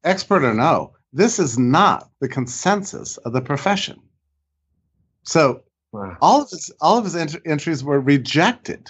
expert 0.05 0.43
or 0.43 0.53
no 0.53 0.93
this 1.13 1.39
is 1.39 1.57
not 1.57 2.09
the 2.19 2.29
consensus 2.29 3.17
of 3.17 3.33
the 3.33 3.41
profession. 3.41 3.99
So 5.23 5.63
all 6.21 6.43
of 6.43 6.49
his 6.49 6.71
all 6.79 6.97
of 6.97 7.03
his 7.03 7.15
ent- 7.15 7.41
entries 7.45 7.83
were 7.83 7.99
rejected 7.99 8.89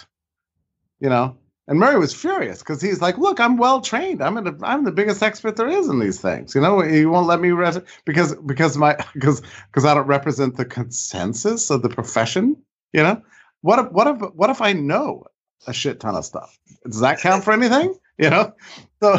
you 0.99 1.09
know 1.09 1.37
and 1.69 1.79
Murray 1.79 1.99
was 1.99 2.15
furious 2.15 2.59
because 2.59 2.81
he's 2.81 2.99
like, 2.99 3.19
"Look, 3.19 3.39
I'm 3.39 3.55
well 3.55 3.79
trained. 3.79 4.23
I'm 4.23 4.37
a, 4.37 4.55
I'm 4.63 4.85
the 4.85 4.91
biggest 4.91 5.21
expert 5.21 5.55
there 5.55 5.67
is 5.67 5.87
in 5.87 5.99
these 5.99 6.19
things. 6.19 6.55
You 6.55 6.61
know, 6.61 6.81
he 6.81 7.05
won't 7.05 7.27
let 7.27 7.39
me 7.39 7.51
res- 7.51 7.79
because 8.05 8.35
because 8.37 8.75
my 8.75 8.97
because 9.13 9.43
because 9.67 9.85
I 9.85 9.93
don't 9.93 10.07
represent 10.07 10.57
the 10.57 10.65
consensus 10.65 11.69
of 11.69 11.83
the 11.83 11.89
profession. 11.89 12.57
You 12.91 13.03
know, 13.03 13.21
what 13.61 13.77
if 13.77 13.91
what 13.91 14.07
if 14.07 14.17
what 14.33 14.49
if 14.49 14.61
I 14.61 14.73
know 14.73 15.25
a 15.67 15.73
shit 15.73 15.99
ton 15.99 16.15
of 16.15 16.25
stuff? 16.25 16.57
Does 16.85 17.01
that 17.01 17.19
count 17.19 17.43
for 17.45 17.53
anything? 17.53 17.95
You 18.19 18.29
know, 18.29 18.53
so 19.01 19.17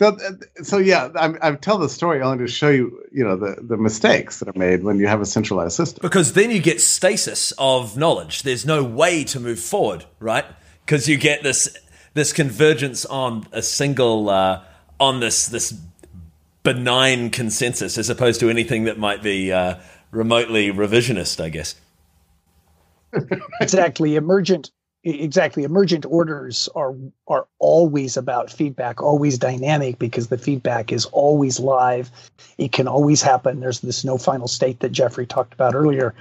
so, 0.00 0.16
so 0.62 0.78
yeah, 0.78 1.10
I, 1.16 1.34
I 1.42 1.52
tell 1.56 1.76
the 1.76 1.90
story 1.90 2.22
only 2.22 2.46
to 2.46 2.50
show 2.50 2.70
you 2.70 3.04
you 3.12 3.22
know 3.22 3.36
the 3.36 3.56
the 3.60 3.76
mistakes 3.76 4.38
that 4.38 4.48
are 4.48 4.58
made 4.58 4.84
when 4.84 4.98
you 4.98 5.06
have 5.06 5.20
a 5.20 5.26
centralized 5.26 5.76
system. 5.76 5.98
Because 6.00 6.32
then 6.32 6.50
you 6.50 6.58
get 6.58 6.80
stasis 6.80 7.52
of 7.58 7.98
knowledge. 7.98 8.44
There's 8.44 8.64
no 8.64 8.82
way 8.82 9.22
to 9.24 9.38
move 9.38 9.60
forward, 9.60 10.06
right? 10.18 10.46
Because 10.86 11.10
you 11.10 11.18
get 11.18 11.42
this 11.42 11.76
this 12.14 12.32
convergence 12.32 13.04
on 13.06 13.46
a 13.52 13.62
single 13.62 14.30
uh, 14.30 14.62
on 15.00 15.20
this 15.20 15.46
this 15.46 15.74
benign 16.62 17.30
consensus 17.30 17.96
as 17.96 18.10
opposed 18.10 18.40
to 18.40 18.50
anything 18.50 18.84
that 18.84 18.98
might 18.98 19.22
be 19.22 19.52
uh, 19.52 19.76
remotely 20.10 20.72
revisionist, 20.72 21.42
I 21.42 21.48
guess. 21.48 21.74
exactly, 23.60 24.16
emergent 24.16 24.70
exactly. 25.04 25.64
Emergent 25.64 26.04
orders 26.06 26.68
are 26.74 26.94
are 27.26 27.46
always 27.58 28.16
about 28.16 28.50
feedback 28.50 29.00
always 29.00 29.38
dynamic 29.38 29.98
because 29.98 30.28
the 30.28 30.38
feedback 30.38 30.92
is 30.92 31.06
always 31.06 31.60
live. 31.60 32.10
It 32.58 32.72
can 32.72 32.88
always 32.88 33.22
happen. 33.22 33.60
There's 33.60 33.80
this 33.80 34.04
no 34.04 34.18
final 34.18 34.48
state 34.48 34.80
that 34.80 34.92
jeffrey 34.92 35.26
talked 35.26 35.54
about 35.54 35.74
earlier. 35.74 36.14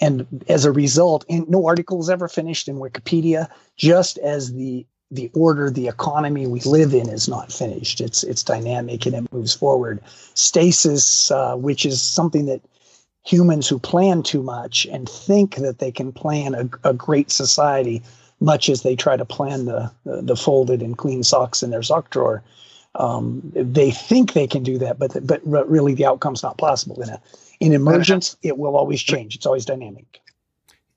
And 0.00 0.44
as 0.48 0.64
a 0.64 0.72
result 0.72 1.24
no 1.28 1.66
article 1.66 2.00
is 2.00 2.10
ever 2.10 2.28
finished 2.28 2.68
in 2.68 2.76
wikipedia 2.76 3.48
just 3.76 4.18
as 4.18 4.52
the 4.52 4.86
the 5.10 5.30
order 5.34 5.70
the 5.70 5.88
economy 5.88 6.46
we 6.46 6.60
live 6.60 6.94
in 6.94 7.08
is 7.08 7.28
not 7.28 7.52
finished 7.52 8.00
it's 8.00 8.22
it's 8.24 8.42
dynamic 8.42 9.06
and 9.06 9.14
it 9.14 9.32
moves 9.32 9.54
forward 9.54 10.00
stasis 10.34 11.30
uh, 11.30 11.54
which 11.56 11.84
is 11.84 12.00
something 12.00 12.46
that 12.46 12.60
humans 13.24 13.68
who 13.68 13.78
plan 13.78 14.22
too 14.22 14.42
much 14.42 14.86
and 14.86 15.08
think 15.08 15.56
that 15.56 15.78
they 15.78 15.90
can 15.90 16.12
plan 16.12 16.54
a, 16.54 16.88
a 16.88 16.92
great 16.92 17.30
society 17.30 18.02
much 18.40 18.68
as 18.68 18.82
they 18.82 18.94
try 18.94 19.16
to 19.16 19.24
plan 19.24 19.64
the, 19.64 19.90
the, 20.04 20.36
folded 20.36 20.82
and 20.82 20.98
clean 20.98 21.22
socks 21.22 21.62
in 21.62 21.70
their 21.70 21.82
sock 21.82 22.10
drawer. 22.10 22.42
Um, 22.96 23.40
they 23.54 23.90
think 23.90 24.32
they 24.32 24.46
can 24.46 24.62
do 24.62 24.78
that, 24.78 24.98
but 24.98 25.26
but 25.26 25.44
really 25.44 25.94
the 25.94 26.06
outcome's 26.06 26.44
not 26.44 26.58
possible. 26.58 27.02
In 27.02 27.08
a 27.08 27.20
in 27.58 27.72
emergence, 27.72 28.36
it 28.42 28.56
will 28.56 28.76
always 28.76 29.02
change. 29.02 29.34
It's 29.34 29.46
always 29.46 29.64
dynamic. 29.64 30.20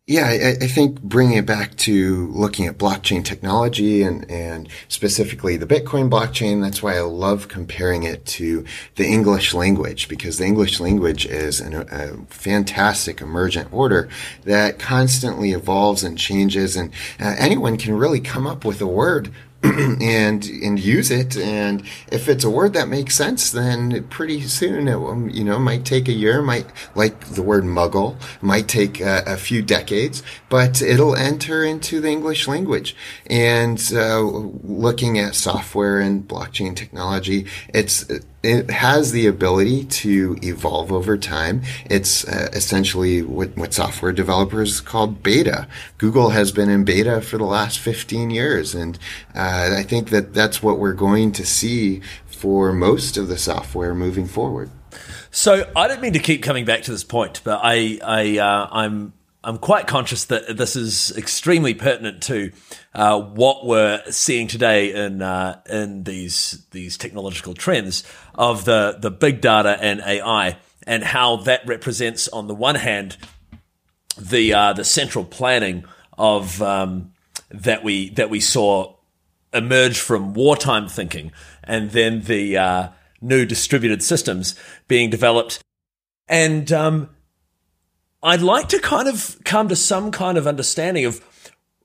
Yeah, 0.09 0.25
I, 0.25 0.63
I, 0.63 0.67
think 0.67 1.01
bringing 1.01 1.37
it 1.37 1.45
back 1.45 1.75
to 1.79 2.27
looking 2.31 2.65
at 2.65 2.77
blockchain 2.77 3.25
technology 3.25 4.03
and, 4.03 4.23
and 4.31 4.69
specifically 4.87 5.57
the 5.57 5.65
Bitcoin 5.65 6.09
blockchain, 6.09 6.61
that's 6.61 6.81
why 6.81 6.95
I 6.95 7.01
love 7.01 7.49
comparing 7.49 8.03
it 8.03 8.25
to 8.27 8.63
the 8.95 9.05
English 9.05 9.53
language 9.53 10.07
because 10.07 10.37
the 10.37 10.45
English 10.45 10.79
language 10.79 11.25
is 11.25 11.59
an, 11.59 11.73
a 11.91 12.25
fantastic 12.29 13.19
emergent 13.19 13.73
order 13.73 14.07
that 14.45 14.79
constantly 14.79 15.51
evolves 15.51 16.05
and 16.05 16.17
changes 16.17 16.77
and 16.77 16.93
uh, 17.19 17.35
anyone 17.37 17.75
can 17.75 17.93
really 17.93 18.21
come 18.21 18.47
up 18.47 18.63
with 18.63 18.79
a 18.79 18.87
word 18.87 19.29
and 20.01 20.45
and 20.45 20.79
use 20.79 21.11
it. 21.11 21.37
And 21.37 21.83
if 22.11 22.27
it's 22.27 22.43
a 22.43 22.49
word 22.49 22.73
that 22.73 22.87
makes 22.87 23.15
sense, 23.15 23.51
then 23.51 24.07
pretty 24.09 24.41
soon 24.41 24.87
it 24.87 24.95
um, 24.95 25.29
you 25.29 25.43
know 25.43 25.59
might 25.59 25.85
take 25.85 26.07
a 26.07 26.13
year, 26.13 26.41
might 26.41 26.67
like 26.95 27.19
the 27.25 27.41
word 27.41 27.63
muggle, 27.63 28.15
might 28.41 28.67
take 28.67 28.99
a, 28.99 29.23
a 29.25 29.37
few 29.37 29.61
decades, 29.61 30.23
but 30.49 30.81
it'll 30.81 31.15
enter 31.15 31.63
into 31.63 31.99
the 31.99 32.09
English 32.09 32.47
language. 32.47 32.95
And 33.27 33.81
uh, 33.93 34.21
looking 34.21 35.19
at 35.19 35.35
software 35.35 35.99
and 35.99 36.27
blockchain 36.27 36.75
technology, 36.75 37.47
it's 37.73 38.05
it 38.43 38.69
has 38.69 39.11
the 39.11 39.27
ability 39.27 39.83
to 39.85 40.37
evolve 40.41 40.91
over 40.91 41.17
time. 41.17 41.63
It's 41.85 42.25
uh, 42.25 42.49
essentially 42.53 43.21
what, 43.21 43.57
what 43.57 43.73
software 43.73 44.13
developers 44.13 44.79
call 44.79 45.07
beta. 45.07 45.67
Google 45.97 46.29
has 46.29 46.51
been 46.51 46.69
in 46.69 46.85
beta 46.85 47.21
for 47.21 47.37
the 47.37 47.45
last 47.45 47.79
15 47.79 48.29
years. 48.29 48.75
And 48.75 48.97
uh, 49.35 49.56
I 49.65 49.83
think 49.83 50.09
that 50.09 50.33
that's 50.33 50.61
what 50.61 50.79
we're 50.79 50.93
going 50.93 51.31
to 51.33 51.45
see 51.45 52.01
for 52.25 52.71
most 52.73 53.17
of 53.17 53.27
the 53.27 53.37
software 53.37 53.93
moving 53.95 54.27
forward. 54.27 54.69
So 55.31 55.69
I 55.75 55.87
don't 55.87 56.01
mean 56.01 56.13
to 56.13 56.19
keep 56.19 56.43
coming 56.43 56.65
back 56.65 56.83
to 56.83 56.91
this 56.91 57.03
point, 57.03 57.41
but 57.43 57.59
I, 57.63 57.99
I, 58.03 58.37
uh, 58.39 58.69
I'm 58.71 59.13
I'm 59.47 59.59
quite 59.59 59.87
conscious 59.87 60.25
that 60.25 60.57
this 60.57 60.75
is 60.75 61.15
extremely 61.15 61.73
pertinent 61.73 62.21
to 62.23 62.51
uh, 62.93 63.21
what 63.21 63.65
we're 63.65 64.03
seeing 64.09 64.47
today 64.47 64.93
in 64.93 65.21
uh, 65.21 65.61
in 65.69 66.03
these 66.03 66.65
these 66.71 66.97
technological 66.97 67.53
trends 67.53 68.03
of 68.35 68.65
the 68.65 68.97
the 68.99 69.09
big 69.09 69.39
data 69.39 69.77
and 69.79 70.01
AI 70.01 70.57
and 70.85 71.01
how 71.01 71.37
that 71.37 71.65
represents 71.65 72.27
on 72.27 72.47
the 72.47 72.53
one 72.53 72.75
hand 72.75 73.15
the 74.19 74.53
uh, 74.53 74.73
the 74.73 74.83
central 74.83 75.23
planning 75.23 75.85
of 76.17 76.61
um, 76.61 77.13
that 77.49 77.85
we 77.85 78.09
that 78.09 78.29
we 78.29 78.41
saw 78.41 78.96
emerge 79.57 79.99
from 79.99 80.33
wartime 80.33 80.87
thinking 80.87 81.31
and 81.63 81.91
then 81.91 82.21
the 82.21 82.57
uh, 82.57 82.89
new 83.21 83.45
distributed 83.45 84.03
systems 84.03 84.55
being 84.87 85.09
developed. 85.09 85.59
And 86.27 86.71
um, 86.71 87.09
I'd 88.21 88.41
like 88.41 88.69
to 88.69 88.79
kind 88.79 89.07
of 89.07 89.37
come 89.43 89.67
to 89.69 89.75
some 89.75 90.11
kind 90.11 90.37
of 90.37 90.47
understanding 90.47 91.05
of 91.05 91.21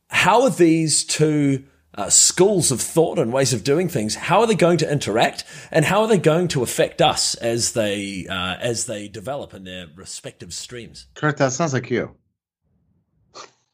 how 0.08 0.42
are 0.42 0.50
these 0.50 1.04
two 1.04 1.64
uh, 1.94 2.08
schools 2.08 2.70
of 2.70 2.80
thought 2.80 3.18
and 3.18 3.32
ways 3.32 3.52
of 3.52 3.62
doing 3.64 3.86
things 3.86 4.14
how 4.14 4.40
are 4.40 4.46
they 4.46 4.54
going 4.54 4.78
to 4.78 4.90
interact 4.90 5.44
and 5.70 5.84
how 5.84 6.00
are 6.00 6.08
they 6.08 6.16
going 6.16 6.48
to 6.48 6.62
affect 6.62 7.02
us 7.02 7.34
as 7.34 7.72
they 7.72 8.26
uh, 8.30 8.56
as 8.60 8.86
they 8.86 9.08
develop 9.08 9.52
in 9.52 9.64
their 9.64 9.86
respective 9.94 10.54
streams? 10.54 11.06
Kirk 11.14 11.36
that 11.36 11.52
sounds 11.52 11.74
like 11.74 11.90
you. 11.90 12.16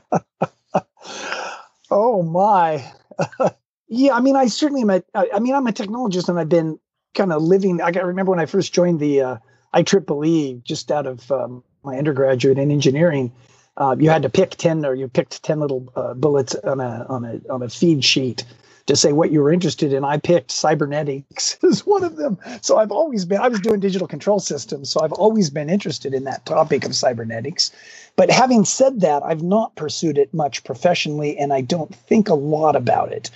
Oh 1.91 2.21
my 2.21 2.93
yeah 3.89 4.13
i 4.13 4.21
mean 4.21 4.35
i 4.35 4.47
certainly 4.47 4.81
am 4.83 4.89
a, 4.89 5.03
i 5.33 5.39
mean 5.39 5.53
i'm 5.53 5.67
a 5.67 5.73
technologist 5.73 6.29
and 6.29 6.39
i've 6.39 6.49
been 6.49 6.79
kind 7.15 7.33
of 7.33 7.41
living 7.41 7.81
i 7.81 7.89
remember 7.89 8.31
when 8.31 8.39
i 8.39 8.45
first 8.45 8.73
joined 8.73 8.99
the 8.99 9.21
uh, 9.21 9.37
IEEE 9.73 10.63
just 10.63 10.91
out 10.91 11.05
of 11.05 11.31
um, 11.31 11.63
my 11.83 11.97
undergraduate 11.97 12.57
in 12.57 12.71
engineering, 12.71 13.31
uh, 13.77 13.95
you 13.97 14.09
had 14.09 14.23
to 14.23 14.29
pick 14.29 14.51
10 14.51 14.85
or 14.85 14.93
you 14.93 15.07
picked 15.07 15.43
10 15.43 15.59
little 15.59 15.91
uh, 15.95 16.13
bullets 16.13 16.55
on 16.55 16.79
a, 16.79 17.05
on, 17.07 17.25
a, 17.25 17.39
on 17.51 17.61
a 17.61 17.69
feed 17.69 18.03
sheet 18.03 18.43
to 18.87 18.95
say 18.95 19.13
what 19.13 19.31
you 19.31 19.41
were 19.41 19.51
interested 19.51 19.93
in. 19.93 20.03
I 20.03 20.17
picked 20.17 20.51
cybernetics 20.51 21.57
as 21.63 21.85
one 21.85 22.03
of 22.03 22.15
them. 22.15 22.37
So 22.61 22.77
I've 22.77 22.91
always 22.91 23.23
been, 23.25 23.39
I 23.39 23.47
was 23.47 23.59
doing 23.59 23.79
digital 23.79 24.07
control 24.07 24.39
systems. 24.39 24.89
So 24.89 25.01
I've 25.01 25.13
always 25.13 25.49
been 25.49 25.69
interested 25.69 26.13
in 26.13 26.23
that 26.23 26.45
topic 26.45 26.85
of 26.85 26.95
cybernetics. 26.95 27.71
But 28.15 28.31
having 28.31 28.65
said 28.65 29.01
that, 29.01 29.23
I've 29.23 29.43
not 29.43 29.75
pursued 29.75 30.17
it 30.17 30.33
much 30.33 30.63
professionally 30.63 31.37
and 31.37 31.53
I 31.53 31.61
don't 31.61 31.93
think 31.93 32.27
a 32.27 32.33
lot 32.33 32.75
about 32.75 33.13
it. 33.13 33.29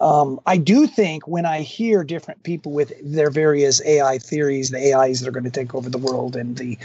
Um, 0.00 0.40
I 0.46 0.56
do 0.56 0.86
think 0.86 1.26
when 1.26 1.44
I 1.44 1.62
hear 1.62 2.04
different 2.04 2.42
people 2.44 2.72
with 2.72 2.92
their 3.02 3.30
various 3.30 3.84
AI 3.84 4.18
theories, 4.18 4.70
the 4.70 4.94
AIs 4.94 5.20
that 5.20 5.28
are 5.28 5.32
going 5.32 5.44
to 5.44 5.50
take 5.50 5.74
over 5.74 5.90
the 5.90 5.98
world, 5.98 6.36
and 6.36 6.56
the 6.56 6.78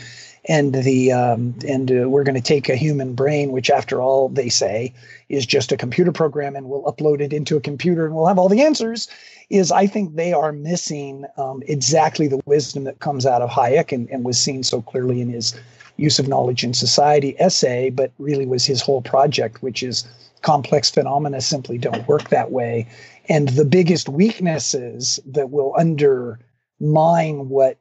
and 0.46 0.74
the 0.74 1.12
um, 1.12 1.56
and 1.68 1.92
uh, 1.92 2.10
we're 2.10 2.24
going 2.24 2.36
to 2.36 2.42
take 2.42 2.70
a 2.70 2.76
human 2.76 3.14
brain, 3.14 3.52
which 3.52 3.70
after 3.70 4.02
all 4.02 4.30
they 4.30 4.50
say 4.50 4.94
is 5.30 5.46
just 5.46 5.72
a 5.72 5.78
computer 5.78 6.12
program, 6.12 6.56
and 6.56 6.70
we'll 6.70 6.84
upload 6.84 7.22
it 7.22 7.34
into 7.34 7.56
a 7.56 7.62
computer, 7.62 8.06
and 8.06 8.16
we'll 8.16 8.28
have 8.28 8.40
all 8.40 8.50
the 8.50 8.62
answers. 8.62 9.08
Is 9.50 9.72
I 9.72 9.86
think 9.86 10.16
they 10.16 10.34
are 10.34 10.52
missing 10.52 11.26
um, 11.38 11.62
exactly 11.68 12.28
the 12.28 12.42
wisdom 12.46 12.86
that 12.86 13.00
comes 13.00 13.26
out 13.26 13.44
of 13.44 13.50
Hayek 13.52 13.92
and, 13.92 14.10
and 14.10 14.24
was 14.24 14.40
seen 14.40 14.64
so 14.64 14.82
clearly 14.82 15.22
in 15.22 15.30
his 15.30 15.54
use 15.98 16.20
of 16.20 16.28
knowledge 16.28 16.64
in 16.64 16.74
society 16.74 17.36
essay, 17.40 17.90
but 17.90 18.12
really 18.18 18.46
was 18.46 18.66
his 18.66 18.82
whole 18.82 19.02
project, 19.02 19.62
which 19.62 19.84
is 19.84 20.06
complex 20.42 20.90
phenomena 20.90 21.42
simply 21.42 21.78
don't 21.78 22.08
work 22.08 22.30
that 22.30 22.52
way. 22.52 22.88
And 23.30 23.50
the 23.50 23.66
biggest 23.66 24.10
weaknesses 24.10 25.20
that 25.26 25.50
will 25.50 25.74
undermine 25.78 27.50
what 27.50 27.78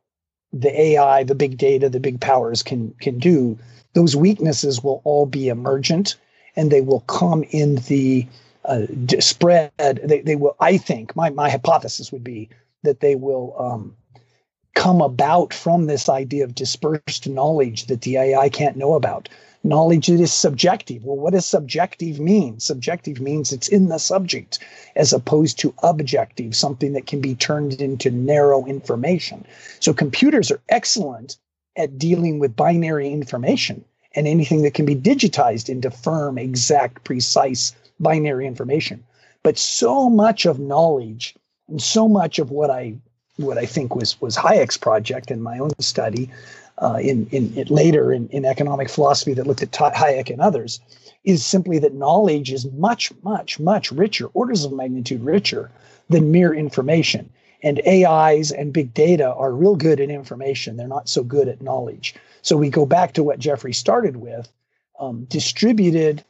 the 0.52 0.80
AI, 0.80 1.24
the 1.24 1.34
big 1.34 1.56
data, 1.56 1.88
the 1.88 2.00
big 2.00 2.20
powers 2.20 2.62
can 2.62 2.94
can 3.00 3.18
do, 3.18 3.58
those 3.94 4.14
weaknesses 4.14 4.82
will 4.82 5.00
all 5.04 5.26
be 5.26 5.48
emergent 5.48 6.16
and 6.56 6.70
they 6.70 6.80
will 6.80 7.00
come 7.00 7.42
in 7.50 7.76
the 7.88 8.26
uh, 8.64 8.86
spread. 9.18 9.72
They, 9.78 10.20
they 10.20 10.36
will, 10.36 10.56
I 10.60 10.76
think, 10.76 11.16
my, 11.16 11.30
my 11.30 11.50
hypothesis 11.50 12.12
would 12.12 12.24
be 12.24 12.48
that 12.82 13.00
they 13.00 13.16
will 13.16 13.54
um, 13.58 13.96
come 14.74 15.00
about 15.00 15.52
from 15.52 15.86
this 15.86 16.08
idea 16.08 16.44
of 16.44 16.54
dispersed 16.54 17.28
knowledge 17.28 17.86
that 17.86 18.02
the 18.02 18.16
AI 18.16 18.48
can't 18.48 18.76
know 18.76 18.94
about 18.94 19.28
knowledge 19.64 20.08
that 20.08 20.20
is 20.20 20.32
subjective. 20.32 21.04
Well, 21.04 21.16
what 21.16 21.32
does 21.32 21.46
subjective 21.46 22.18
mean? 22.18 22.58
Subjective 22.58 23.20
means 23.20 23.52
it's 23.52 23.68
in 23.68 23.88
the 23.88 23.98
subject 23.98 24.58
as 24.96 25.12
opposed 25.12 25.58
to 25.60 25.74
objective, 25.82 26.56
something 26.56 26.92
that 26.94 27.06
can 27.06 27.20
be 27.20 27.34
turned 27.34 27.80
into 27.80 28.10
narrow 28.10 28.64
information. 28.66 29.44
So 29.80 29.92
computers 29.92 30.50
are 30.50 30.60
excellent 30.68 31.36
at 31.76 31.98
dealing 31.98 32.38
with 32.38 32.56
binary 32.56 33.10
information 33.10 33.84
and 34.14 34.26
anything 34.26 34.62
that 34.62 34.74
can 34.74 34.84
be 34.84 34.96
digitized 34.96 35.68
into 35.68 35.90
firm, 35.90 36.38
exact, 36.38 37.04
precise 37.04 37.72
binary 38.00 38.46
information. 38.46 39.02
But 39.42 39.58
so 39.58 40.10
much 40.10 40.44
of 40.44 40.58
knowledge 40.58 41.34
and 41.68 41.80
so 41.80 42.08
much 42.08 42.38
of 42.38 42.50
what 42.50 42.70
I 42.70 42.96
what 43.36 43.58
I 43.58 43.66
think 43.66 43.94
was 43.94 44.20
was 44.20 44.36
Hayek's 44.36 44.76
project 44.76 45.30
in 45.30 45.42
my 45.42 45.58
own 45.58 45.70
study 45.80 46.30
uh, 46.78 46.98
in, 47.00 47.26
in, 47.30 47.52
in, 47.56 47.68
later 47.68 48.12
in, 48.12 48.28
in 48.28 48.44
economic 48.44 48.88
philosophy 48.88 49.34
that 49.34 49.46
looked 49.46 49.62
at 49.62 49.72
Hayek 49.72 50.30
and 50.30 50.40
others 50.40 50.80
is 51.24 51.44
simply 51.44 51.78
that 51.78 51.94
knowledge 51.94 52.52
is 52.52 52.70
much, 52.72 53.12
much, 53.22 53.60
much 53.60 53.92
richer, 53.92 54.26
orders 54.34 54.64
of 54.64 54.72
magnitude 54.72 55.22
richer 55.22 55.70
than 56.08 56.32
mere 56.32 56.52
information. 56.52 57.30
And 57.62 57.80
AIs 57.86 58.50
and 58.50 58.72
big 58.72 58.92
data 58.92 59.32
are 59.32 59.52
real 59.52 59.76
good 59.76 60.00
at 60.00 60.10
information. 60.10 60.76
They're 60.76 60.88
not 60.88 61.08
so 61.08 61.22
good 61.22 61.46
at 61.48 61.62
knowledge. 61.62 62.16
So 62.42 62.56
we 62.56 62.70
go 62.70 62.84
back 62.84 63.12
to 63.12 63.22
what 63.22 63.38
Jeffrey 63.38 63.72
started 63.72 64.16
with 64.16 64.50
um, 64.98 65.24
distributed 65.24 66.24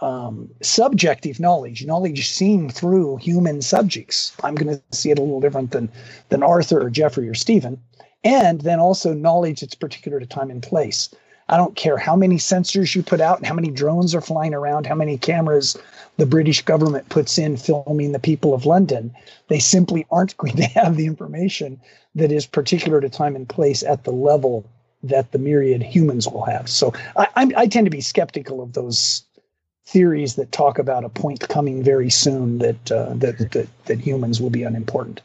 um, 0.00 0.48
subjective 0.62 1.40
knowledge, 1.40 1.84
knowledge 1.84 2.28
seen 2.28 2.70
through 2.70 3.16
human 3.18 3.62
subjects. 3.62 4.32
I'm 4.42 4.54
going 4.54 4.76
to 4.76 4.96
see 4.96 5.10
it 5.10 5.18
a 5.18 5.22
little 5.22 5.40
different 5.40 5.72
than, 5.72 5.90
than 6.30 6.42
Arthur 6.42 6.80
or 6.82 6.90
Jeffrey 6.90 7.28
or 7.28 7.34
Stephen 7.34 7.80
and 8.24 8.60
then 8.60 8.80
also 8.80 9.14
knowledge 9.14 9.60
that's 9.60 9.74
particular 9.74 10.20
to 10.20 10.26
time 10.26 10.50
and 10.50 10.62
place. 10.62 11.10
I 11.48 11.56
don't 11.56 11.74
care 11.74 11.96
how 11.96 12.14
many 12.14 12.36
sensors 12.36 12.94
you 12.94 13.02
put 13.02 13.20
out 13.20 13.38
and 13.38 13.46
how 13.46 13.54
many 13.54 13.70
drones 13.70 14.14
are 14.14 14.20
flying 14.20 14.54
around, 14.54 14.86
how 14.86 14.94
many 14.94 15.18
cameras 15.18 15.76
the 16.16 16.26
British 16.26 16.62
government 16.62 17.08
puts 17.08 17.38
in 17.38 17.56
filming 17.56 18.12
the 18.12 18.20
people 18.20 18.54
of 18.54 18.66
London. 18.66 19.12
They 19.48 19.58
simply 19.58 20.06
aren't 20.10 20.36
going 20.36 20.56
to 20.56 20.64
have 20.64 20.96
the 20.96 21.06
information 21.06 21.80
that 22.14 22.30
is 22.30 22.46
particular 22.46 23.00
to 23.00 23.08
time 23.08 23.34
and 23.34 23.48
place 23.48 23.82
at 23.82 24.04
the 24.04 24.12
level 24.12 24.64
that 25.02 25.32
the 25.32 25.38
myriad 25.38 25.82
humans 25.82 26.28
will 26.28 26.44
have. 26.44 26.68
So 26.68 26.92
I, 27.16 27.26
I, 27.34 27.50
I 27.56 27.66
tend 27.66 27.86
to 27.86 27.90
be 27.90 28.02
skeptical 28.02 28.62
of 28.62 28.74
those 28.74 29.24
theories 29.86 30.36
that 30.36 30.52
talk 30.52 30.78
about 30.78 31.04
a 31.04 31.08
point 31.08 31.48
coming 31.48 31.82
very 31.82 32.10
soon 32.10 32.58
that 32.58 32.92
uh, 32.92 33.14
that, 33.14 33.38
that 33.52 33.68
that 33.86 34.00
humans 34.00 34.40
will 34.40 34.50
be 34.50 34.62
unimportant. 34.62 35.20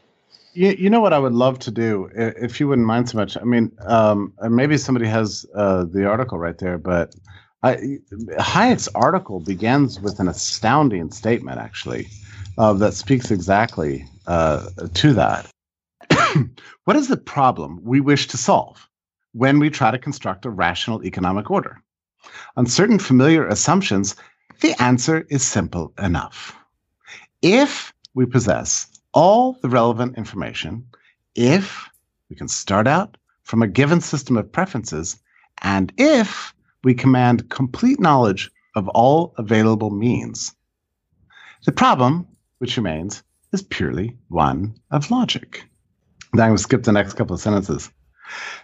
You, 0.54 0.70
you 0.80 0.90
know 0.90 1.02
what 1.02 1.12
I 1.14 1.20
would 1.20 1.34
love 1.34 1.60
to 1.60 1.72
do, 1.72 2.10
if 2.16 2.60
you 2.60 2.68
wouldn't 2.68 2.88
mind 2.88 3.10
so 3.10 3.18
much. 3.18 3.38
I 3.38 3.44
mean, 3.44 3.72
um, 3.82 4.34
maybe 4.50 4.78
somebody 4.78 5.06
has 5.06 5.46
uh, 5.54 5.84
the 5.84 6.06
article 6.06 6.38
right 6.38 6.58
there, 6.58 6.78
but 6.78 7.14
I, 7.62 7.98
Hayek's 8.40 8.88
article 8.96 9.40
begins 9.40 10.00
with 10.00 10.20
an 10.20 10.28
astounding 10.28 11.12
statement, 11.12 11.60
actually, 11.60 12.08
uh, 12.58 12.74
that 12.74 12.94
speaks 12.94 13.32
exactly 13.32 14.06
uh, 14.28 14.70
to 14.94 15.14
that. 15.14 15.50
what 16.86 16.96
is 16.96 17.08
the 17.08 17.18
problem 17.18 17.82
we 17.84 18.00
wish 18.00 18.28
to 18.28 18.38
solve 18.38 18.88
when 19.34 19.60
we 19.60 19.70
try 19.70 19.90
to 19.90 19.98
construct 19.98 20.46
a 20.46 20.50
rational 20.52 21.04
economic 21.04 21.50
order? 21.50 21.82
On 22.56 22.68
certain 22.68 23.00
familiar 23.00 23.48
assumptions, 23.48 24.16
the 24.62 24.82
answer 24.82 25.26
is 25.30 25.44
simple 25.46 25.94
enough. 26.02 26.56
If 27.42 27.94
we 28.14 28.26
possess 28.26 28.88
all 29.14 29.58
the 29.62 29.70
relevant 29.70 30.18
information, 30.18 30.86
if 31.36 31.90
we 32.30 32.36
can 32.36 32.48
start 32.48 32.88
out 32.88 33.18
from 33.44 33.62
a 33.62 33.68
given 33.68 34.02
system 34.02 34.38
of 34.38 34.52
preferences, 34.52 35.18
and 35.62 35.94
if 35.98 36.54
we 36.84 36.94
command 36.94 37.50
complete 37.50 38.00
knowledge 38.00 38.52
of 38.76 38.88
all 38.90 39.34
available 39.38 39.90
means. 39.90 40.54
The 41.66 41.72
problem, 41.72 42.28
which 42.60 42.78
remains, 42.78 43.24
is 43.52 43.64
purely 43.64 44.18
one 44.28 44.76
of 44.92 45.10
logic. 45.10 45.64
Then 46.34 46.44
I'm 46.44 46.50
going 46.50 46.58
to 46.58 46.64
skip 46.64 46.84
the 46.84 46.92
next 46.92 47.14
couple 47.14 47.34
of 47.34 47.42
sentences. 47.42 47.90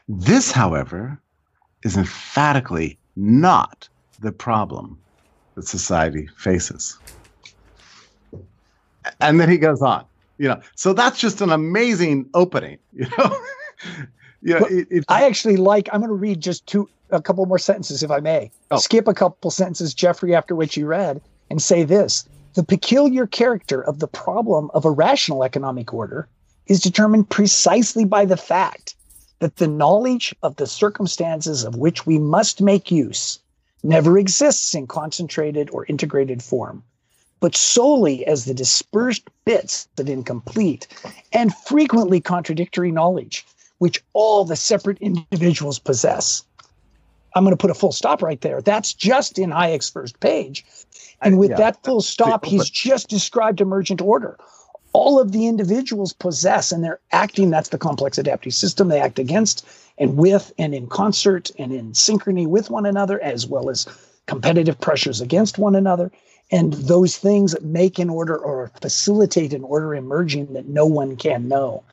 This, 0.08 0.52
however, 0.52 1.20
is 1.84 1.98
emphatically 1.98 3.00
not 3.16 3.88
the 4.20 4.32
problem 4.32 5.01
that 5.56 5.68
society 5.68 6.28
faces. 6.38 6.98
And 9.20 9.40
then 9.40 9.50
he 9.50 9.58
goes 9.58 9.82
on, 9.82 10.06
you 10.38 10.48
know, 10.48 10.62
so 10.76 10.94
that's 10.94 11.20
just 11.20 11.42
an 11.42 11.52
amazing 11.52 12.30
opening, 12.34 12.78
you 12.94 13.08
know. 13.18 13.38
you 14.42 14.60
know, 14.60 14.68
it, 14.70 15.06
I 15.08 15.26
actually 15.26 15.58
like. 15.58 15.90
I'm 15.92 16.02
going 16.02 16.10
to 16.10 16.16
read 16.16 16.40
just 16.40 16.66
two, 16.68 16.88
a 17.10 17.22
couple 17.22 17.46
more 17.46 17.60
sentences, 17.60 18.04
if 18.04 18.12
I 18.12 18.20
may. 18.20 18.52
Oh. 18.70 18.78
Skip 18.78 19.08
a 19.08 19.14
couple 19.14 19.52
sentences, 19.52 19.94
Jeffrey, 19.94 20.36
after 20.36 20.56
which 20.56 20.78
you 20.78 20.86
read, 20.86 21.22
and 21.50 21.62
say 21.62 21.84
this: 21.84 22.26
the 22.54 22.64
peculiar 22.64 23.26
character 23.28 23.84
of 23.84 24.00
the 24.00 24.08
problem 24.08 24.70
of 24.74 24.86
a 24.86 24.92
rational 24.92 25.44
economic 25.44 25.94
order 25.94 26.28
is 26.68 26.80
determined 26.80 27.30
precisely 27.30 28.06
by 28.06 28.26
the 28.26 28.38
fact 28.38 28.96
that 29.40 29.56
the 29.56 29.68
knowledge 29.68 30.36
of 30.44 30.56
the 30.58 30.68
circumstances 30.68 31.64
of 31.64 31.76
which 31.76 32.06
we 32.06 32.20
must 32.20 32.62
make 32.62 32.92
use 32.92 33.40
never 33.84 34.18
exists 34.18 34.74
in 34.74 34.88
concentrated 34.88 35.70
or 35.72 35.86
integrated 35.86 36.44
form, 36.44 36.84
but 37.40 37.56
solely 37.56 38.26
as 38.26 38.46
the 38.46 38.54
dispersed 38.54 39.28
bits 39.46 39.88
of 39.98 40.10
incomplete 40.10 40.88
and 41.34 41.54
frequently 41.54 42.22
contradictory 42.22 42.92
knowledge 42.92 43.46
which 43.82 44.04
all 44.14 44.46
the 44.46 44.56
separate 44.56 45.00
individuals 45.00 45.80
possess. 45.80 46.44
I'm 47.34 47.44
going 47.44 47.58
to 47.58 47.60
put 47.60 47.72
a 47.72 47.74
full 47.74 47.92
stop 47.92 48.22
right 48.22 48.40
there. 48.42 48.62
That's 48.62 48.94
just 48.94 49.40
in 49.40 49.50
Hayek's 49.50 49.90
first 49.90 50.20
page. 50.20 50.64
And 51.20 51.40
with 51.40 51.50
yeah, 51.50 51.58
that 51.58 51.84
full 51.84 52.02
stop, 52.02 52.46
he's 52.46 52.70
just 52.70 53.10
described 53.10 53.60
emergent 53.60 54.00
order. 54.00 54.38
All 54.94 55.20
of 55.20 55.32
the 55.32 55.48
individuals 55.48 56.14
possess, 56.14 56.72
and 56.72 56.84
they're 56.84 57.00
acting, 57.12 57.50
that's 57.50 57.70
the 57.70 57.80
complex 57.80 58.20
adaptive 58.20 58.54
system. 58.54 58.90
They 58.90 59.00
act 59.00 59.18
against 59.18 59.66
and 60.02 60.18
with 60.18 60.52
and 60.58 60.76
in 60.76 60.88
concert 60.88 61.52
and 61.58 61.72
in 61.72 61.94
synchrony 61.94 62.46
with 62.46 62.70
one 62.70 62.86
another, 62.86 63.22
as 63.22 63.48
well 63.48 63.70
as 63.70 63.88
competitive 64.26 64.80
pressures 64.82 65.22
against 65.22 65.58
one 65.58 65.76
another. 65.76 66.12
And 66.52 66.74
those 66.74 67.18
things 67.18 67.56
make 67.62 68.00
an 68.00 68.10
order 68.10 68.38
or 68.38 68.72
facilitate 68.82 69.54
an 69.54 69.64
order 69.64 69.96
emerging 69.96 70.52
that 70.54 70.68
no 70.68 70.86
one 70.86 71.16
can 71.16 71.48
know 71.48 71.84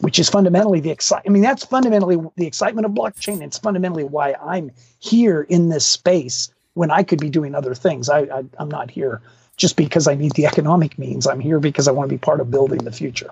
which 0.00 0.18
is 0.18 0.28
fundamentally 0.28 0.80
the 0.80 0.90
excite. 0.90 1.22
I 1.26 1.28
mean, 1.28 1.42
that's 1.42 1.64
fundamentally 1.64 2.16
the 2.36 2.46
excitement 2.46 2.86
of 2.86 2.92
blockchain. 2.92 3.42
It's 3.42 3.58
fundamentally 3.58 4.04
why 4.04 4.34
I'm 4.40 4.70
here 5.00 5.42
in 5.42 5.70
this 5.70 5.84
space 5.84 6.50
when 6.74 6.90
I 6.90 7.02
could 7.02 7.18
be 7.18 7.30
doing 7.30 7.54
other 7.54 7.74
things. 7.74 8.08
I, 8.08 8.20
I 8.20 8.44
I'm 8.58 8.68
not 8.68 8.90
here 8.90 9.20
just 9.56 9.76
because 9.76 10.06
I 10.06 10.14
need 10.14 10.32
the 10.32 10.46
economic 10.46 10.98
means. 10.98 11.26
I'm 11.26 11.40
here 11.40 11.58
because 11.58 11.88
I 11.88 11.90
want 11.90 12.08
to 12.08 12.14
be 12.14 12.18
part 12.18 12.40
of 12.40 12.50
building 12.50 12.78
the 12.78 12.92
future. 12.92 13.30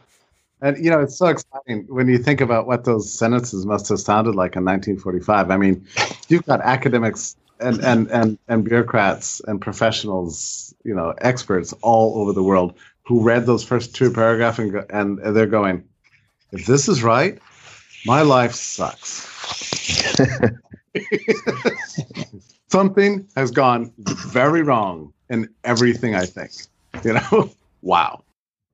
And 0.63 0.83
you 0.83 0.91
know, 0.91 1.01
it's 1.01 1.17
so 1.17 1.27
exciting 1.27 1.87
when 1.89 2.09
you 2.09 2.19
think 2.19 2.41
about 2.41 2.67
what 2.67 2.85
those 2.85 3.13
sentences 3.13 3.67
must 3.67 3.89
have 3.89 4.01
sounded 4.01 4.35
like 4.35 4.57
in 4.57 4.65
1945. 4.65 5.51
I 5.51 5.57
mean, 5.57 5.87
you've 6.29 6.47
got 6.47 6.61
academics 6.63 7.37
and 7.61 7.81
and 7.85 8.11
and 8.11 8.39
and 8.49 8.65
bureaucrats 8.65 9.41
and 9.47 9.61
professionals, 9.61 10.75
you 10.85 10.95
know, 10.95 11.15
experts 11.19 11.75
all 11.83 12.21
over 12.21 12.33
the 12.33 12.43
world 12.43 12.75
who 13.07 13.23
read 13.23 13.47
those 13.47 13.63
first 13.63 13.95
two 13.95 14.11
paragraphs 14.13 14.59
and 14.59 14.73
go, 14.73 14.85
and 14.91 15.19
they're 15.19 15.47
going, 15.47 15.85
if 16.53 16.67
this 16.67 16.89
is 16.89 17.03
right, 17.03 17.39
my 18.05 18.23
life 18.23 18.53
sucks. 18.53 19.27
Something 22.69 23.29
has 23.37 23.51
gone 23.51 23.93
very 23.99 24.63
wrong 24.63 25.13
in 25.31 25.49
everything 25.65 26.15
I 26.15 26.27
think. 26.27 26.53
You 27.05 27.15
know? 27.15 27.51
wow. 27.83 28.23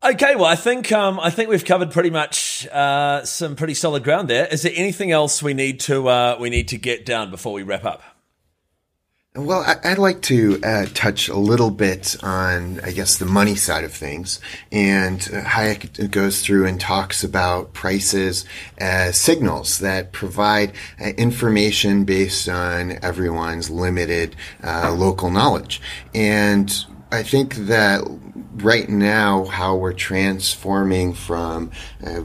Okay, 0.04 0.34
well, 0.34 0.46
I 0.46 0.56
think 0.56 0.90
um, 0.90 1.20
I 1.20 1.30
think 1.30 1.48
we've 1.48 1.64
covered 1.64 1.92
pretty 1.92 2.10
much 2.10 2.66
uh, 2.66 3.24
some 3.24 3.54
pretty 3.54 3.74
solid 3.74 4.02
ground 4.02 4.28
there. 4.28 4.46
Is 4.46 4.62
there 4.62 4.72
anything 4.74 5.12
else 5.12 5.44
we 5.44 5.54
need 5.54 5.78
to 5.80 6.08
uh, 6.08 6.36
we 6.40 6.50
need 6.50 6.68
to 6.68 6.78
get 6.78 7.06
down 7.06 7.30
before 7.30 7.52
we 7.52 7.62
wrap 7.62 7.84
up? 7.84 8.02
Well, 9.34 9.64
I'd 9.82 9.96
like 9.96 10.20
to 10.22 10.60
uh, 10.62 10.86
touch 10.92 11.28
a 11.28 11.38
little 11.38 11.70
bit 11.70 12.22
on, 12.22 12.80
I 12.80 12.90
guess, 12.90 13.16
the 13.16 13.24
money 13.24 13.54
side 13.54 13.82
of 13.82 13.94
things. 13.94 14.40
And 14.70 15.22
uh, 15.32 15.40
Hayek 15.40 16.10
goes 16.10 16.42
through 16.42 16.66
and 16.66 16.78
talks 16.78 17.24
about 17.24 17.72
prices 17.72 18.44
as 18.76 19.16
signals 19.16 19.78
that 19.78 20.12
provide 20.12 20.74
uh, 21.00 21.10
information 21.16 22.04
based 22.04 22.46
on 22.46 22.98
everyone's 23.02 23.70
limited 23.70 24.36
uh, 24.62 24.92
local 24.92 25.30
knowledge. 25.30 25.80
And 26.12 26.84
I 27.12 27.22
think 27.22 27.56
that 27.56 28.02
right 28.54 28.88
now, 28.88 29.44
how 29.44 29.76
we're 29.76 29.92
transforming 29.92 31.12
from 31.12 31.70
uh, 32.04 32.22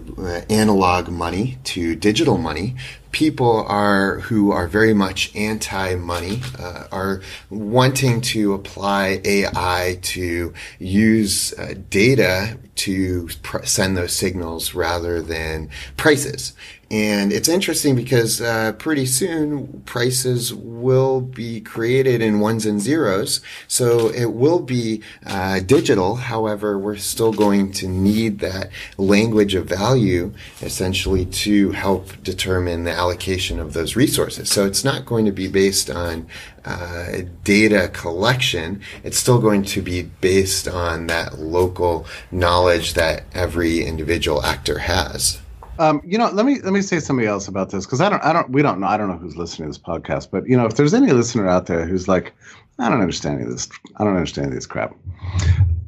analog 0.50 1.10
money 1.10 1.58
to 1.66 1.94
digital 1.94 2.38
money 2.38 2.76
people 3.12 3.66
are 3.68 4.20
who 4.20 4.52
are 4.52 4.68
very 4.68 4.94
much 4.94 5.36
anti-money 5.36 6.40
uh, 6.60 6.84
are 6.92 7.22
wanting 7.50 8.22
to 8.22 8.54
apply 8.54 9.20
AI 9.24 9.98
to 10.02 10.54
use 10.78 11.52
uh, 11.54 11.74
data 11.90 12.58
to 12.76 13.28
pr- 13.42 13.64
send 13.64 13.98
those 13.98 14.16
signals 14.16 14.76
rather 14.76 15.20
than 15.22 15.70
prices. 15.96 16.54
And 16.90 17.34
it's 17.34 17.50
interesting 17.50 17.96
because 17.96 18.40
uh, 18.40 18.72
pretty 18.74 19.06
soon 19.06 19.82
prices 19.82 20.54
will 20.54 21.20
be 21.20 21.60
created 21.60 22.22
in 22.22 22.40
ones 22.40 22.66
and 22.66 22.80
zeros. 22.80 23.42
So 23.68 24.08
it 24.10 24.28
will 24.34 24.60
be 24.60 25.04
uh, 25.26 25.60
digital. 25.60 26.16
However, 26.16 26.80
we're 26.80 26.96
still 26.96 27.34
going 27.34 27.74
to 27.74 27.90
need 27.90 28.40
that 28.40 28.70
language 28.98 29.54
of 29.54 29.66
value 29.66 30.34
essentially 30.62 31.26
to 31.26 31.72
help 31.72 32.24
determine 32.24 32.86
the 32.86 32.94
allocation 32.94 33.60
of 33.60 33.74
those 33.74 33.98
resources. 33.98 34.50
So 34.50 34.66
it's 34.66 34.86
not 34.86 35.06
going 35.06 35.26
to 35.26 35.34
be 35.34 35.50
based 35.50 35.90
on 35.90 36.26
uh, 36.64 37.24
data 37.44 37.90
collection. 37.92 38.82
It's 39.04 39.18
still 39.18 39.40
going 39.40 39.64
to 39.64 39.82
be 39.82 40.04
based 40.04 40.70
on 40.70 41.08
that 41.08 41.38
local 41.38 42.06
knowledge 42.32 42.94
that 42.94 43.24
every 43.34 43.84
individual 43.84 44.42
actor 44.44 44.80
has. 44.80 45.40
Um, 45.80 46.02
you 46.04 46.18
know, 46.18 46.30
let 46.30 46.46
me 46.46 46.60
let 46.62 46.74
me 46.74 46.82
say 46.82 47.00
something 47.00 47.26
else 47.26 47.48
about 47.48 47.70
this 47.70 47.86
because 47.86 48.02
I 48.02 48.10
don't 48.10 48.24
I 48.24 48.34
don't 48.34 48.50
we 48.50 48.62
don't 48.62 48.80
know 48.80 48.88
I 48.88 48.98
don't 48.98 49.10
know 49.10 49.18
who's 49.18 49.38
listening 49.38 49.72
to 49.72 49.78
this 49.78 49.84
podcast, 49.84 50.30
but 50.32 50.48
you 50.48 50.58
know, 50.58 50.66
if 50.66 50.76
there's 50.76 50.94
any 50.94 51.12
listener 51.12 51.48
out 51.48 51.68
there 51.68 51.86
who's 51.86 52.08
like, 52.08 52.34
I 52.80 52.90
don't 52.90 53.02
understand 53.02 53.36
any 53.36 53.46
of 53.46 53.52
this, 53.52 53.70
I 53.98 54.04
don't 54.04 54.16
understand 54.16 54.54
this 54.54 54.66
crap. 54.66 54.96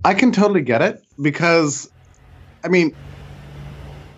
I 0.05 0.13
can 0.13 0.31
totally 0.31 0.61
get 0.61 0.81
it 0.81 1.03
because, 1.21 1.91
I 2.63 2.67
mean, 2.69 2.95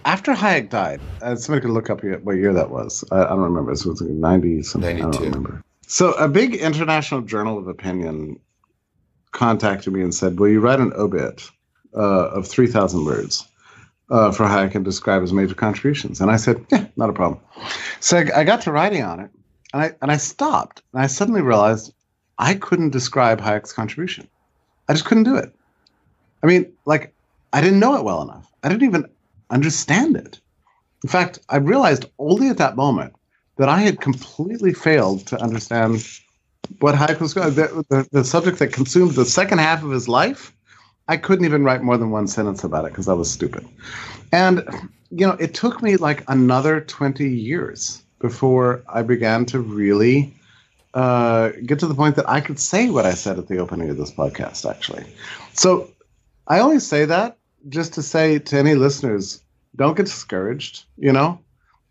after 0.06 0.34
Hayek 0.34 0.70
died, 0.70 1.00
uh, 1.22 1.36
somebody 1.36 1.62
could 1.62 1.74
look 1.74 1.90
up 1.90 2.04
what 2.24 2.34
year 2.34 2.54
that 2.54 2.70
was. 2.70 3.04
I, 3.12 3.24
I 3.24 3.30
don't 3.30 3.40
remember. 3.40 3.72
It 3.72 3.86
was 3.86 4.02
like 4.02 4.10
ninety 4.10 4.64
something. 4.64 5.00
92. 5.00 5.08
I 5.08 5.12
don't 5.12 5.24
remember. 5.24 5.64
So 5.88 6.14
a 6.14 6.28
big 6.28 6.56
international 6.56 7.22
journal 7.22 7.58
of 7.58 7.68
opinion 7.68 8.40
contacted 9.32 9.94
me 9.94 10.02
and 10.02 10.14
said, 10.14 10.40
"Will 10.40 10.50
you 10.50 10.60
write 10.60 10.80
an 10.80 10.94
obit 10.94 11.50
uh, 11.96 12.30
of 12.30 12.48
three 12.48 12.68
thousand 12.68 13.06
words?" 13.06 13.48
Uh, 14.12 14.32
for 14.32 14.46
Hayek 14.46 14.76
and 14.76 14.86
describe 14.86 15.22
his 15.22 15.34
major 15.34 15.56
contributions. 15.56 16.22
And 16.22 16.30
I 16.30 16.36
said, 16.36 16.64
yeah, 16.70 16.86
not 16.98 17.10
a 17.10 17.14
problem. 17.14 17.40
So 18.00 18.18
I, 18.18 18.42
I 18.42 18.44
got 18.44 18.62
to 18.62 18.72
writing 18.72 19.04
on 19.04 19.20
it. 19.20 19.32
and 19.74 19.82
I 19.82 19.96
and 20.02 20.12
I 20.12 20.18
stopped, 20.18 20.84
and 20.94 21.02
I 21.02 21.08
suddenly 21.08 21.42
realized 21.42 21.94
I 22.38 22.56
couldn't 22.56 22.90
describe 22.90 23.40
Hayek's 23.42 23.74
contribution. 23.74 24.28
I 24.90 24.94
just 24.94 25.06
couldn't 25.06 25.24
do 25.24 25.36
it. 25.36 25.56
I 26.44 26.48
mean, 26.48 26.72
like 26.86 27.14
I 27.54 27.62
didn't 27.62 27.80
know 27.80 27.96
it 27.96 28.04
well 28.04 28.22
enough. 28.22 28.52
I 28.64 28.70
didn't 28.70 28.84
even 28.84 29.06
understand 29.50 30.16
it. 30.16 30.40
In 31.04 31.10
fact, 31.10 31.40
I 31.50 31.58
realized 31.58 32.06
only 32.20 32.50
at 32.50 32.58
that 32.58 32.76
moment 32.76 33.16
that 33.58 33.70
I 33.70 33.80
had 33.80 34.02
completely 34.02 34.74
failed 34.74 35.26
to 35.28 35.42
understand 35.42 36.06
what 36.80 36.96
Hayek 36.96 37.20
was 37.20 37.34
going. 37.34 37.54
The, 37.54 37.86
the, 37.90 38.08
the 38.12 38.24
subject 38.24 38.60
that 38.60 38.74
consumed 38.74 39.14
the 39.14 39.26
second 39.26 39.60
half 39.60 39.84
of 39.84 39.92
his 39.92 40.08
life. 40.08 40.54
I 41.12 41.18
couldn't 41.18 41.44
even 41.44 41.66
write 41.66 41.84
more 41.84 41.98
than 41.98 42.10
one 42.10 42.26
sentence 42.26 42.64
about 42.64 42.86
it 42.86 42.94
because 42.94 43.10
I 43.10 43.14
was 43.14 43.30
stupid. 43.30 43.68
And 44.32 44.64
you 45.12 45.28
know, 45.28 45.34
it 45.34 45.54
took 45.54 45.84
me 45.84 45.98
like 45.98 46.24
another 46.30 46.80
twenty 46.80 47.30
years 47.30 48.02
before 48.20 48.82
I 48.88 49.02
began 49.02 49.46
to 49.48 49.60
really 49.60 50.34
uh, 50.94 51.50
get 51.66 51.80
to 51.80 51.88
the 51.88 51.96
point 51.96 52.16
that 52.16 52.30
I 52.30 52.40
could 52.40 52.60
say 52.60 52.90
what 52.90 53.06
I 53.06 53.14
said 53.14 53.38
at 53.38 53.50
the 53.50 53.58
opening 53.58 53.90
of 53.90 53.98
this 53.98 54.10
podcast. 54.10 54.70
Actually, 54.70 55.04
so 55.52 55.90
I 56.48 56.60
only 56.60 56.80
say 56.80 57.04
that 57.04 57.38
just 57.68 57.94
to 57.96 58.02
say 58.02 58.40
to 58.40 58.58
any 58.58 58.76
listeners, 58.76 59.44
don't 59.76 59.98
get 59.98 60.06
discouraged. 60.06 60.86
You 60.98 61.12
know, 61.12 61.42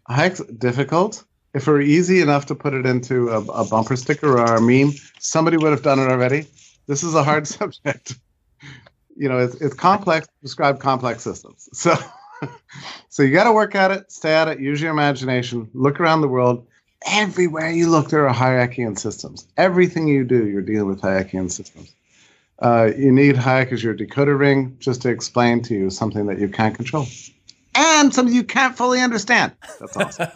Hayek's 0.08 0.42
difficult. 0.54 1.24
If 1.52 1.68
it 1.68 1.70
were 1.70 1.82
easy 1.82 2.22
enough 2.22 2.46
to 2.46 2.54
put 2.54 2.72
it 2.72 2.86
into 2.86 3.28
a, 3.28 3.40
a 3.62 3.64
bumper 3.66 3.96
sticker 3.96 4.38
or 4.38 4.54
a 4.54 4.62
meme, 4.62 4.94
somebody 5.18 5.58
would 5.58 5.72
have 5.72 5.82
done 5.82 5.98
it 5.98 6.08
already. 6.08 6.46
This 6.86 7.02
is 7.02 7.14
a 7.14 7.22
hard 7.22 7.46
subject. 7.58 8.14
You 9.16 9.28
know, 9.28 9.38
it's, 9.38 9.54
it's 9.56 9.74
complex. 9.74 10.28
Describe 10.42 10.80
complex 10.80 11.22
systems. 11.22 11.68
So, 12.40 12.48
so 13.10 13.22
you 13.22 13.34
got 13.34 13.44
to 13.44 13.52
work 13.52 13.74
at 13.74 13.90
it, 13.90 14.10
stay 14.10 14.32
at 14.32 14.48
it, 14.48 14.60
use 14.60 14.80
your 14.80 14.90
imagination, 14.90 15.68
look 15.74 16.00
around 16.00 16.22
the 16.22 16.28
world. 16.28 16.66
Everywhere 17.06 17.70
you 17.70 17.90
look, 17.90 18.08
there 18.08 18.26
are 18.26 18.34
Hayekian 18.34 18.98
systems. 18.98 19.46
Everything 19.58 20.08
you 20.08 20.24
do, 20.24 20.48
you're 20.48 20.62
dealing 20.62 20.88
with 20.88 21.02
Hayekian 21.02 21.50
systems. 21.50 21.94
Uh, 22.60 22.90
you 22.96 23.12
need 23.12 23.36
Hayek 23.36 23.72
as 23.72 23.82
your 23.82 23.94
decoder 23.94 24.38
ring 24.38 24.76
just 24.80 25.02
to 25.02 25.10
explain 25.10 25.60
to 25.62 25.74
you 25.74 25.90
something 25.90 26.26
that 26.26 26.38
you 26.38 26.48
can't 26.48 26.74
control 26.74 27.06
and 27.74 28.12
something 28.12 28.34
you 28.34 28.44
can't 28.44 28.76
fully 28.76 29.00
understand. 29.00 29.52
That's 29.78 29.96
awesome. 29.96 30.28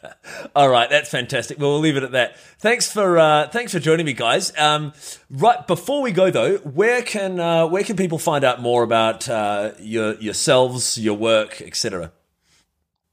All 0.56 0.68
right, 0.68 0.88
that's 0.88 1.10
fantastic. 1.10 1.58
Well, 1.58 1.70
we'll 1.70 1.80
leave 1.80 1.96
it 1.96 2.02
at 2.02 2.12
that. 2.12 2.38
Thanks 2.58 2.90
for 2.90 3.18
uh, 3.18 3.48
thanks 3.48 3.72
for 3.72 3.80
joining 3.80 4.06
me, 4.06 4.12
guys. 4.12 4.56
Um, 4.58 4.92
right 5.30 5.66
before 5.66 6.02
we 6.02 6.12
go 6.12 6.30
though, 6.30 6.56
where 6.58 7.02
can 7.02 7.38
uh, 7.40 7.66
where 7.66 7.84
can 7.84 7.96
people 7.96 8.18
find 8.18 8.44
out 8.44 8.60
more 8.60 8.82
about 8.82 9.28
uh, 9.28 9.72
your 9.78 10.14
yourselves, 10.14 10.98
your 10.98 11.16
work, 11.16 11.60
etc. 11.60 12.12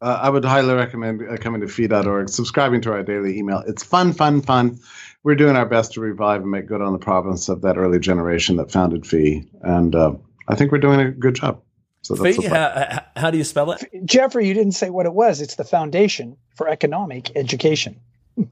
Uh, 0.01 0.19
I 0.21 0.29
would 0.29 0.45
highly 0.45 0.73
recommend 0.73 1.21
uh, 1.27 1.37
coming 1.37 1.61
to 1.61 1.67
fee.org, 1.67 2.29
subscribing 2.29 2.81
to 2.81 2.91
our 2.91 3.03
daily 3.03 3.37
email. 3.37 3.63
It's 3.65 3.83
fun, 3.83 4.13
fun, 4.13 4.41
fun. 4.41 4.77
We're 5.23 5.35
doing 5.35 5.55
our 5.55 5.65
best 5.65 5.93
to 5.93 6.01
revive 6.01 6.41
and 6.41 6.51
make 6.51 6.67
good 6.67 6.81
on 6.81 6.93
the 6.93 6.99
province 6.99 7.49
of 7.49 7.61
that 7.61 7.77
early 7.77 7.99
generation 7.99 8.57
that 8.57 8.71
founded 8.71 9.07
FEE, 9.07 9.47
and 9.61 9.95
uh, 9.95 10.13
I 10.47 10.55
think 10.55 10.71
we're 10.71 10.77
doing 10.77 10.99
a 10.99 11.11
good 11.11 11.35
job. 11.35 11.61
So 12.05 12.13
that's 12.13 12.37
FEE, 12.37 12.45
how, 12.45 13.03
how 13.15 13.31
do 13.31 13.39
you 13.39 13.43
spell 13.43 13.71
it? 13.71 13.83
Jeffrey, 14.05 14.47
you 14.47 14.53
didn't 14.53 14.73
say 14.73 14.91
what 14.91 15.07
it 15.07 15.13
was. 15.13 15.41
It's 15.41 15.55
the 15.55 15.63
Foundation 15.63 16.37
for 16.53 16.69
Economic 16.69 17.35
Education. 17.35 17.99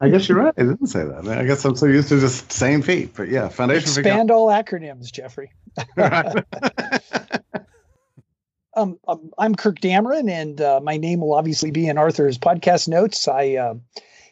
I 0.02 0.10
guess 0.10 0.28
you're 0.28 0.40
right. 0.40 0.56
I 0.58 0.64
didn't 0.64 0.88
say 0.88 1.04
that. 1.04 1.28
I 1.28 1.46
guess 1.46 1.64
I'm 1.64 1.76
so 1.76 1.86
used 1.86 2.10
to 2.10 2.20
just 2.20 2.52
saying 2.52 2.82
FEE, 2.82 3.12
but 3.16 3.28
yeah, 3.28 3.50
Foundation 3.50 3.90
Expand 3.90 4.30
for 4.30 4.34
all 4.34 4.48
acronyms, 4.48 5.12
Jeffrey. 5.12 5.52
um, 8.76 8.98
um, 9.08 9.30
I'm 9.38 9.54
Kirk 9.54 9.80
Dameron, 9.82 10.32
and 10.32 10.60
uh, 10.60 10.80
my 10.82 10.98
name 10.98 11.20
will 11.20 11.36
obviously 11.36 11.70
be 11.70 11.88
in 11.88 12.00
Arthur's 12.00 12.40
podcast 12.40 12.88
notes. 12.88 13.28
I 13.28 13.58
uh, 13.58 13.76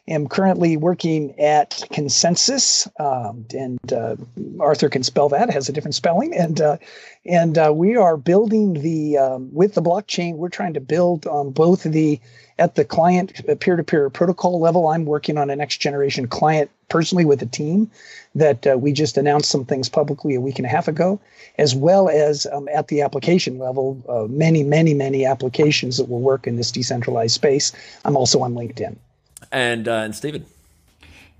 am 0.08 0.28
currently 0.28 0.78
working 0.78 1.40
at 1.40 1.72
ConsenSys, 1.92 2.88
um, 3.00 3.46
and 3.54 3.94
uh, 3.94 4.16
Arthur 4.60 4.90
can 4.90 5.04
spell 5.04 5.30
that; 5.30 5.50
has 5.50 5.70
a 5.70 5.74
different 5.74 5.96
spelling. 5.96 6.34
And 6.36 6.60
uh, 6.60 6.78
and 7.26 7.58
uh, 7.58 7.72
we 7.74 7.96
are 7.96 8.18
building 8.18 8.74
the 8.74 9.18
um, 9.18 9.54
with 9.54 9.76
the 9.76 9.82
blockchain. 9.82 10.36
We're 10.36 10.50
trying 10.50 10.74
to 10.74 10.82
build 10.82 11.28
um, 11.28 11.52
both 11.52 11.84
the 11.84 12.20
at 12.60 12.76
the 12.76 12.86
client 12.86 13.42
uh, 13.50 13.56
peer-to-peer 13.56 14.10
protocol 14.10 14.60
level. 14.60 14.88
I'm 14.88 15.06
working 15.06 15.38
on 15.38 15.50
a 15.50 15.56
next 15.56 15.78
generation 15.78 16.28
client 16.28 16.70
personally 16.90 17.26
with 17.26 17.42
a 17.42 17.46
team 17.46 17.90
that 18.36 18.68
uh, 18.68 18.78
we 18.78 18.92
just 18.92 19.18
announced 19.18 19.50
some 19.50 19.66
things 19.66 19.88
publicly 19.90 20.36
a 20.36 20.42
week 20.42 20.60
and 20.60 20.66
a 20.66 20.70
half 20.70 20.88
ago, 20.88 21.20
as 21.58 21.74
well 21.74 22.10
as 22.10 22.46
um, 22.52 22.68
at 22.74 22.90
the 22.90 23.02
application 23.02 23.58
level, 23.58 24.04
uh, 24.10 24.28
many, 24.30 24.64
many, 24.64 24.94
many 24.94 25.26
applications 25.26 25.98
that 25.98 26.10
will 26.10 26.20
work 26.20 26.46
in 26.46 26.58
this 26.58 26.70
decentralized 26.70 27.34
space. 27.34 27.72
I'm 28.04 28.18
also 28.18 28.42
on 28.42 28.54
LinkedIn 28.54 28.98
and 29.52 29.88
uh, 29.88 29.94
and 29.94 30.16
Stephen. 30.16 30.46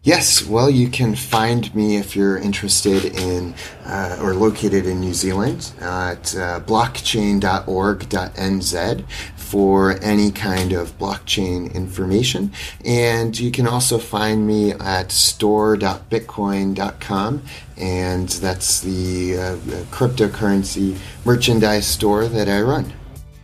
Yes, 0.04 0.44
well, 0.44 0.68
you 0.68 0.90
can 0.90 1.14
find 1.14 1.76
me 1.76 1.98
if 1.98 2.16
you're 2.16 2.36
interested 2.36 3.06
in 3.06 3.54
uh, 3.86 4.18
or 4.20 4.34
located 4.34 4.88
in 4.88 5.00
New 5.00 5.14
Zealand 5.14 5.74
at 5.80 6.36
uh, 6.36 6.60
blockchain.org.nz 6.62 9.04
for 9.36 10.00
any 10.02 10.32
kind 10.32 10.74
of 10.74 10.98
blockchain 10.98 11.72
information. 11.76 12.52
And 12.84 13.40
you 13.40 13.52
can 13.52 13.68
also 13.68 14.00
find 14.00 14.48
me 14.48 14.72
at 14.72 15.12
store.bitcoin.com, 15.12 17.44
and 17.78 18.30
that's 18.30 18.80
the 18.80 19.38
uh, 19.38 19.58
cryptocurrency 19.92 20.98
merchandise 21.24 21.86
store 21.86 22.26
that 22.26 22.50
I 22.50 22.62
run. 22.62 22.94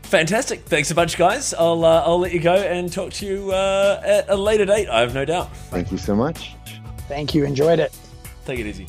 Fantastic. 0.08 0.62
Thanks 0.62 0.89
a 0.89 0.95
bunch, 0.95 1.18
guys. 1.18 1.53
I'll, 1.53 1.84
uh, 1.84 2.01
I'll 2.05 2.18
let 2.18 2.32
you 2.32 2.39
go 2.39 2.55
and 2.55 2.91
talk 2.91 3.12
to 3.14 3.26
you 3.26 3.51
uh, 3.51 4.01
at 4.01 4.30
a 4.30 4.38
later 4.38 4.64
date, 4.64 4.88
I 4.88 5.01
have 5.01 5.14
no 5.14 5.26
doubt. 5.26 5.53
Thank 5.70 5.91
you 5.91 5.97
so 5.97 6.16
much. 6.16 6.55
Thank 7.10 7.36
you. 7.36 7.43
Enjoyed 7.43 7.80
it. 7.80 7.97
Take 8.45 8.60
it 8.60 8.66
easy. 8.66 8.88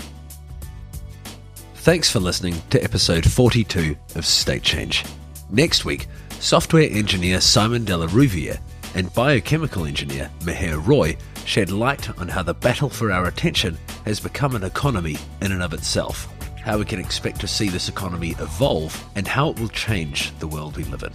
Thanks 1.75 2.09
for 2.09 2.21
listening 2.21 2.55
to 2.71 2.83
episode 2.85 3.29
42 3.29 3.97
of 4.15 4.25
State 4.25 4.63
Change. 4.63 5.05
Next 5.51 5.85
week, 5.85 6.07
software 6.39 6.89
engineer 6.89 7.41
Simon 7.41 7.85
de 7.85 7.97
la 7.97 8.07
Rouviere 8.07 8.61
and 8.95 9.13
biochemical 9.13 9.87
engineer 9.87 10.31
Meher 10.43 10.81
Roy 10.87 11.17
shed 11.45 11.73
light 11.73 12.17
on 12.21 12.29
how 12.29 12.45
the 12.45 12.55
battle 12.55 12.89
for 12.89 13.11
our 13.11 13.27
attention 13.27 13.77
has 14.05 14.21
become 14.21 14.55
an 14.55 14.63
economy 14.63 15.17
in 15.41 15.51
and 15.51 15.65
of 15.65 15.73
itself 15.73 16.29
how 16.63 16.79
we 16.79 16.85
can 16.85 17.01
expect 17.01 17.41
to 17.41 17.49
see 17.49 17.69
this 17.69 17.89
economy 17.89 18.31
evolve, 18.39 19.05
and 19.15 19.27
how 19.27 19.51
it 19.51 19.61
will 19.61 19.69
change 19.69 20.37
the 20.39 20.49
world 20.49 20.77
we 20.77 20.85
live 20.85 21.03
in. 21.03 21.13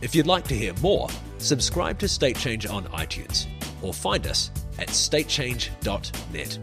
If 0.00 0.14
you'd 0.14 0.26
like 0.26 0.46
to 0.48 0.54
hear 0.54 0.74
more, 0.82 1.08
subscribe 1.38 1.98
to 2.00 2.08
State 2.08 2.36
Change 2.36 2.66
on 2.66 2.84
iTunes 2.86 3.46
or 3.82 3.94
find 3.94 4.26
us 4.26 4.50
at 4.78 4.88
statechange.net. 4.88 6.58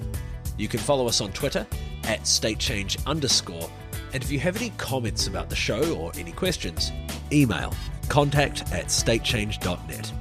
You 0.57 0.67
can 0.67 0.79
follow 0.79 1.07
us 1.07 1.21
on 1.21 1.31
Twitter 1.31 1.65
at 2.03 2.21
statechange 2.21 3.03
underscore. 3.05 3.69
And 4.13 4.21
if 4.21 4.31
you 4.31 4.39
have 4.39 4.57
any 4.57 4.71
comments 4.71 5.27
about 5.27 5.49
the 5.49 5.55
show 5.55 5.95
or 5.95 6.11
any 6.17 6.31
questions, 6.31 6.91
email 7.31 7.73
contact 8.09 8.61
at 8.73 8.87
statechange.net. 8.87 10.20